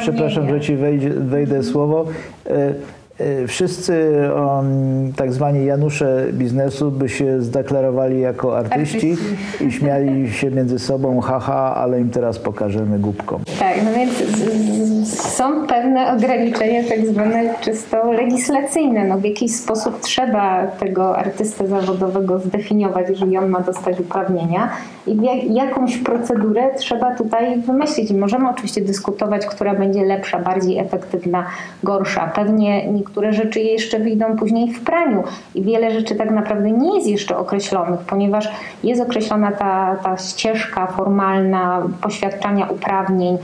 przepraszam, 0.00 0.48
że 0.48 0.60
ci 0.60 0.76
wejdzie, 0.98 1.10
wejdę 1.20 1.62
słowo, 1.62 2.04
e, 2.46 2.74
e, 3.18 3.46
wszyscy 3.46 4.10
um, 4.36 5.12
tak 5.16 5.32
zwani 5.32 5.64
Janusze 5.66 6.26
biznesu 6.32 6.90
by 6.90 7.08
się 7.08 7.42
zdeklarowali 7.42 8.20
jako 8.20 8.58
artyści 8.58 9.10
Artyści. 9.10 9.16
i 9.68 9.72
śmiali 9.72 10.32
się 10.32 10.50
między 10.50 10.78
sobą, 10.78 11.20
haha, 11.20 11.74
ale 11.76 12.00
im 12.00 12.10
teraz 12.10 12.38
pokażemy 12.38 12.98
głupkom. 12.98 13.42
Tak, 13.58 13.76
no 13.84 13.90
więc 13.92 14.12
z- 14.12 14.83
z- 14.83 14.83
są 15.04 15.66
pewne 15.66 16.12
ograniczenia 16.12 16.88
tak 16.88 17.06
zwane 17.06 17.54
czysto 17.60 18.12
legislacyjne. 18.12 19.04
No 19.04 19.18
w 19.18 19.24
jakiś 19.24 19.54
sposób 19.56 20.00
trzeba 20.00 20.66
tego 20.66 21.18
artystę 21.18 21.66
zawodowego 21.66 22.38
zdefiniować, 22.38 23.08
jeżeli 23.08 23.38
on 23.38 23.48
ma 23.48 23.60
dostać 23.60 24.00
uprawnienia 24.00 24.70
i 25.06 25.54
jakąś 25.54 25.96
procedurę 25.96 26.74
trzeba 26.76 27.14
tutaj 27.14 27.60
wymyślić. 27.60 28.12
Możemy 28.12 28.50
oczywiście 28.50 28.80
dyskutować, 28.80 29.46
która 29.46 29.74
będzie 29.74 30.04
lepsza, 30.04 30.38
bardziej 30.38 30.78
efektywna, 30.78 31.46
gorsza. 31.82 32.32
Pewnie 32.34 32.92
niektóre 32.92 33.32
rzeczy 33.32 33.60
jeszcze 33.60 33.98
wyjdą 33.98 34.36
później 34.36 34.72
w 34.72 34.84
praniu 34.84 35.22
i 35.54 35.62
wiele 35.62 35.90
rzeczy 35.90 36.14
tak 36.14 36.30
naprawdę 36.30 36.70
nie 36.70 36.96
jest 36.96 37.08
jeszcze 37.08 37.36
określonych, 37.36 38.00
ponieważ 38.00 38.52
jest 38.84 39.02
określona 39.02 39.52
ta, 39.52 39.96
ta 40.02 40.16
ścieżka 40.16 40.86
formalna 40.86 41.82
poświadczania 42.02 42.66
uprawnień, 42.66 43.38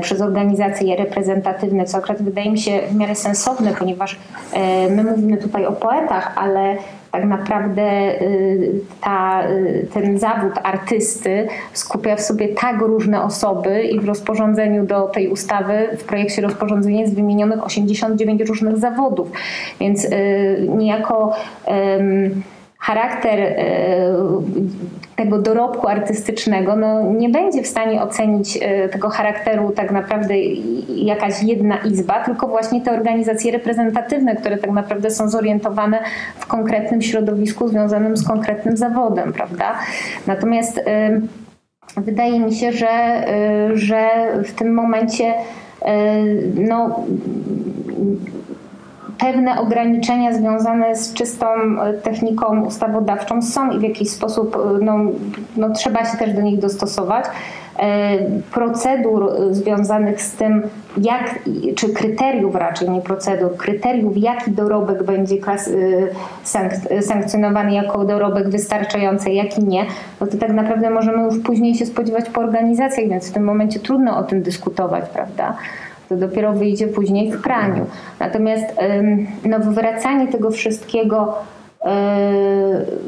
przez 0.00 0.20
organizacje 0.20 0.96
reprezentatywne, 0.96 1.84
co 1.84 1.98
akurat 1.98 2.22
wydaje 2.22 2.50
mi 2.50 2.58
się 2.58 2.80
w 2.90 2.94
miarę 2.94 3.14
sensowne, 3.14 3.74
ponieważ 3.78 4.18
e, 4.52 4.90
my 4.90 5.04
mówimy 5.04 5.36
tutaj 5.36 5.66
o 5.66 5.72
poetach, 5.72 6.32
ale 6.36 6.76
tak 7.12 7.24
naprawdę 7.24 7.82
y, 8.22 8.72
ta, 9.00 9.48
y, 9.48 9.86
ten 9.94 10.18
zawód 10.18 10.52
artysty 10.62 11.48
skupia 11.72 12.16
w 12.16 12.20
sobie 12.20 12.48
tak 12.48 12.80
różne 12.80 13.22
osoby 13.22 13.82
i 13.82 14.00
w 14.00 14.04
rozporządzeniu 14.04 14.86
do 14.86 15.02
tej 15.02 15.28
ustawy, 15.28 15.88
w 15.98 16.04
projekcie 16.04 16.42
rozporządzenia 16.42 17.00
jest 17.00 17.14
wymienionych 17.14 17.64
89 17.64 18.42
różnych 18.42 18.78
zawodów, 18.78 19.30
więc 19.80 20.04
y, 20.04 20.66
niejako 20.76 21.32
charakter 22.78 23.40
e, 23.40 23.54
tego 25.16 25.38
dorobku 25.38 25.88
artystycznego 25.88 26.76
no, 26.76 27.02
nie 27.02 27.28
będzie 27.28 27.62
w 27.62 27.66
stanie 27.66 28.02
ocenić 28.02 28.58
e, 28.62 28.88
tego 28.88 29.08
charakteru 29.08 29.70
tak 29.70 29.90
naprawdę 29.90 30.34
jakaś 30.88 31.42
jedna 31.42 31.76
izba, 31.76 32.24
tylko 32.24 32.48
właśnie 32.48 32.80
te 32.80 32.92
organizacje 32.92 33.52
reprezentatywne, 33.52 34.36
które 34.36 34.58
tak 34.58 34.70
naprawdę 34.70 35.10
są 35.10 35.28
zorientowane 35.28 35.98
w 36.38 36.46
konkretnym 36.46 37.02
środowisku 37.02 37.68
związanym 37.68 38.16
z 38.16 38.26
konkretnym 38.26 38.76
zawodem, 38.76 39.32
prawda? 39.32 39.78
Natomiast 40.26 40.78
e, 40.78 41.20
wydaje 41.96 42.40
mi 42.40 42.54
się, 42.54 42.72
że, 42.72 42.88
e, 42.88 43.76
że 43.76 44.08
w 44.44 44.52
tym 44.52 44.74
momencie 44.74 45.34
no, 46.54 47.04
pewne 49.18 49.60
ograniczenia 49.60 50.32
związane 50.32 50.96
z 50.96 51.14
czystą 51.14 51.46
e, 51.46 51.92
techniką 51.92 52.64
ustawodawczą 52.64 53.42
są 53.42 53.70
i 53.70 53.78
w 53.78 53.82
jakiś 53.82 54.10
sposób 54.10 54.56
e, 54.56 54.84
no, 54.84 54.98
no, 55.56 55.70
trzeba 55.70 56.04
się 56.04 56.18
też 56.18 56.32
do 56.32 56.42
nich 56.42 56.58
dostosować. 56.58 57.24
E, 57.78 58.18
Procedur 58.52 59.32
związanych 59.50 60.22
z 60.22 60.32
tym, 60.32 60.62
jak, 60.98 61.38
czy 61.76 61.88
kryteriów 61.88 62.54
raczej, 62.54 62.90
nie 62.90 63.00
procedur, 63.00 63.56
kryteriów, 63.56 64.16
jaki 64.16 64.50
dorobek 64.50 65.02
będzie 65.02 65.38
klas, 65.38 65.70
sank- 66.44 67.02
sankcjonowany 67.02 67.72
jako 67.72 68.04
dorobek 68.04 68.48
wystarczający, 68.48 69.30
jaki 69.30 69.64
nie, 69.64 69.86
no 70.20 70.26
to 70.26 70.36
tak 70.36 70.52
naprawdę 70.52 70.90
możemy 70.90 71.22
już 71.22 71.38
później 71.38 71.74
się 71.74 71.86
spodziewać 71.86 72.30
po 72.30 72.40
organizacjach, 72.40 73.08
więc 73.08 73.30
w 73.30 73.32
tym 73.32 73.44
momencie 73.44 73.80
trudno 73.80 74.18
o 74.18 74.22
tym 74.22 74.42
dyskutować, 74.42 75.04
prawda? 75.08 75.56
To 76.12 76.26
dopiero 76.26 76.52
wyjdzie 76.52 76.88
później 76.88 77.32
w 77.32 77.42
praniu. 77.42 77.86
Natomiast 78.20 78.66
no, 79.44 79.58
wywracanie 79.58 80.28
tego 80.28 80.50
wszystkiego 80.50 81.34
yy, 81.84 81.90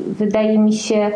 wydaje 0.06 0.58
mi 0.58 0.72
się, 0.72 1.10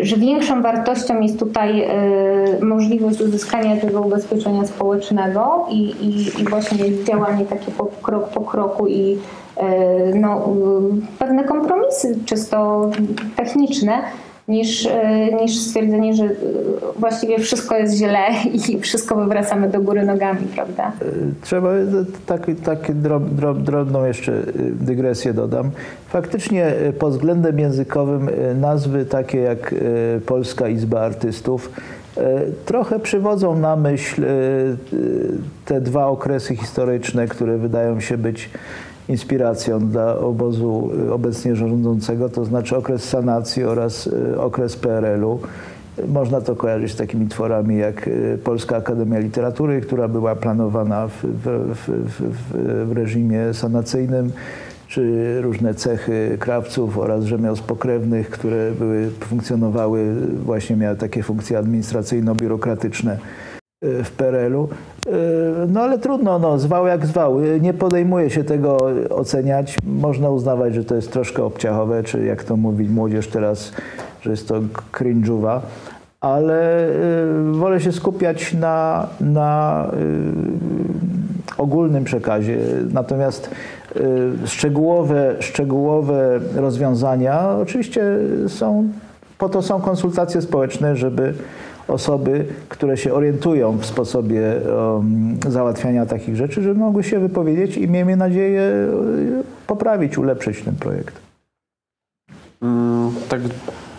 że 0.00 0.16
większą 0.16 0.62
wartością 0.62 1.20
jest 1.20 1.38
tutaj 1.38 1.76
yy, 1.76 2.66
możliwość 2.66 3.20
uzyskania 3.20 3.76
tego 3.76 4.00
ubezpieczenia 4.00 4.66
społecznego 4.66 5.66
i, 5.70 5.80
i, 5.80 6.40
i 6.40 6.44
właśnie 6.44 7.04
działanie 7.04 7.44
takie 7.44 7.72
po, 7.72 7.84
krok 8.02 8.28
po 8.28 8.40
kroku 8.40 8.86
i 8.86 9.10
yy, 9.10 9.18
no, 10.14 10.48
pewne 11.18 11.44
kompromisy 11.44 12.18
czysto 12.24 12.90
techniczne, 13.36 14.02
niż, 14.48 14.84
yy, 14.84 14.92
niż 15.40 15.58
stwierdzenie, 15.58 16.14
że 16.14 16.24
yy, 16.24 16.34
właściwie 16.98 17.38
wszystko 17.38 17.76
jest 17.76 17.94
źle 17.94 18.26
i 18.74 18.80
wszystko 18.80 19.16
wywracamy 19.16 19.68
do 19.68 19.80
góry 19.80 20.06
nogami, 20.06 20.46
prawda? 20.54 20.92
Trzeba 21.42 21.70
taki, 22.26 22.54
taki 22.54 22.94
drob, 22.94 23.24
drob, 23.24 23.58
drobną 23.58 24.04
jeszcze 24.04 24.32
dygresję 24.80 25.34
dodam. 25.34 25.70
Faktycznie 26.08 26.72
pod 26.98 27.12
względem 27.12 27.58
językowym 27.58 28.30
nazwy 28.60 29.04
takie 29.04 29.38
jak 29.38 29.74
Polska 30.26 30.68
Izba 30.68 31.00
Artystów 31.00 31.70
trochę 32.66 33.00
przywodzą 33.00 33.58
na 33.58 33.76
myśl 33.76 34.22
te 35.64 35.80
dwa 35.80 36.06
okresy 36.06 36.56
historyczne, 36.56 37.26
które 37.26 37.58
wydają 37.58 38.00
się 38.00 38.18
być 38.18 38.50
inspiracją 39.12 39.88
dla 39.88 40.18
obozu 40.18 40.90
y, 41.08 41.12
obecnie 41.12 41.56
rządzącego, 41.56 42.28
to 42.28 42.44
znaczy 42.44 42.76
okres 42.76 43.04
sanacji 43.04 43.64
oraz 43.64 44.06
y, 44.06 44.40
okres 44.40 44.76
PRL-u. 44.76 45.40
Można 46.08 46.40
to 46.40 46.56
kojarzyć 46.56 46.92
z 46.92 46.96
takimi 46.96 47.28
tworami 47.28 47.76
jak 47.76 48.08
y, 48.08 48.38
Polska 48.44 48.76
Akademia 48.76 49.18
Literatury, 49.18 49.80
która 49.80 50.08
była 50.08 50.36
planowana 50.36 51.08
w, 51.08 51.24
w, 51.24 51.48
w, 51.74 52.88
w, 52.88 52.92
reżimie 52.92 53.54
sanacyjnym, 53.54 54.32
czy 54.88 55.42
różne 55.42 55.74
cechy 55.74 56.36
krawców 56.40 56.98
oraz 56.98 57.24
rzemiosł 57.24 57.62
pokrewnych, 57.64 58.30
które 58.30 58.72
były, 58.78 59.10
funkcjonowały, 59.20 60.14
właśnie 60.44 60.76
miały 60.76 60.96
takie 60.96 61.22
funkcje 61.22 61.58
administracyjno-biurokratyczne 61.58 63.16
w 63.82 64.10
PRL-u. 64.10 64.68
Y, 65.06 65.10
No 65.68 65.80
ale 65.80 65.98
trudno, 65.98 66.38
no, 66.38 66.58
zwał 66.58 66.86
jak 66.86 67.06
zwał. 67.06 67.40
Y, 67.40 67.60
Nie 67.60 67.74
podejmuje 67.74 68.30
się 68.30 68.44
tego 68.44 68.78
oceniać. 69.10 69.76
Można 69.86 70.30
uznawać, 70.30 70.74
że 70.74 70.84
to 70.84 70.94
jest 70.94 71.12
troszkę 71.12 71.44
obciachowe, 71.44 72.02
czy 72.02 72.24
jak 72.24 72.44
to 72.44 72.56
mówi 72.56 72.88
młodzież 72.88 73.28
teraz, 73.28 73.72
że 74.22 74.30
jest 74.30 74.48
to 74.48 74.60
cringe'owa. 74.92 75.60
Ale 76.20 76.88
y, 76.88 77.52
wolę 77.52 77.80
się 77.80 77.92
skupiać 77.92 78.54
na, 78.54 79.06
na 79.20 79.86
ogólnym 81.58 82.04
przekazie. 82.04 82.58
Natomiast 82.92 83.50
szczegółowe, 84.46 85.36
szczegółowe 85.40 86.40
rozwiązania 86.54 87.56
oczywiście 87.62 88.02
są, 88.48 88.88
po 89.38 89.48
to 89.48 89.62
są 89.62 89.80
konsultacje 89.80 90.42
społeczne, 90.42 90.96
żeby 90.96 91.34
osoby, 91.88 92.44
które 92.68 92.96
się 92.96 93.12
orientują 93.12 93.78
w 93.78 93.86
sposobie 93.86 94.42
um, 94.42 95.38
załatwiania 95.48 96.06
takich 96.06 96.36
rzeczy, 96.36 96.62
żeby 96.62 96.80
mogły 96.80 97.04
się 97.04 97.18
wypowiedzieć 97.18 97.76
i 97.76 97.88
miejmy 97.88 98.16
nadzieję 98.16 98.60
y, 98.60 99.66
poprawić, 99.66 100.18
ulepszyć 100.18 100.62
ten 100.62 100.74
projekt. 100.74 101.14
Mm, 102.62 103.10
Tak 103.28 103.40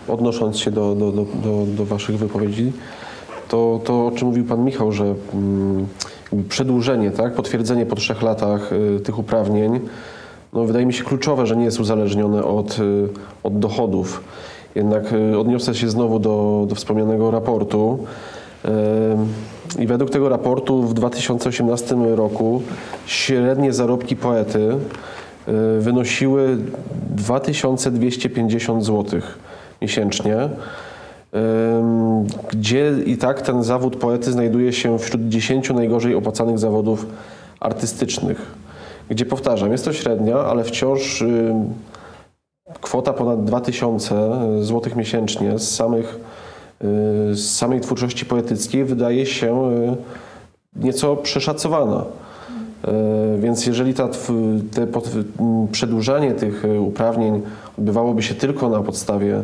odnosząc 0.08 0.58
się 0.58 0.70
do, 0.70 0.94
do, 0.94 1.12
do, 1.12 1.26
do, 1.42 1.66
do 1.76 1.84
Waszych 1.84 2.18
wypowiedzi, 2.18 2.72
to, 3.48 3.80
to 3.84 4.06
o 4.06 4.10
czym 4.10 4.28
mówił 4.28 4.44
Pan 4.44 4.64
Michał, 4.64 4.92
że 4.92 5.14
mm, 5.34 5.86
przedłużenie, 6.48 7.10
tak, 7.10 7.34
potwierdzenie 7.34 7.86
po 7.86 7.96
trzech 7.96 8.22
latach 8.22 8.72
y, 8.72 9.00
tych 9.00 9.18
uprawnień, 9.18 9.80
no, 10.52 10.64
wydaje 10.64 10.86
mi 10.86 10.92
się 10.92 11.04
kluczowe, 11.04 11.46
że 11.46 11.56
nie 11.56 11.64
jest 11.64 11.80
uzależnione 11.80 12.44
od, 12.44 12.78
y, 12.78 13.08
od 13.42 13.58
dochodów. 13.58 14.24
Jednak 14.74 15.12
y, 15.12 15.38
odniosę 15.38 15.74
się 15.74 15.88
znowu 15.88 16.18
do, 16.18 16.66
do 16.68 16.74
wspomnianego 16.74 17.30
raportu. 17.30 17.98
Y, 18.64 19.82
I 19.82 19.86
według 19.86 20.10
tego 20.10 20.28
raportu 20.28 20.82
w 20.82 20.94
2018 20.94 21.96
roku 22.14 22.62
średnie 23.06 23.72
zarobki 23.72 24.16
poety 24.16 24.58
y, 24.58 25.80
wynosiły 25.80 26.58
2250 27.10 28.84
zł 28.84 29.20
miesięcznie, 29.82 30.48
gdzie 32.50 32.92
i 33.06 33.16
tak 33.16 33.42
ten 33.42 33.62
zawód 33.62 33.96
poety 33.96 34.32
znajduje 34.32 34.72
się 34.72 34.98
wśród 34.98 35.28
10 35.28 35.70
najgorzej 35.70 36.14
opłacanych 36.14 36.58
zawodów 36.58 37.06
artystycznych. 37.60 38.54
Gdzie 39.08 39.26
powtarzam, 39.26 39.72
jest 39.72 39.84
to 39.84 39.92
średnia, 39.92 40.36
ale 40.36 40.64
wciąż 40.64 41.24
kwota 42.84 43.12
ponad 43.12 43.44
2000 43.44 44.14
zł 44.60 44.92
miesięcznie 44.96 45.58
z, 45.58 45.74
samych, 45.74 46.20
y, 46.84 47.34
z 47.34 47.56
samej 47.56 47.80
twórczości 47.80 48.26
poetyckiej 48.26 48.84
wydaje 48.84 49.26
się 49.26 49.72
y, 49.72 49.96
nieco 50.84 51.16
przeszacowana. 51.16 52.04
E, 52.84 53.38
Więc 53.38 53.66
jeżeli 53.66 53.94
ta, 53.94 54.08
te 54.74 54.86
pod, 54.86 55.10
przedłużanie 55.72 56.32
tych 56.32 56.64
e, 56.64 56.80
uprawnień 56.80 57.42
odbywałoby 57.78 58.22
się 58.22 58.34
tylko 58.34 58.68
na 58.68 58.80
podstawie 58.80 59.36
e, 59.36 59.42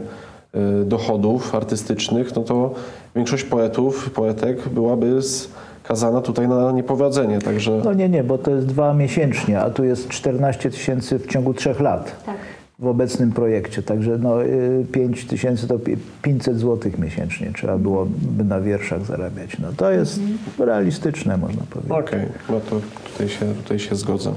dochodów 0.84 1.54
artystycznych, 1.54 2.36
no 2.36 2.42
to 2.42 2.74
większość 3.16 3.44
poetów, 3.44 4.10
poetek 4.10 4.68
byłaby 4.68 5.18
skazana 5.22 6.20
tutaj 6.20 6.48
na 6.48 6.72
niepowodzenie. 6.72 7.38
Także 7.38 7.80
No 7.84 7.94
nie, 7.94 8.08
nie, 8.08 8.24
bo 8.24 8.38
to 8.38 8.50
jest 8.50 8.66
dwa 8.66 8.94
miesięcznie, 8.94 9.60
a 9.60 9.70
tu 9.70 9.84
jest 9.84 10.08
14 10.08 10.70
tysięcy 10.70 11.18
w 11.18 11.26
ciągu 11.26 11.54
trzech 11.54 11.80
lat. 11.80 12.22
Tak. 12.26 12.36
W 12.80 12.86
obecnym 12.86 13.32
projekcie. 13.32 13.82
Także 13.82 14.18
no, 14.18 14.44
y, 14.44 14.86
5 14.92 15.24
tysięcy 15.24 15.68
to 15.68 15.78
pi- 15.78 15.96
500 16.22 16.58
zł 16.58 16.92
miesięcznie 16.98 17.52
trzeba 17.54 17.78
byłoby 17.78 18.44
na 18.44 18.60
wierszach 18.60 19.04
zarabiać. 19.04 19.58
No, 19.58 19.68
to 19.76 19.90
jest 19.90 20.20
realistyczne, 20.58 21.36
można 21.36 21.62
powiedzieć. 21.70 21.92
Okej, 21.92 22.26
no 22.50 22.60
to 22.60 22.80
tutaj 23.12 23.28
się, 23.28 23.54
tutaj 23.54 23.78
się 23.78 23.96
zgodzę. 23.96 24.32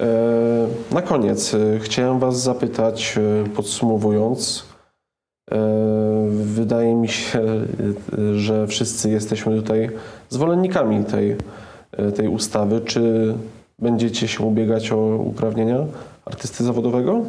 E, 0.00 0.66
Na 0.94 1.02
koniec 1.02 1.54
e, 1.54 1.78
chciałem 1.78 2.18
Was 2.18 2.42
zapytać, 2.42 3.18
e, 3.18 3.48
podsumowując, 3.48 4.72
wydaje 6.30 6.94
mi 6.94 7.08
się, 7.08 7.40
że 8.36 8.66
wszyscy 8.66 9.10
jesteśmy 9.10 9.56
tutaj 9.56 9.90
zwolennikami 10.28 11.04
tej, 11.04 11.36
tej 12.14 12.28
ustawy. 12.28 12.80
Czy 12.84 13.34
będziecie 13.78 14.28
się 14.28 14.44
ubiegać 14.44 14.92
o 14.92 14.96
uprawnienia 15.16 15.78
artysty 16.24 16.64
zawodowego? 16.64 17.24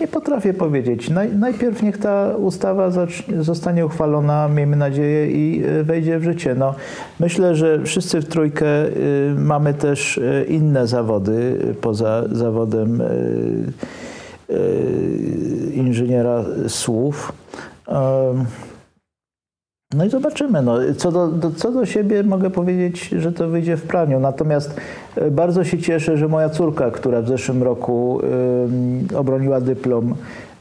Nie 0.00 0.08
potrafię 0.08 0.54
powiedzieć. 0.54 1.10
Naj, 1.10 1.36
najpierw 1.36 1.82
niech 1.82 1.98
ta 1.98 2.36
ustawa 2.36 2.90
zostanie 3.40 3.86
uchwalona, 3.86 4.48
miejmy 4.48 4.76
nadzieję, 4.76 5.30
i 5.30 5.64
y, 5.66 5.84
wejdzie 5.84 6.18
w 6.18 6.24
życie. 6.24 6.54
No, 6.54 6.74
myślę, 7.20 7.56
że 7.56 7.82
wszyscy 7.84 8.20
w 8.20 8.28
trójkę 8.28 8.86
y, 8.86 9.34
mamy 9.38 9.74
też 9.74 10.18
y, 10.18 10.46
inne 10.48 10.86
zawody 10.86 11.58
poza 11.80 12.24
zawodem 12.32 13.02
inżyniera 15.74 16.44
słów. 16.68 17.32
No 19.96 20.04
i 20.04 20.10
zobaczymy. 20.10 20.62
No, 20.62 20.78
co, 20.96 21.12
do, 21.12 21.28
do, 21.28 21.50
co 21.50 21.72
do 21.72 21.86
siebie 21.86 22.22
mogę 22.22 22.50
powiedzieć, 22.50 23.08
że 23.08 23.32
to 23.32 23.48
wyjdzie 23.48 23.76
w 23.76 23.82
praniu. 23.82 24.20
Natomiast 24.20 24.80
e, 25.16 25.30
bardzo 25.30 25.64
się 25.64 25.78
cieszę, 25.78 26.16
że 26.16 26.28
moja 26.28 26.48
córka, 26.48 26.90
która 26.90 27.22
w 27.22 27.28
zeszłym 27.28 27.62
roku 27.62 28.20
em, 28.20 29.18
obroniła 29.18 29.60
dyplom 29.60 30.14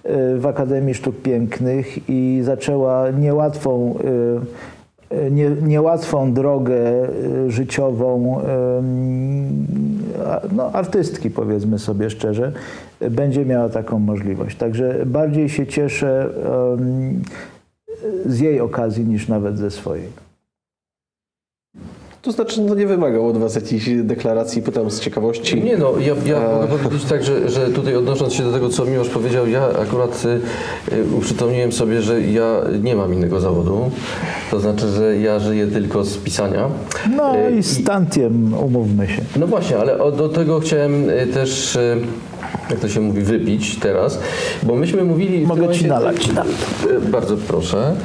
e, 0.04 0.38
w 0.38 0.46
Akademii 0.46 0.94
Sztuk 0.94 1.22
Pięknych 1.22 2.10
i 2.10 2.42
zaczęła 2.44 3.12
niełatwą, 3.12 3.96
e, 5.10 5.32
nie, 5.32 5.50
niełatwą 5.50 6.34
drogę 6.34 6.76
życiową 7.48 8.42
no, 10.56 10.72
artystki, 10.72 11.30
powiedzmy 11.30 11.80
sobie 11.80 12.10
szczerze, 12.10 12.52
będzie 13.12 13.46
miała 13.46 13.70
taką 13.70 14.00
możliwość. 14.00 14.58
Także 14.58 15.00
bardziej 15.06 15.50
się 15.50 15.68
cieszę 15.68 16.30
z 18.26 18.40
jej 18.40 18.60
okazji 18.62 19.06
niż 19.06 19.28
nawet 19.28 19.58
ze 19.58 19.72
swojej. 19.72 20.24
To 22.24 22.32
znaczy, 22.32 22.62
no 22.62 22.76
nie 22.76 22.88
wymagał 22.88 23.28
od 23.28 23.38
Was 23.38 23.56
jakiejś 23.56 23.90
deklaracji, 24.04 24.62
pytam 24.62 24.92
z 24.92 25.00
ciekawości. 25.00 25.64
Nie 25.64 25.78
no, 25.78 25.94
ja, 26.00 26.16
ja 26.26 26.68
mogę 26.72 26.84
powiedzieć 26.84 27.08
tak, 27.10 27.24
że, 27.24 27.50
że 27.50 27.70
tutaj 27.70 27.96
odnosząc 27.96 28.34
się 28.34 28.44
do 28.44 28.52
tego, 28.52 28.70
co 28.70 28.86
Miłosz 28.86 29.10
powiedział, 29.10 29.48
ja 29.48 29.68
akurat 29.82 30.24
y, 30.26 30.96
y, 30.96 31.06
uprzytomniłem 31.18 31.72
sobie, 31.72 32.02
że 32.02 32.22
ja 32.22 32.62
nie 32.82 32.96
mam 32.96 33.14
innego 33.14 33.40
zawodu. 33.40 33.92
To 34.52 34.60
znaczy, 34.60 34.88
że 34.88 35.18
ja 35.18 35.40
żyję 35.40 35.68
tylko 35.68 36.04
z 36.04 36.18
pisania. 36.18 36.70
No 37.16 37.38
Y, 37.38 37.52
i 37.52 37.64
z 37.64 37.84
tantiem 37.84 38.54
umówmy 38.54 39.08
się. 39.08 39.22
No 39.40 39.48
właśnie, 39.48 39.78
ale 39.78 40.00
o, 40.00 40.12
do 40.12 40.30
tego 40.30 40.60
chciałem 40.60 41.10
y, 41.10 41.28
też, 41.34 41.76
y, 41.76 41.98
jak 42.70 42.80
to 42.80 42.90
się 42.90 43.00
mówi, 43.00 43.22
wypić 43.22 43.80
teraz, 43.80 44.20
bo 44.64 44.76
myśmy 44.76 45.04
mówili... 45.04 45.48
Mogę 45.48 45.70
ci 45.70 45.86
nalać. 45.86 46.30
E, 46.30 47.10
Bardzo 47.10 47.38
proszę. 47.38 47.96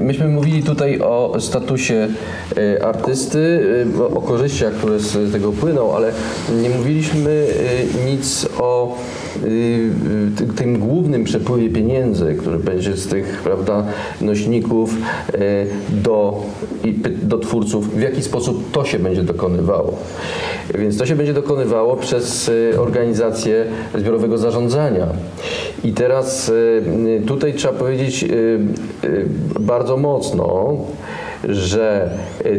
Myśmy 0.00 0.28
mówili 0.28 0.62
tutaj 0.62 1.00
o 1.00 1.36
statusie 1.40 2.08
e, 2.56 2.84
artysty, 2.84 3.66
e, 4.00 4.04
o 4.04 4.22
korzyściach, 4.22 4.72
które 4.72 4.98
z 4.98 5.32
tego 5.32 5.52
płyną, 5.52 5.96
ale 5.96 6.12
nie 6.62 6.68
mówiliśmy 6.68 7.46
nic 8.06 8.46
o 8.58 8.96
tym 10.56 10.78
głównym 10.78 11.24
przepływie 11.24 11.70
pieniędzy, 11.70 12.34
który 12.34 12.58
będzie 12.58 12.96
z 12.96 13.06
tych 13.06 13.40
prawda, 13.44 13.84
nośników 14.20 14.94
e, 15.34 15.38
do, 16.02 16.42
do 17.22 17.38
twórców, 17.38 17.96
w 17.96 18.00
jaki 18.00 18.22
sposób 18.22 18.72
to 18.72 18.84
się 18.84 18.98
będzie 18.98 19.22
dokonywało. 19.22 19.98
Więc 20.78 20.98
to 20.98 21.06
się 21.06 21.16
będzie 21.16 21.34
dokonywało 21.34 21.96
przez 21.96 22.50
organizację 22.78 23.64
zbiorowego 23.94 24.38
zarządzania. 24.38 25.06
I 25.84 25.92
teraz 25.92 26.52
tutaj 27.26 27.54
trzeba 27.54 27.74
powiedzieć 27.74 28.24
bardzo 29.60 29.96
mocno, 29.96 30.76
że 31.48 32.10
e, 32.44 32.50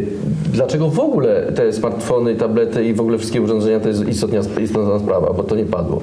dlaczego 0.52 0.88
w 0.88 1.00
ogóle 1.00 1.52
te 1.52 1.72
smartfony, 1.72 2.34
tablety 2.34 2.84
i 2.84 2.94
w 2.94 3.00
ogóle 3.00 3.18
wszystkie 3.18 3.42
urządzenia 3.42 3.80
to 3.80 3.88
jest 3.88 4.08
istotna, 4.08 4.38
istotna 4.60 4.98
sprawa, 4.98 5.32
bo 5.32 5.42
to 5.42 5.56
nie 5.56 5.64
padło. 5.64 6.00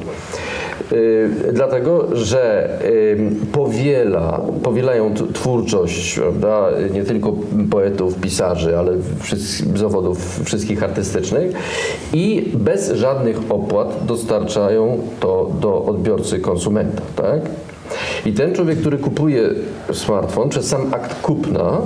Y, 0.92 1.30
Dlatego, 1.54 2.16
że 2.16 2.70
y, 2.86 3.18
powiela, 3.52 4.42
powielają 4.64 5.14
twórczość, 5.34 6.20
prawda, 6.20 6.68
nie 6.94 7.04
tylko 7.04 7.34
poetów, 7.72 8.16
pisarzy, 8.16 8.78
ale 8.78 8.92
wszystkich 9.20 9.78
zawodów 9.78 10.44
wszystkich 10.46 10.84
artystycznych 10.84 11.56
i 12.14 12.52
bez 12.54 12.92
żadnych 12.92 13.38
opłat 13.50 14.06
dostarczają 14.06 14.98
to 15.20 15.52
do 15.62 15.86
odbiorcy 15.86 16.40
konsumenta, 16.40 17.02
tak? 17.16 17.42
I 18.26 18.34
ten 18.34 18.56
człowiek, 18.56 18.80
który 18.80 18.98
kupuje 18.98 19.50
smartfon 19.94 20.50
przez 20.50 20.66
sam 20.66 20.94
akt 20.94 21.22
kupna, 21.22 21.82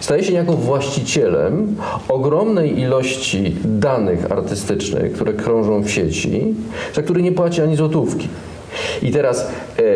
staje 0.00 0.24
się 0.24 0.32
niejako 0.32 0.52
właścicielem 0.52 1.76
ogromnej 2.08 2.80
ilości 2.80 3.56
danych 3.64 4.32
artystycznych, 4.32 5.12
które 5.12 5.32
krążą 5.32 5.82
w 5.82 5.90
sieci, 5.90 6.54
za 6.94 7.02
które 7.02 7.22
nie 7.22 7.32
płaci 7.32 7.62
ani 7.62 7.76
złotówki. 7.76 8.28
I 9.02 9.10
teraz 9.10 9.48
e, 9.78 9.82
e, 9.82 9.90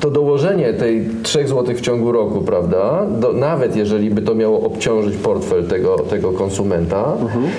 to 0.00 0.10
dołożenie 0.10 0.72
tej 0.72 1.08
3 1.22 1.48
zł 1.48 1.74
w 1.76 1.80
ciągu 1.80 2.12
roku, 2.12 2.40
prawda, 2.40 3.06
do, 3.06 3.32
nawet 3.32 3.76
jeżeli 3.76 4.10
by 4.10 4.22
to 4.22 4.34
miało 4.34 4.60
obciążyć 4.60 5.16
portfel 5.16 5.64
tego, 5.64 5.96
tego 5.98 6.32
konsumenta, 6.32 7.16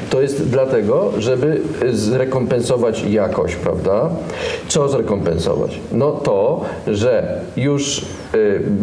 to 0.10 0.22
jest 0.22 0.49
dlatego, 0.49 1.12
żeby 1.18 1.62
zrekompensować 1.91 3.03
jakość, 3.10 3.56
prawda? 3.56 4.10
Co 4.68 4.89
zrekompensować? 4.89 5.80
No 5.91 6.12
to, 6.12 6.62
że 6.88 7.41
już 7.58 8.06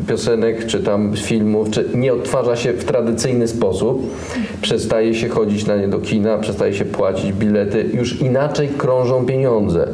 piosenek, 0.08 0.66
czy 0.66 0.80
tam 0.80 1.16
filmów, 1.16 1.70
czy 1.70 1.88
nie 1.94 2.12
odtwarza 2.12 2.56
się 2.56 2.72
w 2.72 2.84
tradycyjny 2.84 3.48
sposób, 3.48 4.14
przestaje 4.62 5.14
się 5.14 5.28
chodzić 5.28 5.66
na 5.66 5.76
nie 5.76 5.88
do 5.88 5.98
kina, 5.98 6.38
przestaje 6.38 6.74
się 6.74 6.84
płacić 6.84 7.32
bilety, 7.32 7.90
już 7.94 8.20
inaczej 8.20 8.68
krążą 8.68 9.26
pieniądze. 9.26 9.88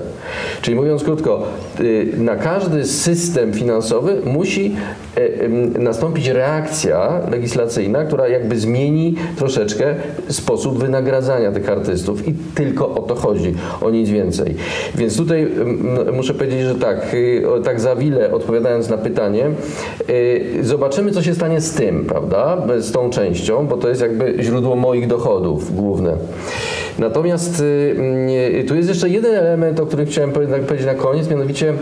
Czyli 0.62 0.76
mówiąc 0.76 1.04
krótko, 1.04 1.46
y, 1.80 2.12
na 2.16 2.36
każdy 2.36 2.84
system 2.84 3.52
finansowy 3.52 4.16
musi 4.24 4.76
y, 5.18 5.20
y, 5.20 5.48
nastąpić 5.78 6.28
reakcja 6.28 7.20
legislacyjna, 7.30 8.04
która 8.04 8.28
jakby 8.28 8.58
zmieni 8.58 9.14
troszeczkę 9.36 9.94
sposób 10.28 10.78
wynagradzania 10.78 11.52
tych 11.52 11.68
artystów 11.68 12.28
i 12.28 12.34
tylko 12.54 12.94
o 12.94 13.02
to 13.02 13.14
chodzi, 13.14 13.54
o 13.80 13.90
nic 13.90 14.10
więcej. 14.10 14.54
Więc 14.94 15.16
tutaj 15.16 15.48
muszę 16.12 16.34
powiedzieć, 16.34 16.60
że 16.60 16.74
tak, 16.74 17.14
y, 17.14 17.42
tak 17.64 17.80
za 17.80 17.96
wile 17.96 18.32
odpowiadając 18.32 18.88
na 18.88 18.98
pytanie, 18.98 19.47
y, 20.10 20.44
zobaczymy 20.62 21.10
co 21.12 21.22
się 21.22 21.34
stanie 21.34 21.60
z 21.60 21.72
tym, 21.74 22.04
prawda, 22.04 22.62
z 22.78 22.92
tą 22.92 23.10
częścią, 23.10 23.66
bo 23.66 23.76
to 23.76 23.88
jest 23.88 24.00
jakby 24.00 24.34
źródło 24.40 24.76
moich 24.76 25.06
dochodów 25.06 25.74
główne. 25.76 26.16
Natomiast 26.98 27.60
y, 27.60 27.94
mm, 27.98 28.66
tu 28.66 28.74
jest 28.76 28.88
jeszcze 28.88 29.08
jeden 29.08 29.34
element, 29.34 29.80
o 29.80 29.86
którym 29.86 30.06
chciałem 30.06 30.32
powie- 30.32 30.46
powiedzieć 30.66 30.86
na 30.86 30.94
koniec, 30.94 31.30
mianowicie 31.30 31.70
y, 31.70 31.74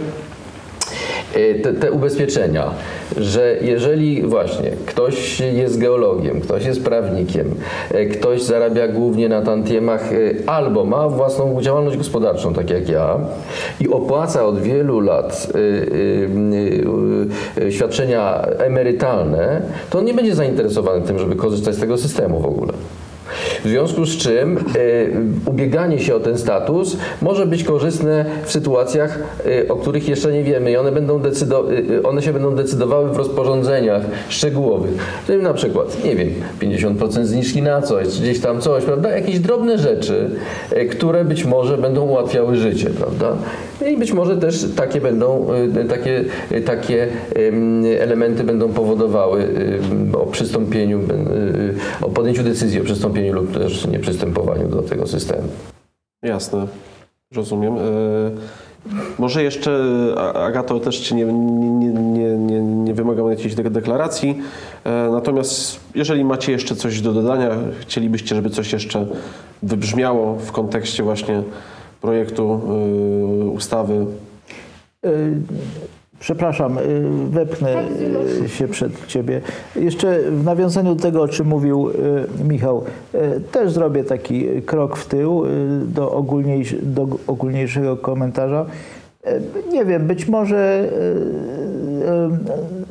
te, 1.62 1.72
te 1.72 1.92
ubezpieczenia, 1.92 2.70
że 3.16 3.56
jeżeli 3.60 4.22
właśnie 4.22 4.70
ktoś 4.86 5.40
jest 5.40 5.78
geologiem, 5.78 6.40
ktoś 6.40 6.64
jest 6.64 6.84
prawnikiem, 6.84 7.54
y, 7.94 8.06
ktoś 8.06 8.42
zarabia 8.42 8.88
głównie 8.88 9.28
na 9.28 9.42
tantiemach 9.42 10.12
y, 10.12 10.42
albo 10.46 10.84
ma 10.84 11.08
własną 11.08 11.62
działalność 11.62 11.96
gospodarczą, 11.96 12.54
tak 12.54 12.70
jak 12.70 12.88
ja, 12.88 13.18
i 13.80 13.88
opłaca 13.88 14.44
od 14.44 14.60
wielu 14.60 15.00
lat 15.00 15.52
świadczenia 17.70 18.42
emerytalne, 18.58 19.62
to 19.90 19.98
on 19.98 20.04
nie 20.04 20.14
będzie 20.14 20.34
zainteresowany 20.34 21.06
tym, 21.06 21.18
żeby 21.18 21.36
korzystać 21.36 21.74
z 21.74 21.80
tego 21.80 21.98
systemu 21.98 22.40
w 22.40 22.46
ogóle. 22.46 22.72
W 23.64 23.68
związku 23.68 24.04
z 24.04 24.16
czym 24.16 24.56
e, 24.56 24.60
ubieganie 25.50 25.98
się 25.98 26.14
o 26.14 26.20
ten 26.20 26.38
status 26.38 26.96
może 27.22 27.46
być 27.46 27.64
korzystne 27.64 28.24
w 28.44 28.52
sytuacjach, 28.52 29.18
e, 29.46 29.68
o 29.68 29.76
których 29.76 30.08
jeszcze 30.08 30.32
nie 30.32 30.44
wiemy 30.44 30.70
i 30.70 30.76
one, 30.76 30.92
będą 30.92 31.22
e, 31.22 32.02
one 32.02 32.22
się 32.22 32.32
będą 32.32 32.54
decydowały 32.54 33.10
w 33.10 33.16
rozporządzeniach 33.16 34.02
szczegółowych. 34.28 34.92
Czyli 35.26 35.42
na 35.42 35.54
przykład, 35.54 36.04
nie 36.04 36.16
wiem, 36.16 36.28
50% 36.60 37.24
zniżki 37.24 37.62
na 37.62 37.82
coś, 37.82 38.20
gdzieś 38.20 38.40
tam 38.40 38.60
coś, 38.60 38.84
prawda? 38.84 39.10
Jakieś 39.10 39.38
drobne 39.38 39.78
rzeczy, 39.78 40.30
które 40.90 41.24
być 41.24 41.44
może 41.44 41.78
będą 41.78 42.06
ułatwiały 42.06 42.56
życie, 42.56 42.90
prawda? 42.90 43.36
I 43.92 43.96
być 43.96 44.12
może 44.12 44.36
też 44.36 44.66
takie 44.76 45.00
będą, 45.00 45.46
e, 45.52 45.84
takie, 45.84 46.24
e, 46.50 46.60
takie 46.60 47.08
em, 47.34 47.84
elementy 48.00 48.44
będą 48.44 48.68
powodowały 48.68 49.48
o 50.12 50.26
przystąpieniu, 50.26 50.98
e, 50.98 52.04
o 52.06 52.08
podjęciu 52.08 52.42
decyzji 52.42 52.80
o 52.80 52.84
przystąpieniu 52.84 53.32
lub 53.32 53.54
też 53.54 53.86
nieprzystępowaniu 53.86 54.68
do 54.68 54.82
tego 54.82 55.06
systemu. 55.06 55.48
Jasne, 56.22 56.66
rozumiem. 57.34 57.74
Może 59.18 59.42
jeszcze, 59.42 59.80
Agato, 60.34 60.80
też 60.80 60.98
Cię 60.98 61.14
nie, 61.14 61.24
nie, 61.24 61.88
nie, 61.88 62.36
nie, 62.36 62.60
nie 62.60 62.94
wymagam 62.94 63.30
jakiejś 63.30 63.54
de- 63.54 63.70
deklaracji. 63.70 64.38
Natomiast 65.10 65.80
jeżeli 65.94 66.24
macie 66.24 66.52
jeszcze 66.52 66.76
coś 66.76 67.00
do 67.00 67.12
dodania, 67.12 67.50
chcielibyście, 67.80 68.34
żeby 68.34 68.50
coś 68.50 68.72
jeszcze 68.72 69.06
wybrzmiało 69.62 70.34
w 70.34 70.52
kontekście 70.52 71.02
właśnie 71.02 71.42
projektu 72.00 72.60
e, 73.44 73.50
ustawy. 73.50 74.06
Y, 75.06 75.32
Przepraszam, 76.20 76.78
y, 76.78 76.82
wepchnę 77.30 77.74
y, 78.44 78.48
się 78.48 78.68
przed 78.68 79.06
Ciebie. 79.06 79.40
Jeszcze 79.76 80.18
w 80.30 80.44
nawiązaniu 80.44 80.94
do 80.94 81.02
tego, 81.02 81.22
o 81.22 81.28
czym 81.28 81.46
mówił 81.46 81.90
y, 81.90 81.94
Michał, 82.48 82.84
y, 83.14 83.18
też 83.52 83.72
zrobię 83.72 84.04
taki 84.04 84.46
krok 84.66 84.96
w 84.96 85.06
tył 85.06 85.44
y, 85.46 85.48
do, 85.86 86.12
ogólniejsz, 86.12 86.74
do 86.82 87.06
ogólniejszego 87.26 87.96
komentarza. 87.96 88.66
Y, 89.26 89.40
Nie 89.72 89.84
wiem, 89.84 90.06
być 90.06 90.28
może 90.28 90.84
y, 90.84 90.86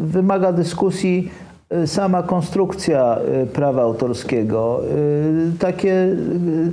y, 0.01 0.03
wymaga 0.03 0.51
dyskusji 0.53 1.31
y, 1.83 1.87
sama 1.87 2.23
konstrukcja 2.23 3.17
y, 3.43 3.47
prawa 3.47 3.81
autorskiego. 3.81 4.81
Y, 5.55 5.59
Takie 5.59 5.93
y, 5.93 6.71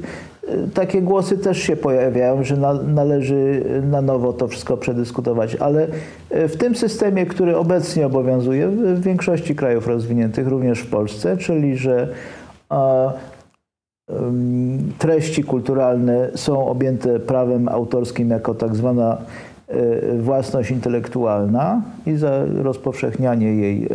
takie 0.74 1.02
głosy 1.02 1.38
też 1.38 1.58
się 1.58 1.76
pojawiają, 1.76 2.44
że 2.44 2.56
na, 2.56 2.74
należy 2.74 3.62
na 3.90 4.02
nowo 4.02 4.32
to 4.32 4.48
wszystko 4.48 4.76
przedyskutować, 4.76 5.54
ale 5.56 5.86
e, 6.30 6.48
w 6.48 6.56
tym 6.56 6.74
systemie, 6.76 7.26
który 7.26 7.56
obecnie 7.56 8.06
obowiązuje 8.06 8.68
w 8.68 9.00
większości 9.00 9.54
krajów 9.54 9.86
rozwiniętych, 9.86 10.48
również 10.48 10.80
w 10.80 10.90
Polsce, 10.90 11.36
czyli 11.36 11.76
że 11.76 12.08
a, 12.68 13.12
treści 14.98 15.44
kulturalne 15.44 16.28
są 16.34 16.66
objęte 16.66 17.20
prawem 17.20 17.68
autorskim 17.68 18.30
jako 18.30 18.54
tak 18.54 18.76
zwana 18.76 19.18
e, 19.68 20.18
własność 20.18 20.70
intelektualna 20.70 21.82
i 22.06 22.16
za 22.16 22.44
rozpowszechnianie 22.62 23.54
jej 23.54 23.84
e, 23.84 23.88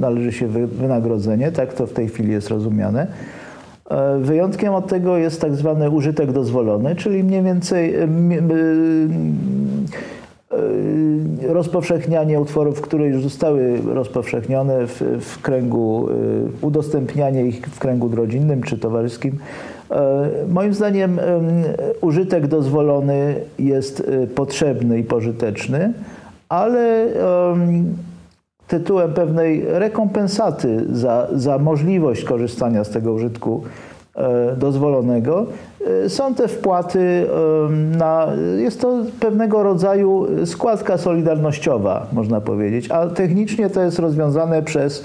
należy 0.00 0.32
się 0.32 0.48
wy- 0.48 0.66
wynagrodzenie, 0.66 1.52
tak 1.52 1.74
to 1.74 1.86
w 1.86 1.92
tej 1.92 2.08
chwili 2.08 2.32
jest 2.32 2.48
rozumiane. 2.48 3.06
E, 3.90 4.18
Wyjątkiem 4.18 4.74
od 4.74 4.86
tego 4.86 5.16
jest 5.16 5.40
tak 5.40 5.54
zwany 5.54 5.90
użytek 5.90 6.32
dozwolony, 6.32 6.96
czyli 6.96 7.24
mniej 7.24 7.42
więcej 7.42 7.94
e, 7.94 8.02
e, 8.02 8.08
rozpowszechnianie 11.52 12.40
utworów, 12.40 12.80
które 12.80 13.06
już 13.06 13.22
zostały 13.22 13.80
rozpowszechnione 13.86 14.86
w, 14.86 15.02
w 15.20 15.42
kręgu, 15.42 16.08
udostępnianie 16.60 17.46
ich 17.46 17.66
w 17.66 17.78
kręgu 17.78 18.16
rodzinnym 18.16 18.62
czy 18.62 18.78
towarzyskim. 18.78 19.38
Moim 20.48 20.74
zdaniem 20.74 21.18
em, 21.18 21.44
użytek 22.00 22.46
dozwolony 22.46 23.34
jest 23.58 24.10
potrzebny 24.34 24.98
i 24.98 25.04
pożyteczny, 25.04 25.92
ale 26.48 27.06
tytułem 28.68 29.12
pewnej 29.12 29.64
rekompensaty 29.66 30.84
za, 30.92 31.28
za 31.32 31.58
możliwość 31.58 32.24
korzystania 32.24 32.84
z 32.84 32.90
tego 32.90 33.12
użytku 33.12 33.62
e, 34.14 34.56
dozwolonego. 34.56 35.46
E, 36.04 36.08
są 36.08 36.34
te 36.34 36.48
wpłaty 36.48 37.26
em, 37.68 37.96
na, 37.96 38.26
jest 38.58 38.80
to 38.80 38.94
pewnego 39.20 39.62
rodzaju 39.62 40.26
składka 40.46 40.98
solidarnościowa, 40.98 42.06
można 42.12 42.40
powiedzieć, 42.40 42.90
a 42.90 43.06
technicznie 43.06 43.70
to 43.70 43.80
jest 43.80 43.98
rozwiązane 43.98 44.62
przez 44.62 45.04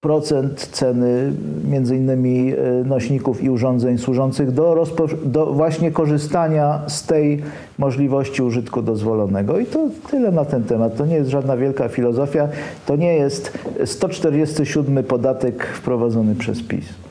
procent 0.00 0.68
ceny 0.72 1.32
między 1.64 1.96
innymi 1.96 2.52
e, 2.52 2.84
nośników 2.84 3.42
i 3.42 3.50
urządzeń 3.50 3.98
służących 3.98 4.50
do, 4.50 4.86
do 5.24 5.46
właśnie 5.46 5.90
korzystania 5.90 6.80
z 6.86 7.06
tej 7.06 7.42
możliwości 7.78 8.42
użytku 8.42 8.82
dozwolonego. 8.82 9.58
I 9.58 9.66
to 9.66 9.88
tyle 10.10 10.32
na 10.32 10.44
ten 10.44 10.64
temat. 10.64 10.96
To 10.96 11.06
nie 11.06 11.14
jest 11.14 11.30
żadna 11.30 11.56
wielka 11.56 11.88
filozofia. 11.88 12.48
To 12.86 12.96
nie 12.96 13.14
jest 13.14 13.58
147 13.84 15.04
podatek 15.04 15.66
wprowadzony 15.66 16.34
przez 16.34 16.62
PiS. 16.62 17.07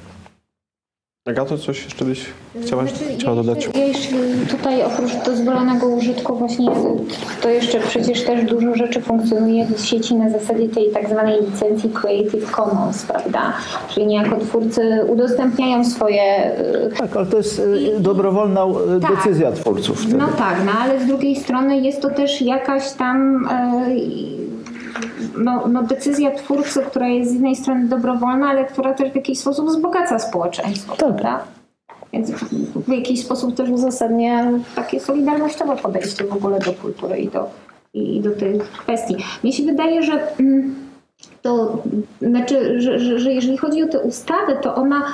Agato, 1.27 1.57
coś 1.57 1.83
jeszcze 1.83 2.05
byś 2.05 2.25
chciała, 2.61 2.83
Znaczy, 2.85 3.03
chciała 3.17 3.35
dodać? 3.35 3.69
Jeszcze 3.75 4.15
tutaj 4.49 4.83
oprócz 4.83 5.11
dozwolonego 5.25 5.87
użytku 5.87 6.35
właśnie 6.35 6.67
to 7.41 7.49
jeszcze 7.49 7.79
przecież 7.79 8.23
też 8.23 8.45
dużo 8.45 8.75
rzeczy 8.75 9.01
funkcjonuje 9.01 9.65
w 9.65 9.85
sieci 9.85 10.15
na 10.15 10.29
zasadzie 10.29 10.69
tej 10.69 10.89
tak 10.91 11.09
zwanej 11.09 11.41
licencji 11.41 11.89
Creative 11.89 12.51
Commons, 12.51 13.05
prawda? 13.05 13.53
Czyli 13.89 14.05
niejako 14.05 14.37
twórcy 14.37 14.81
udostępniają 15.07 15.85
swoje 15.85 16.51
y, 16.85 16.97
Tak, 16.97 17.17
ale 17.17 17.25
to 17.25 17.37
jest 17.37 17.61
e, 17.95 17.99
dobrowolna 17.99 18.61
e, 18.61 18.99
Tak. 19.01 19.15
decyzja 19.15 19.51
twórców. 19.51 20.01
Wtedy. 20.01 20.17
No 20.17 20.27
tak, 20.27 20.57
no 20.65 20.71
ale 20.71 20.99
z 20.99 21.05
drugiej 21.05 21.35
strony 21.35 21.79
jest 21.79 22.01
to 22.01 22.09
też 22.09 22.41
jakaś 22.41 22.91
tam 22.91 23.47
e, 23.51 23.85
no, 25.43 25.67
no 25.67 25.83
decyzja 25.83 26.31
twórcy, 26.31 26.81
która 26.81 27.07
jest 27.07 27.31
z 27.31 27.33
jednej 27.33 27.55
strony 27.55 27.87
dobrowolna, 27.87 28.49
ale 28.49 28.65
która 28.65 28.93
też 28.93 29.11
w 29.11 29.15
jakiś 29.15 29.39
sposób 29.39 29.67
wzbogaca 29.67 30.19
społeczeństwo, 30.19 30.95
prawda? 30.95 31.43
Więc 32.13 32.31
w 32.75 32.91
jakiś 32.91 33.23
sposób 33.23 33.55
też 33.55 33.69
uzasadnia 33.69 34.51
takie 34.75 34.99
solidarnościowe 34.99 35.75
podejście 35.75 36.23
w 36.23 36.33
ogóle 36.33 36.59
do 36.59 36.73
kultury 36.73 37.17
i 37.17 37.27
do, 37.27 37.49
i 37.93 38.21
do 38.21 38.31
tych 38.31 38.71
kwestii. 38.71 39.15
Mnie 39.43 39.53
się 39.53 39.63
wydaje, 39.63 40.03
że 40.03 40.37
mm, 40.39 40.75
to 41.41 41.83
znaczy, 42.21 42.81
że, 42.81 42.99
że, 42.99 43.19
że 43.19 43.33
jeżeli 43.33 43.57
chodzi 43.57 43.83
o 43.83 43.87
tę 43.87 43.99
ustawę, 43.99 44.55
to 44.61 44.75
ona 44.75 45.05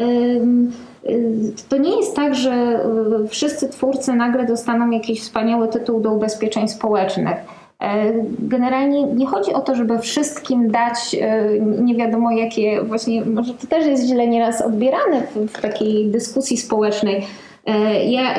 ym, 0.00 0.72
y, 1.08 1.52
to 1.68 1.76
nie 1.76 1.96
jest 1.96 2.16
tak, 2.16 2.34
że 2.34 2.84
y, 3.24 3.28
wszyscy 3.28 3.68
twórcy 3.68 4.12
nagle 4.12 4.46
dostaną 4.46 4.90
jakiś 4.90 5.22
wspaniały 5.22 5.68
tytuł 5.68 6.00
do 6.00 6.12
ubezpieczeń 6.12 6.68
społecznych. 6.68 7.36
E, 7.82 8.12
Generalnie 8.38 9.02
nie 9.02 9.26
chodzi 9.26 9.52
o 9.52 9.60
to, 9.60 9.74
żeby 9.74 9.98
wszystkim 9.98 10.70
dać 10.70 11.16
e, 11.20 11.44
nie 11.60 11.94
wiadomo 11.94 12.30
jakie, 12.30 12.82
właśnie 12.82 13.24
może 13.24 13.54
to 13.54 13.66
też 13.66 13.86
jest 13.86 14.06
źle 14.06 14.26
nieraz 14.28 14.62
odbierane 14.62 15.22
w, 15.22 15.52
w 15.52 15.60
takiej 15.60 16.06
dyskusji 16.06 16.56
społecznej, 16.56 17.26
e, 17.66 18.04
ja- 18.04 18.38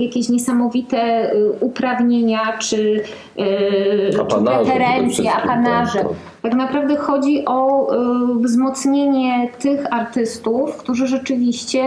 jakieś 0.00 0.28
niesamowite 0.28 1.30
uprawnienia 1.60 2.58
czy, 2.58 3.02
czy 4.12 4.18
preferencje, 4.64 5.08
wszystkim, 5.24 5.26
apanarze. 5.50 6.04
Tak, 6.42 6.54
naprawdę 6.54 6.96
chodzi 6.96 7.44
o 7.46 7.88
y, 7.94 8.42
wzmocnienie 8.42 9.48
tych 9.58 9.92
artystów, 9.92 10.76
którzy 10.76 11.06
rzeczywiście 11.06 11.84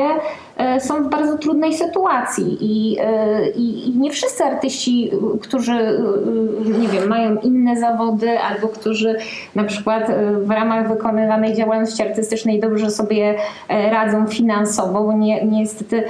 y, 0.77 0.79
są 0.79 1.03
w 1.03 1.09
bardzo 1.09 1.37
trudnej 1.37 1.73
sytuacji 1.73 2.57
i, 2.61 2.99
y, 2.99 3.51
i, 3.55 3.89
i 3.89 3.97
nie 3.97 4.11
wszyscy 4.11 4.43
artyści, 4.43 5.11
y, 5.35 5.39
którzy 5.39 5.71
y, 5.71 6.79
nie 6.79 6.87
wiem, 6.87 7.09
mają 7.09 7.35
inne 7.39 7.79
zawody 7.79 8.39
albo 8.39 8.67
którzy 8.67 9.15
na 9.55 9.63
przykład 9.63 10.11
w 10.43 10.49
ramach 10.49 10.87
wykonywanej 10.89 11.55
działalności 11.55 12.03
artystycznej 12.03 12.59
dobrze 12.59 12.91
sobie 12.91 13.35
e, 13.69 13.89
radzą 13.89 14.27
finansowo, 14.27 15.03
bo 15.03 15.13
nie, 15.13 15.45
niestety 15.45 16.03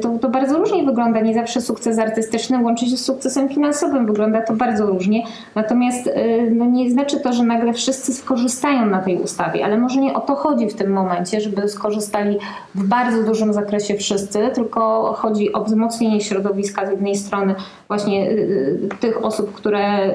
to, 0.00 0.18
to 0.18 0.28
bardzo 0.28 0.58
różnie 0.58 0.84
wygląda. 0.84 1.20
Nie 1.20 1.34
zawsze 1.34 1.60
sukces 1.60 1.98
artystyczny 1.98 2.62
łączy 2.62 2.86
się 2.86 2.96
z 2.96 3.04
sukcesem 3.04 3.48
finansowym. 3.48 4.06
Wygląda 4.06 4.42
to 4.42 4.52
bardzo 4.52 4.86
różnie. 4.86 5.22
Natomiast 5.54 6.10
no 6.50 6.64
nie 6.64 6.90
znaczy 6.90 7.20
to, 7.20 7.32
że 7.32 7.42
nagle 7.42 7.72
wszyscy 7.74 8.14
skorzystają 8.14 8.86
na 8.86 8.98
tej 8.98 9.20
ustawie, 9.20 9.64
ale 9.64 9.78
może 9.78 10.00
nie 10.00 10.14
o 10.14 10.20
to 10.20 10.34
chodzi 10.34 10.68
w 10.68 10.74
tym 10.74 10.92
momencie, 10.92 11.40
żeby 11.40 11.68
skorzystali 11.68 12.38
w 12.74 12.84
bardzo 12.84 13.22
dużym 13.22 13.52
zakresie 13.52 13.94
wszyscy, 13.94 14.50
tylko 14.54 15.12
chodzi 15.12 15.52
o 15.52 15.64
wzmocnienie 15.64 16.20
środowiska 16.20 16.86
z 16.86 16.90
jednej 16.90 17.16
strony 17.16 17.54
właśnie 17.88 18.30
y, 18.30 18.32
y, 18.32 18.88
tych 19.00 19.24
osób, 19.24 19.54
które 19.54 20.08
y, 20.08 20.14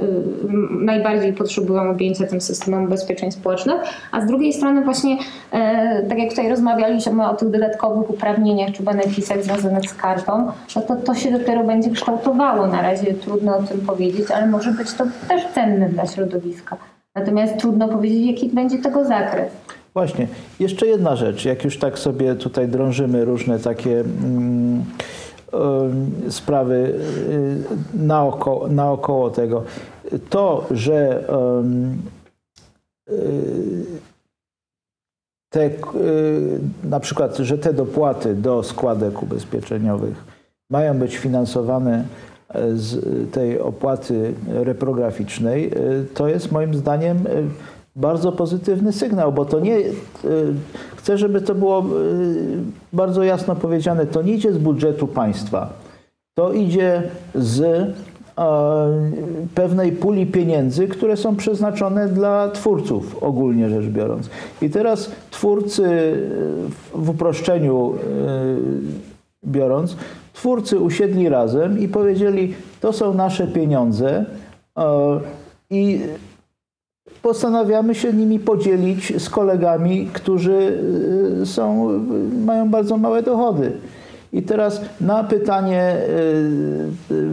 najbardziej 0.71 1.33
potrzebują 1.33 1.89
objęcia 1.89 2.27
tym 2.27 2.41
systemem 2.41 2.83
ubezpieczeń 2.83 3.31
społecznych, 3.31 3.81
a 4.11 4.21
z 4.21 4.25
drugiej 4.25 4.53
strony 4.53 4.81
właśnie, 4.81 5.17
tak 6.09 6.19
jak 6.19 6.29
tutaj 6.29 6.49
rozmawialiśmy 6.49 7.29
o 7.29 7.35
tych 7.35 7.49
dodatkowych 7.49 8.09
uprawnieniach 8.09 8.71
czy 8.71 8.83
beneficjach 8.83 9.43
związanych 9.43 9.89
z 9.89 9.93
kartą, 9.93 10.51
no 10.75 10.81
to 10.81 10.95
to 10.95 11.15
się 11.15 11.31
dopiero 11.31 11.63
będzie 11.63 11.89
kształtowało. 11.89 12.67
Na 12.67 12.81
razie 12.81 13.13
trudno 13.13 13.57
o 13.57 13.63
tym 13.63 13.81
powiedzieć, 13.81 14.31
ale 14.31 14.47
może 14.47 14.71
być 14.71 14.93
to 14.93 15.03
też 15.27 15.43
cenne 15.53 15.89
dla 15.89 16.07
środowiska. 16.07 16.77
Natomiast 17.15 17.57
trudno 17.57 17.87
powiedzieć, 17.87 18.27
jaki 18.27 18.49
będzie 18.49 18.77
tego 18.77 19.05
zakres. 19.05 19.51
Właśnie. 19.93 20.27
Jeszcze 20.59 20.87
jedna 20.87 21.15
rzecz. 21.15 21.45
Jak 21.45 21.63
już 21.65 21.77
tak 21.77 21.99
sobie 21.99 22.35
tutaj 22.35 22.67
drążymy 22.67 23.25
różne 23.25 23.59
takie 23.59 23.99
mm, 23.99 24.83
em, 25.53 26.11
sprawy 26.31 26.75
y, 27.29 27.63
naokoło, 27.93 28.67
naokoło 28.67 29.29
tego. 29.29 29.63
To, 30.29 30.65
że 30.71 31.23
y, 33.09 33.13
te, 35.49 35.65
y, 35.65 35.71
na 36.83 36.99
przykład, 36.99 37.37
że 37.37 37.57
te 37.57 37.73
dopłaty 37.73 38.35
do 38.35 38.63
składek 38.63 39.23
ubezpieczeniowych 39.23 40.23
mają 40.69 40.99
być 40.99 41.17
finansowane 41.17 42.05
z 42.75 43.31
tej 43.31 43.59
opłaty 43.59 44.33
reprograficznej, 44.47 45.65
y, 45.65 46.05
to 46.13 46.27
jest 46.27 46.51
moim 46.51 46.75
zdaniem 46.75 47.17
y, 47.17 47.43
bardzo 47.95 48.31
pozytywny 48.31 48.93
sygnał, 48.93 49.33
bo 49.33 49.45
to 49.45 49.59
nie, 49.59 49.77
y, 49.77 49.93
chcę, 50.95 51.17
żeby 51.17 51.41
to 51.41 51.55
było 51.55 51.85
bardzo 52.93 53.23
jasno 53.23 53.55
powiedziane, 53.55 54.05
to 54.05 54.21
nie 54.21 54.33
idzie 54.33 54.53
z 54.53 54.57
budżetu 54.57 55.07
państwa, 55.07 55.73
to 56.37 56.53
idzie 56.53 57.03
z 57.35 57.87
pewnej 59.55 59.91
puli 59.91 60.25
pieniędzy, 60.25 60.87
które 60.87 61.17
są 61.17 61.35
przeznaczone 61.35 62.07
dla 62.07 62.49
twórców, 62.49 63.23
ogólnie 63.23 63.69
rzecz 63.69 63.85
biorąc. 63.85 64.29
I 64.61 64.69
teraz 64.69 65.11
twórcy, 65.31 66.13
w 66.93 67.09
uproszczeniu 67.09 67.93
biorąc, 69.45 69.95
twórcy 70.39 70.79
usiedli 70.79 71.29
razem 71.29 71.79
i 71.79 71.87
powiedzieli, 71.87 72.53
to 72.81 72.93
są 72.93 73.13
nasze 73.13 73.47
pieniądze 73.47 74.25
e, 74.77 75.19
i 75.69 75.99
postanawiamy 77.21 77.95
się 77.95 78.13
nimi 78.13 78.39
podzielić 78.39 79.21
z 79.21 79.29
kolegami, 79.29 80.09
którzy 80.13 80.79
y, 81.41 81.45
są, 81.45 81.89
mają 82.45 82.69
bardzo 82.69 82.97
małe 82.97 83.23
dochody. 83.23 83.71
I 84.33 84.41
teraz 84.41 84.81
na 85.01 85.23
pytanie 85.23 85.97
y, 87.11 87.31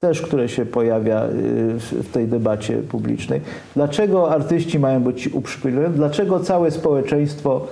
też, 0.00 0.22
które 0.22 0.48
się 0.48 0.66
pojawia 0.66 1.22
w 1.90 2.12
tej 2.12 2.28
debacie 2.28 2.76
publicznej, 2.76 3.40
dlaczego 3.74 4.30
artyści 4.30 4.78
mają 4.78 5.02
być 5.02 5.28
uprzykrzone, 5.28 5.90
dlaczego 5.90 6.40
całe 6.40 6.70
społeczeństwo 6.70 7.66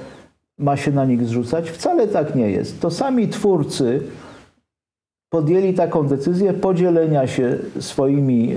ma 0.59 0.77
się 0.77 0.91
na 0.91 1.05
nich 1.05 1.25
zrzucać? 1.25 1.71
Wcale 1.71 2.09
tak 2.09 2.35
nie 2.35 2.51
jest. 2.51 2.81
To 2.81 2.91
sami 2.91 3.29
twórcy 3.29 4.01
podjęli 5.31 5.75
taką 5.75 6.07
decyzję 6.07 6.53
podzielenia 6.53 7.27
się 7.27 7.59
swoimi 7.81 8.57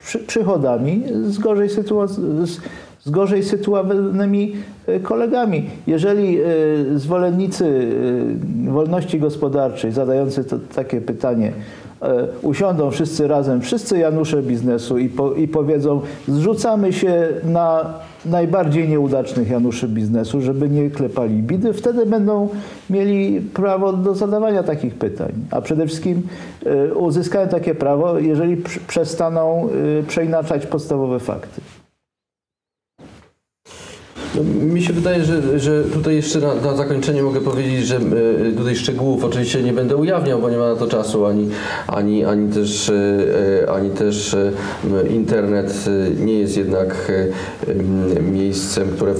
przy, 0.00 0.18
przychodami 0.18 1.02
z 1.26 1.38
gorzej, 1.38 1.68
z, 1.68 3.10
gorzej 3.10 3.44
sytuowanymi 3.44 4.56
e, 4.86 5.00
kolegami. 5.00 5.70
Jeżeli 5.86 6.38
e, 6.40 6.44
zwolennicy 6.94 7.92
e, 8.66 8.70
wolności 8.70 9.20
gospodarczej 9.20 9.92
zadający 9.92 10.44
to, 10.44 10.58
takie 10.74 11.00
pytanie 11.00 11.52
e, 12.02 12.26
usiądą 12.42 12.90
wszyscy 12.90 13.28
razem, 13.28 13.60
wszyscy 13.60 13.98
Janusze 13.98 14.42
biznesu 14.42 14.98
i, 14.98 15.08
po, 15.08 15.34
i 15.34 15.48
powiedzą 15.48 16.00
zrzucamy 16.28 16.92
się 16.92 17.28
na 17.44 17.94
najbardziej 18.24 18.88
nieudacznych 18.88 19.50
Januszy 19.50 19.88
biznesu, 19.88 20.40
żeby 20.40 20.68
nie 20.68 20.90
klepali 20.90 21.42
bidy, 21.42 21.72
wtedy 21.72 22.06
będą 22.06 22.48
mieli 22.90 23.40
prawo 23.40 23.92
do 23.92 24.14
zadawania 24.14 24.62
takich 24.62 24.94
pytań. 24.94 25.32
A 25.50 25.60
przede 25.60 25.86
wszystkim 25.86 26.22
e, 26.66 26.94
uzyskają 26.94 27.48
takie 27.48 27.74
prawo, 27.74 28.18
jeżeli 28.18 28.56
pr- 28.56 28.80
przestaną 28.80 29.68
e, 30.00 30.02
przeinaczać 30.02 30.66
podstawowe 30.66 31.20
fakty. 31.20 31.60
Mi 34.44 34.82
się 34.82 34.92
wydaje, 34.92 35.24
że, 35.24 35.58
że 35.58 35.84
tutaj 35.84 36.16
jeszcze 36.16 36.38
na, 36.38 36.54
na 36.54 36.76
zakończenie 36.76 37.22
mogę 37.22 37.40
powiedzieć, 37.40 37.86
że 37.86 37.96
e, 37.96 38.52
tutaj 38.56 38.76
szczegółów 38.76 39.24
oczywiście 39.24 39.62
nie 39.62 39.72
będę 39.72 39.96
ujawniał, 39.96 40.40
bo 40.40 40.50
nie 40.50 40.56
ma 40.56 40.68
na 40.68 40.76
to 40.76 40.86
czasu, 40.86 41.26
ani, 41.26 41.48
ani, 41.86 42.24
ani 42.24 42.52
też, 42.52 42.90
e, 42.90 42.94
e, 43.62 43.70
ani 43.72 43.90
też 43.90 44.34
e, 44.34 44.52
internet 45.10 45.84
e, 45.86 46.24
nie 46.24 46.38
jest 46.38 46.56
jednak 46.56 47.12
e, 47.68 48.22
miejscem, 48.22 48.88
które 48.88 49.14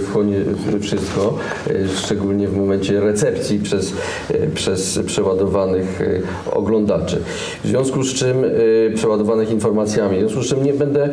wchłonie 0.00 0.36
wszystko, 0.80 1.38
e, 1.66 1.88
szczególnie 1.88 2.48
w 2.48 2.56
momencie 2.56 3.00
recepcji 3.00 3.58
przez, 3.58 3.92
e, 4.30 4.46
przez 4.46 5.00
przeładowanych 5.06 6.00
e, 6.00 6.50
oglądaczy. 6.50 7.20
W 7.64 7.68
związku 7.68 8.02
z 8.02 8.14
czym 8.14 8.44
e, 8.44 8.48
przeładowanych 8.94 9.50
informacjami, 9.50 10.16
w 10.16 10.20
związku 10.20 10.42
z 10.42 10.46
czym 10.46 10.64
nie 10.64 10.72
będę 10.72 11.08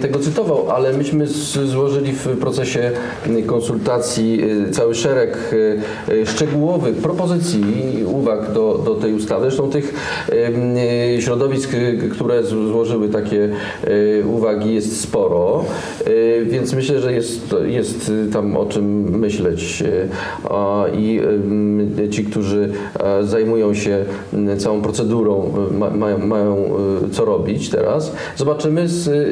tego 0.00 0.18
cytował, 0.18 0.70
ale 0.70 0.92
myśmy 0.92 1.26
złożyli 1.66 2.12
w 2.12 2.26
procesie 2.50 2.90
konsultacji 3.46 4.40
e, 4.68 4.70
cały 4.70 4.94
szereg 4.94 5.38
e, 6.08 6.12
e, 6.12 6.26
szczegółowych 6.26 6.96
propozycji 6.96 7.60
i 8.00 8.04
uwag 8.04 8.52
do, 8.52 8.82
do 8.84 8.94
tej 8.94 9.14
ustawy. 9.14 9.42
Zresztą 9.42 9.70
tych 9.70 9.94
środowisk, 11.20 11.70
które 12.12 12.44
złożyły 12.44 13.08
takie 13.08 13.48
uwagi 14.34 14.74
jest 14.74 15.00
sporo, 15.00 15.64
więc 16.44 16.72
myślę, 16.72 17.00
że 17.00 17.12
jest, 17.12 17.54
jest 17.64 18.12
tam 18.32 18.56
o 18.56 18.66
czym 18.66 19.18
myśleć 19.18 19.84
i 20.94 21.20
ci, 22.10 22.24
którzy 22.24 22.72
zajmują 23.22 23.74
się 23.74 24.04
całą 24.58 24.82
procedurą, 24.82 25.52
ma, 25.78 25.90
mają, 25.90 26.18
mają 26.18 26.70
co 27.12 27.24
robić 27.24 27.70
teraz. 27.70 28.12
Zobaczymy, 28.36 28.88
z, 28.88 29.28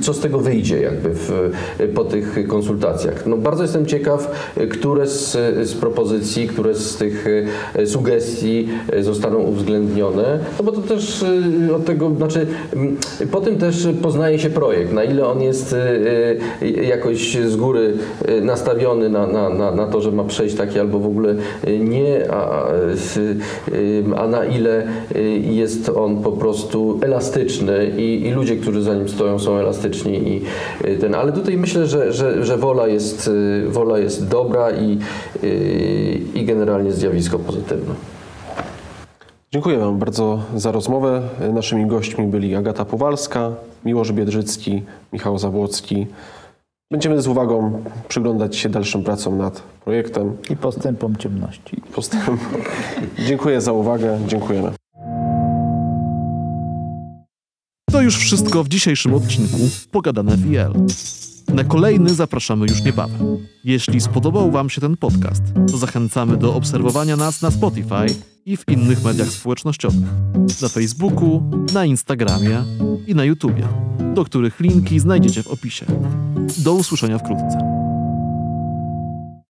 co 0.00 0.14
z 0.14 0.20
tego 0.20 0.38
wyjdzie 0.38 0.80
jakby 0.80 1.10
w, 1.12 1.50
po 1.94 2.04
tych 2.04 2.33
konsultacjach. 2.42 3.26
No, 3.26 3.36
bardzo 3.36 3.62
jestem 3.62 3.86
ciekaw, 3.86 4.50
e, 4.56 4.66
które 4.66 5.06
z, 5.06 5.32
z 5.68 5.74
propozycji, 5.74 6.48
które 6.48 6.74
z 6.74 6.96
tych 6.96 7.26
e, 7.74 7.86
sugestii 7.86 8.68
zostaną 9.00 9.38
uwzględnione, 9.38 10.38
no 10.58 10.64
bo 10.64 10.72
to 10.72 10.80
też 10.80 11.24
od 11.76 11.84
tego, 11.84 12.10
znaczy 12.16 12.46
m, 12.72 12.96
po 13.30 13.40
tym 13.40 13.58
też 13.58 13.88
poznaje 14.02 14.38
się 14.38 14.50
projekt, 14.50 14.92
na 14.92 15.04
ile 15.04 15.26
on 15.26 15.42
jest 15.42 15.74
jakoś 16.88 17.36
z 17.36 17.56
góry 17.56 17.94
nastawiony 18.42 19.08
na, 19.08 19.26
na, 19.26 19.48
na, 19.48 19.70
na 19.70 19.86
to, 19.86 20.00
że 20.00 20.12
ma 20.12 20.24
przejść 20.24 20.56
taki 20.56 20.80
albo 20.80 20.98
w 20.98 21.06
ogóle 21.06 21.34
nie, 21.80 22.32
a, 22.32 22.64
a 24.16 24.26
na 24.26 24.44
ile 24.44 24.86
jest 25.40 25.88
on 25.88 26.22
po 26.22 26.32
prostu 26.32 26.98
elastyczny 27.02 27.90
i, 27.98 28.26
i 28.26 28.30
ludzie, 28.30 28.56
którzy 28.56 28.82
za 28.82 28.94
nim 28.94 29.08
stoją 29.08 29.38
są 29.38 29.56
elastyczni 29.56 30.28
i 30.28 30.42
ten, 31.00 31.14
ale 31.14 31.32
tutaj 31.32 31.56
myślę, 31.56 31.86
że, 31.86 32.12
że, 32.14 32.44
że 32.44 32.56
wola, 32.56 32.86
jest, 32.86 33.30
e, 33.66 33.68
wola 33.68 33.98
jest 33.98 34.28
dobra 34.28 34.70
i, 34.70 34.98
e, 35.42 35.48
i 36.34 36.44
generalnie 36.44 36.92
zjawisko 36.92 37.38
pozytywne. 37.38 37.94
Dziękuję 39.52 39.78
Wam 39.78 39.98
bardzo 39.98 40.42
za 40.56 40.72
rozmowę. 40.72 41.22
Naszymi 41.52 41.86
gośćmi 41.86 42.26
byli 42.26 42.54
Agata 42.54 42.84
Powalska, 42.84 43.50
Miłosz 43.84 44.12
Biedrzycki, 44.12 44.82
Michał 45.12 45.38
Zabłocki. 45.38 46.06
Będziemy 46.90 47.22
z 47.22 47.26
uwagą 47.26 47.82
przyglądać 48.08 48.56
się 48.56 48.68
dalszym 48.68 49.04
pracom 49.04 49.38
nad 49.38 49.62
projektem. 49.84 50.36
I 50.50 50.56
postępom 50.56 51.16
ciemności. 51.16 51.82
Postęp. 51.94 52.40
Dziękuję 53.26 53.60
za 53.60 53.72
uwagę. 53.72 54.18
Dziękujemy. 54.26 54.70
To 57.90 58.00
już 58.00 58.18
wszystko 58.18 58.64
w 58.64 58.68
dzisiejszym 58.68 59.14
odcinku 59.14 59.58
Pogadane 59.90 60.36
w 60.36 60.52
IL. 60.52 60.86
Na 61.54 61.64
kolejny 61.64 62.14
zapraszamy 62.14 62.66
już 62.66 62.82
niebawem. 62.82 63.46
Jeśli 63.64 64.00
spodobał 64.00 64.50
Wam 64.50 64.70
się 64.70 64.80
ten 64.80 64.96
podcast, 64.96 65.42
to 65.70 65.76
zachęcamy 65.76 66.36
do 66.36 66.54
obserwowania 66.54 67.16
nas 67.16 67.42
na 67.42 67.50
Spotify 67.50 68.06
i 68.46 68.56
w 68.56 68.68
innych 68.68 69.04
mediach 69.04 69.28
społecznościowych. 69.28 70.08
Na 70.62 70.68
Facebooku, 70.68 71.42
na 71.74 71.84
Instagramie 71.84 72.64
i 73.06 73.14
na 73.14 73.24
YouTubie, 73.24 73.68
do 74.14 74.24
których 74.24 74.60
linki 74.60 75.00
znajdziecie 75.00 75.42
w 75.42 75.48
opisie. 75.48 75.86
Do 76.58 76.74
usłyszenia 76.74 77.18
wkrótce. 77.18 77.83